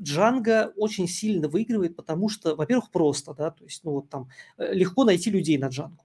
Django 0.00 0.72
очень 0.76 1.08
сильно 1.08 1.48
выигрывает, 1.48 1.96
потому 1.96 2.28
что, 2.28 2.54
во-первых, 2.54 2.90
просто, 2.90 3.34
да, 3.34 3.50
то 3.50 3.64
есть, 3.64 3.84
ну 3.84 3.92
вот 3.92 4.08
там 4.08 4.28
э, 4.56 4.72
легко 4.72 5.04
найти 5.04 5.30
людей 5.30 5.58
на 5.58 5.66
Django. 5.66 5.98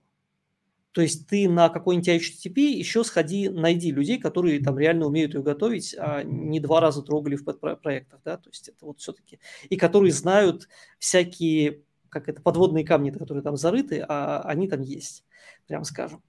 То 0.92 1.02
есть 1.02 1.28
ты 1.28 1.50
на 1.50 1.70
какой-нибудь 1.70 2.08
HTTP 2.08 2.60
еще 2.60 3.04
сходи, 3.04 3.50
найди 3.50 3.92
людей, 3.92 4.20
которые 4.20 4.64
там 4.64 4.78
реально 4.78 5.08
умеют 5.08 5.34
ее 5.34 5.42
готовить, 5.42 5.96
а 5.98 6.22
не 6.22 6.60
два 6.60 6.82
раза 6.82 7.02
трогали 7.02 7.36
в 7.36 7.44
проектах, 7.44 8.22
да, 8.24 8.38
то 8.38 8.50
есть 8.50 8.70
это 8.70 8.86
вот 8.86 9.00
все-таки, 9.00 9.40
и 9.70 9.76
которые 9.76 10.12
знают 10.12 10.68
всякие, 11.00 11.82
как 12.10 12.30
это, 12.30 12.44
подводные 12.44 12.86
камни, 12.86 13.10
которые 13.10 13.44
там 13.44 13.58
зарыты, 13.58 14.06
а 14.08 14.42
они 14.42 14.68
там 14.68 14.82
есть 14.82 15.24
прямо 15.68 15.84
скажем. 15.84 16.22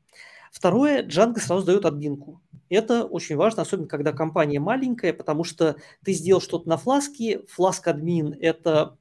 Второе, 0.53 1.03
Django 1.03 1.41
сразу 1.41 1.67
дает 1.67 1.85
админку. 1.85 2.41
Это 2.69 3.05
очень 3.05 3.37
важно, 3.37 3.63
особенно 3.63 3.89
когда 3.89 4.13
компания 4.13 4.61
маленькая, 4.61 5.13
потому 5.13 5.45
что 5.45 5.77
ты 6.05 6.13
сделал 6.13 6.41
что-то 6.41 6.69
на 6.69 6.77
фласке, 6.77 7.43
фласк 7.49 7.89
админ– 7.89 8.37
это 8.41 8.97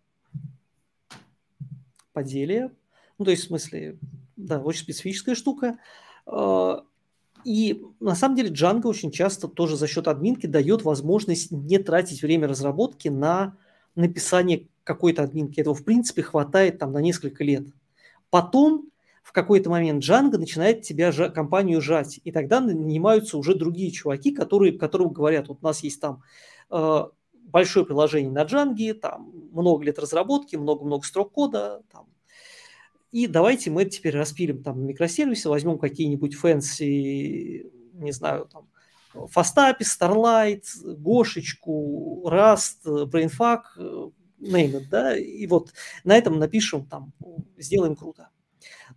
поделие, 2.12 2.72
ну, 3.18 3.26
то 3.26 3.32
есть, 3.32 3.44
в 3.44 3.48
смысле, 3.48 3.98
да, 4.36 4.60
очень 4.60 4.82
специфическая 4.82 5.36
штука. 5.36 5.78
А, 6.26 6.84
и 7.44 7.84
на 8.00 8.16
самом 8.16 8.36
деле 8.36 8.50
Django 8.50 8.88
очень 8.88 9.12
часто 9.12 9.48
тоже 9.48 9.76
за 9.78 9.88
счет 9.88 10.08
админки 10.08 10.48
дает 10.48 10.84
возможность 10.84 11.52
не 11.52 11.78
тратить 11.78 12.22
время 12.22 12.48
разработки 12.48 13.10
на 13.10 13.58
написание 13.96 14.68
какой-то 14.84 15.24
админки. 15.24 15.60
Этого, 15.60 15.76
в 15.76 15.84
принципе, 15.84 16.24
хватает 16.24 16.80
там 16.80 16.92
на 16.92 17.00
несколько 17.00 17.44
лет. 17.44 17.68
Потом 18.30 18.90
в 19.24 19.32
какой-то 19.32 19.70
момент 19.70 20.04
Django 20.04 20.38
начинает 20.38 20.82
тебя, 20.82 21.12
компанию 21.30 21.82
жать, 21.82 22.20
и 22.24 22.32
тогда 22.32 22.60
нанимаются 22.60 23.38
уже 23.38 23.56
другие 23.56 23.90
чуваки, 23.90 24.32
которые, 24.32 24.78
которым 24.78 25.10
говорят, 25.10 25.48
вот 25.48 25.60
у 25.62 25.66
нас 25.66 25.82
есть 25.82 26.00
там 26.02 26.22
э, 26.70 27.06
большое 27.46 27.86
приложение 27.86 28.32
на 28.32 28.44
Django, 28.44 28.94
там 28.94 29.32
много 29.54 29.86
лет 29.86 29.98
разработки, 29.98 30.58
много-много 30.58 31.06
строк 31.06 31.32
кода, 31.32 31.82
там, 31.92 32.08
и 33.12 33.28
давайте 33.28 33.70
мы 33.70 33.86
теперь 33.86 34.18
распилим 34.18 34.62
там 34.62 34.86
микросервисы, 34.86 35.48
возьмем 35.48 35.78
какие-нибудь 35.78 36.36
fancy, 36.36 37.72
не 37.94 38.12
знаю, 38.12 38.50
там, 38.52 38.68
Фастапи, 39.14 39.84
Starlight, 39.84 40.64
Гошечку, 40.84 42.28
Rust, 42.28 42.84
BrainFuck, 42.86 43.62
э, 43.78 44.10
name 44.42 44.80
it, 44.80 44.86
да, 44.90 45.18
и 45.18 45.48
вот 45.48 45.72
на 46.04 46.18
этом 46.18 46.40
напишем 46.40 46.86
там, 46.86 47.14
сделаем 47.58 47.96
круто. 47.96 48.30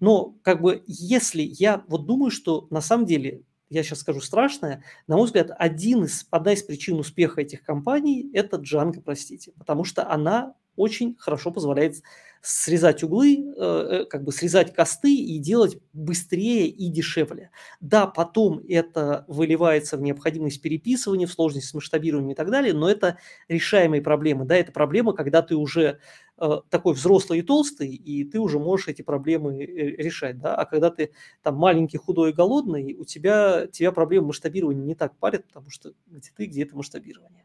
Но 0.01 0.37
как 0.43 0.63
бы 0.63 0.83
если 0.87 1.43
я 1.43 1.85
вот 1.89 2.07
думаю, 2.07 2.31
что 2.31 2.67
на 2.71 2.81
самом 2.81 3.07
деле, 3.07 3.43
я 3.69 3.83
сейчас 3.83 4.01
скажу 4.01 4.21
страшное, 4.21 4.85
на 5.07 5.17
мой 5.17 5.27
взгляд, 5.27 5.51
один 5.57 6.05
из, 6.05 6.27
одна 6.31 6.53
из 6.53 6.63
причин 6.63 6.99
успеха 6.99 7.41
этих 7.41 7.63
компаний– 7.63 8.31
это 8.35 8.59
Django, 8.59 9.01
простите, 9.01 9.53
потому 9.59 9.85
что 9.85 10.09
она 10.11 10.55
очень 10.77 11.17
хорошо 11.19 11.51
позволяет 11.51 12.03
срезать 12.43 13.03
углы, 13.03 13.45
э, 13.57 13.63
э, 14.03 14.05
как 14.07 14.25
бы 14.25 14.33
срезать 14.33 14.73
косты 14.75 15.15
и 15.15 15.39
делать 15.39 15.79
быстрее 15.93 16.69
и 16.69 16.89
дешевле. 16.89 17.51
Да, 17.81 18.07
потом 18.07 18.61
это 18.69 19.25
выливается 19.29 19.97
в 19.97 20.03
необходимость 20.03 20.63
переписывания, 20.63 21.27
в 21.27 21.33
сложность 21.33 21.69
с 21.69 21.75
масштабированием 21.75 22.33
и 22.33 22.35
так 22.35 22.51
далее, 22.51 22.73
но 22.73 22.89
это 22.89 23.19
решаемые 23.49 24.03
проблемы. 24.03 24.45
Да, 24.45 24.57
это 24.57 24.73
проблема, 24.73 25.13
когда 25.13 25.43
ты 25.43 25.57
уже 25.57 25.99
э, 26.39 26.51
такой 26.71 26.95
взрослый 26.95 27.41
и 27.41 27.43
толстый, 27.43 27.95
и 27.95 28.25
ты 28.25 28.39
уже 28.39 28.59
можешь 28.59 28.89
эти 28.89 29.03
проблемы 29.03 29.65
решать, 29.65 30.39
да, 30.39 30.55
а 30.55 30.65
когда 30.67 30.91
ты 30.91 31.13
там 31.43 31.57
маленький, 31.57 31.99
худой 31.99 32.31
и 32.31 32.35
голодный, 32.35 32.95
у 32.95 33.05
тебя, 33.05 33.67
тебя 33.67 33.93
проблемы 33.93 34.29
масштабирования 34.29 34.85
не 34.85 34.95
так 34.95 35.17
парят, 35.19 35.47
потому 35.49 35.71
что 35.71 35.93
где 36.07 36.31
ты, 36.37 36.47
где 36.47 36.63
это 36.63 36.77
масштабирование. 36.77 37.45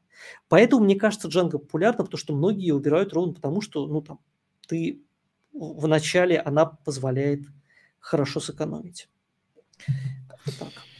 Поэтому, 0.50 0.84
мне 0.84 0.96
кажется, 0.96 1.28
Django 1.28 1.58
популярна, 1.60 2.04
потому 2.04 2.20
что 2.20 2.36
многие 2.36 2.72
убирают 2.72 3.14
ровно 3.14 3.34
потому, 3.34 3.62
что, 3.62 3.88
ну, 3.88 4.02
там, 4.02 4.20
ты 4.72 5.02
в 5.52 5.86
начале 5.86 6.40
она 6.40 6.66
позволяет 6.66 7.42
хорошо 8.00 8.40
сэкономить. 8.40 9.10
Как-то 10.30 10.60
так. 10.60 10.91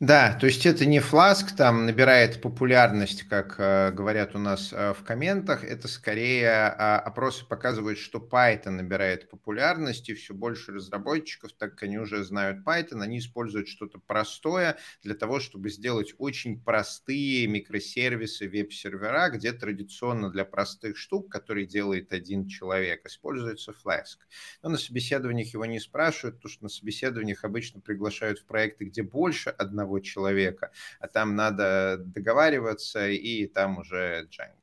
Да, 0.00 0.32
то 0.40 0.46
есть 0.46 0.64
это 0.64 0.86
не 0.86 0.98
Flask 0.98 1.54
там 1.54 1.84
набирает 1.84 2.40
популярность, 2.40 3.24
как 3.24 3.56
э, 3.58 3.90
говорят 3.92 4.34
у 4.34 4.38
нас 4.38 4.72
э, 4.72 4.94
в 4.94 5.04
комментах, 5.04 5.62
это 5.62 5.88
скорее 5.88 6.46
э, 6.46 6.70
опросы 6.96 7.46
показывают, 7.46 7.98
что 7.98 8.18
Python 8.18 8.70
набирает 8.70 9.28
популярность, 9.28 10.08
и 10.08 10.14
все 10.14 10.32
больше 10.32 10.72
разработчиков, 10.72 11.52
так 11.52 11.72
как 11.72 11.82
они 11.82 11.98
уже 11.98 12.24
знают 12.24 12.66
Python, 12.66 13.02
они 13.02 13.18
используют 13.18 13.68
что-то 13.68 13.98
простое 13.98 14.78
для 15.02 15.14
того, 15.14 15.38
чтобы 15.38 15.68
сделать 15.68 16.14
очень 16.16 16.64
простые 16.64 17.46
микросервисы 17.46 18.48
веб-сервера, 18.48 19.28
где 19.28 19.52
традиционно 19.52 20.30
для 20.30 20.46
простых 20.46 20.96
штук, 20.96 21.30
которые 21.30 21.66
делает 21.66 22.14
один 22.14 22.48
человек, 22.48 23.04
используется 23.04 23.72
Flask. 23.72 24.16
Но 24.62 24.70
на 24.70 24.78
собеседованиях 24.78 25.52
его 25.52 25.64
не 25.66 25.80
спрашивают, 25.80 26.36
потому 26.36 26.52
что 26.52 26.62
на 26.64 26.68
собеседованиях 26.68 27.44
обычно 27.44 27.80
приглашают 27.80 28.38
в 28.38 28.46
проекты, 28.46 28.86
где 28.86 29.02
больше 29.02 29.50
одного 29.50 29.89
одного 29.90 30.00
человека, 30.00 30.70
а 31.00 31.08
там 31.08 31.36
надо 31.36 31.98
договариваться, 31.98 33.08
и 33.08 33.46
там 33.46 33.78
уже 33.78 34.28
Django. 34.30 34.54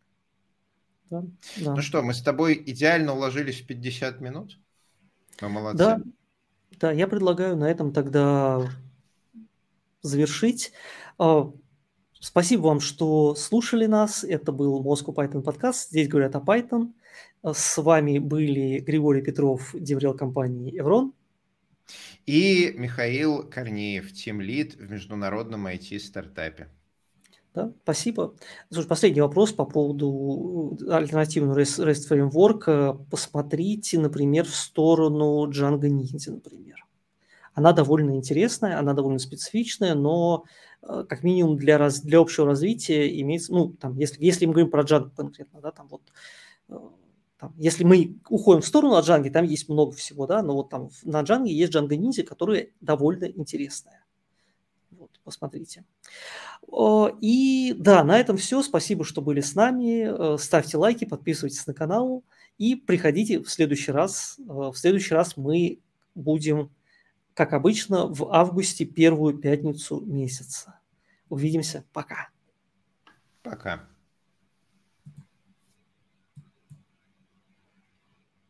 Да, 1.10 1.24
да. 1.58 1.76
Ну 1.76 1.82
что, 1.82 2.02
мы 2.02 2.14
с 2.14 2.22
тобой 2.22 2.62
идеально 2.66 3.14
уложились 3.14 3.62
в 3.62 3.68
50 3.68 4.22
минут? 4.22 4.60
Мы 5.42 5.50
молодцы. 5.50 5.78
Да, 5.78 6.02
да, 6.80 6.92
я 6.92 7.08
предлагаю 7.08 7.56
на 7.56 7.70
этом 7.70 7.94
тогда 7.94 8.70
завершить. 10.02 10.74
А, 11.18 11.52
спасибо 12.20 12.68
вам, 12.68 12.80
что 12.82 13.36
слушали 13.36 13.86
нас. 13.86 14.24
Это 14.24 14.52
был 14.52 14.84
Moscow 14.84 15.16
Python 15.16 15.44
подкаст. 15.44 15.90
Здесь 15.90 16.10
говорят 16.10 16.36
о 16.36 16.40
Python. 16.40 16.92
С 17.44 17.82
вами 17.82 18.20
были 18.20 18.80
Григорий 18.80 19.22
Петров, 19.22 19.74
деврел 19.74 20.14
компании 20.14 20.78
Evron. 20.82 21.14
И 22.26 22.74
Михаил 22.78 23.44
Корнеев, 23.44 24.12
тим-лид 24.14 24.76
в 24.76 24.92
международном 24.92 25.68
IT-стартапе. 25.68 26.70
Да, 27.58 27.74
спасибо. 27.84 28.36
Слушай, 28.72 28.88
последний 28.88 29.22
вопрос 29.22 29.52
по 29.52 29.66
поводу 29.66 30.78
альтернативного 30.90 31.60
REST, 31.60 31.90
REST 31.90 32.08
Framework. 32.12 33.06
Посмотрите, 33.10 33.98
например, 33.98 34.46
в 34.46 34.56
сторону 34.56 35.50
Django 35.50 35.90
Ninja, 35.90 36.32
например. 36.32 36.86
Она 37.54 37.74
довольно 37.74 38.12
интересная, 38.12 38.78
она 38.78 38.94
довольно 38.94 39.18
специфичная, 39.18 39.96
но 39.96 40.46
э, 40.84 41.06
как 41.10 41.24
минимум 41.24 41.58
для, 41.58 41.80
раз, 41.80 42.02
для 42.02 42.20
общего 42.20 42.46
развития 42.46 43.20
имеется, 43.22 43.52
ну, 43.52 43.70
там, 43.70 43.98
если, 43.98 44.24
если 44.24 44.46
мы 44.46 44.54
говорим 44.54 44.70
про 44.70 44.84
Django 44.84 45.10
конкретно, 45.16 45.60
да, 45.60 45.72
там 45.72 45.88
вот 45.88 46.04
э, 46.70 46.78
там, 47.40 47.54
если 47.58 47.84
мы 47.84 48.20
уходим 48.30 48.62
в 48.62 48.66
сторону 48.66 48.96
от 48.96 49.06
Django, 49.06 49.30
там 49.30 49.46
есть 49.46 49.70
много 49.70 49.92
всего, 49.94 50.26
да, 50.26 50.42
но 50.42 50.56
вот 50.56 50.70
там 50.70 50.90
на 51.04 51.22
Django 51.22 51.48
есть 51.48 51.74
Django 51.74 51.90
Ninja, 51.90 52.24
которая 52.24 52.70
довольно 52.82 53.26
интересная. 53.26 54.04
Вот, 54.92 55.12
посмотрите. 55.24 55.86
И 57.22 57.76
да, 57.78 58.04
на 58.04 58.20
этом 58.20 58.38
все. 58.38 58.64
Спасибо, 58.64 59.06
что 59.06 59.22
были 59.22 59.42
с 59.42 59.54
нами. 59.54 60.34
Э, 60.34 60.38
ставьте 60.40 60.78
лайки, 60.78 61.06
подписывайтесь 61.06 61.68
на 61.68 61.74
канал 61.74 62.24
и 62.58 62.76
приходите 62.76 63.40
в 63.40 63.50
следующий 63.50 63.92
раз. 63.92 64.40
Э, 64.40 64.72
в 64.72 64.76
следующий 64.76 65.14
раз 65.14 65.38
мы 65.38 65.80
будем, 66.16 66.72
как 67.36 67.54
обычно, 67.54 68.08
в 68.08 68.34
августе, 68.34 68.86
первую 68.86 69.38
пятницу 69.38 70.02
месяца. 70.02 70.80
Увидимся. 71.30 71.86
Пока. 71.94 72.30
Пока. 73.44 73.88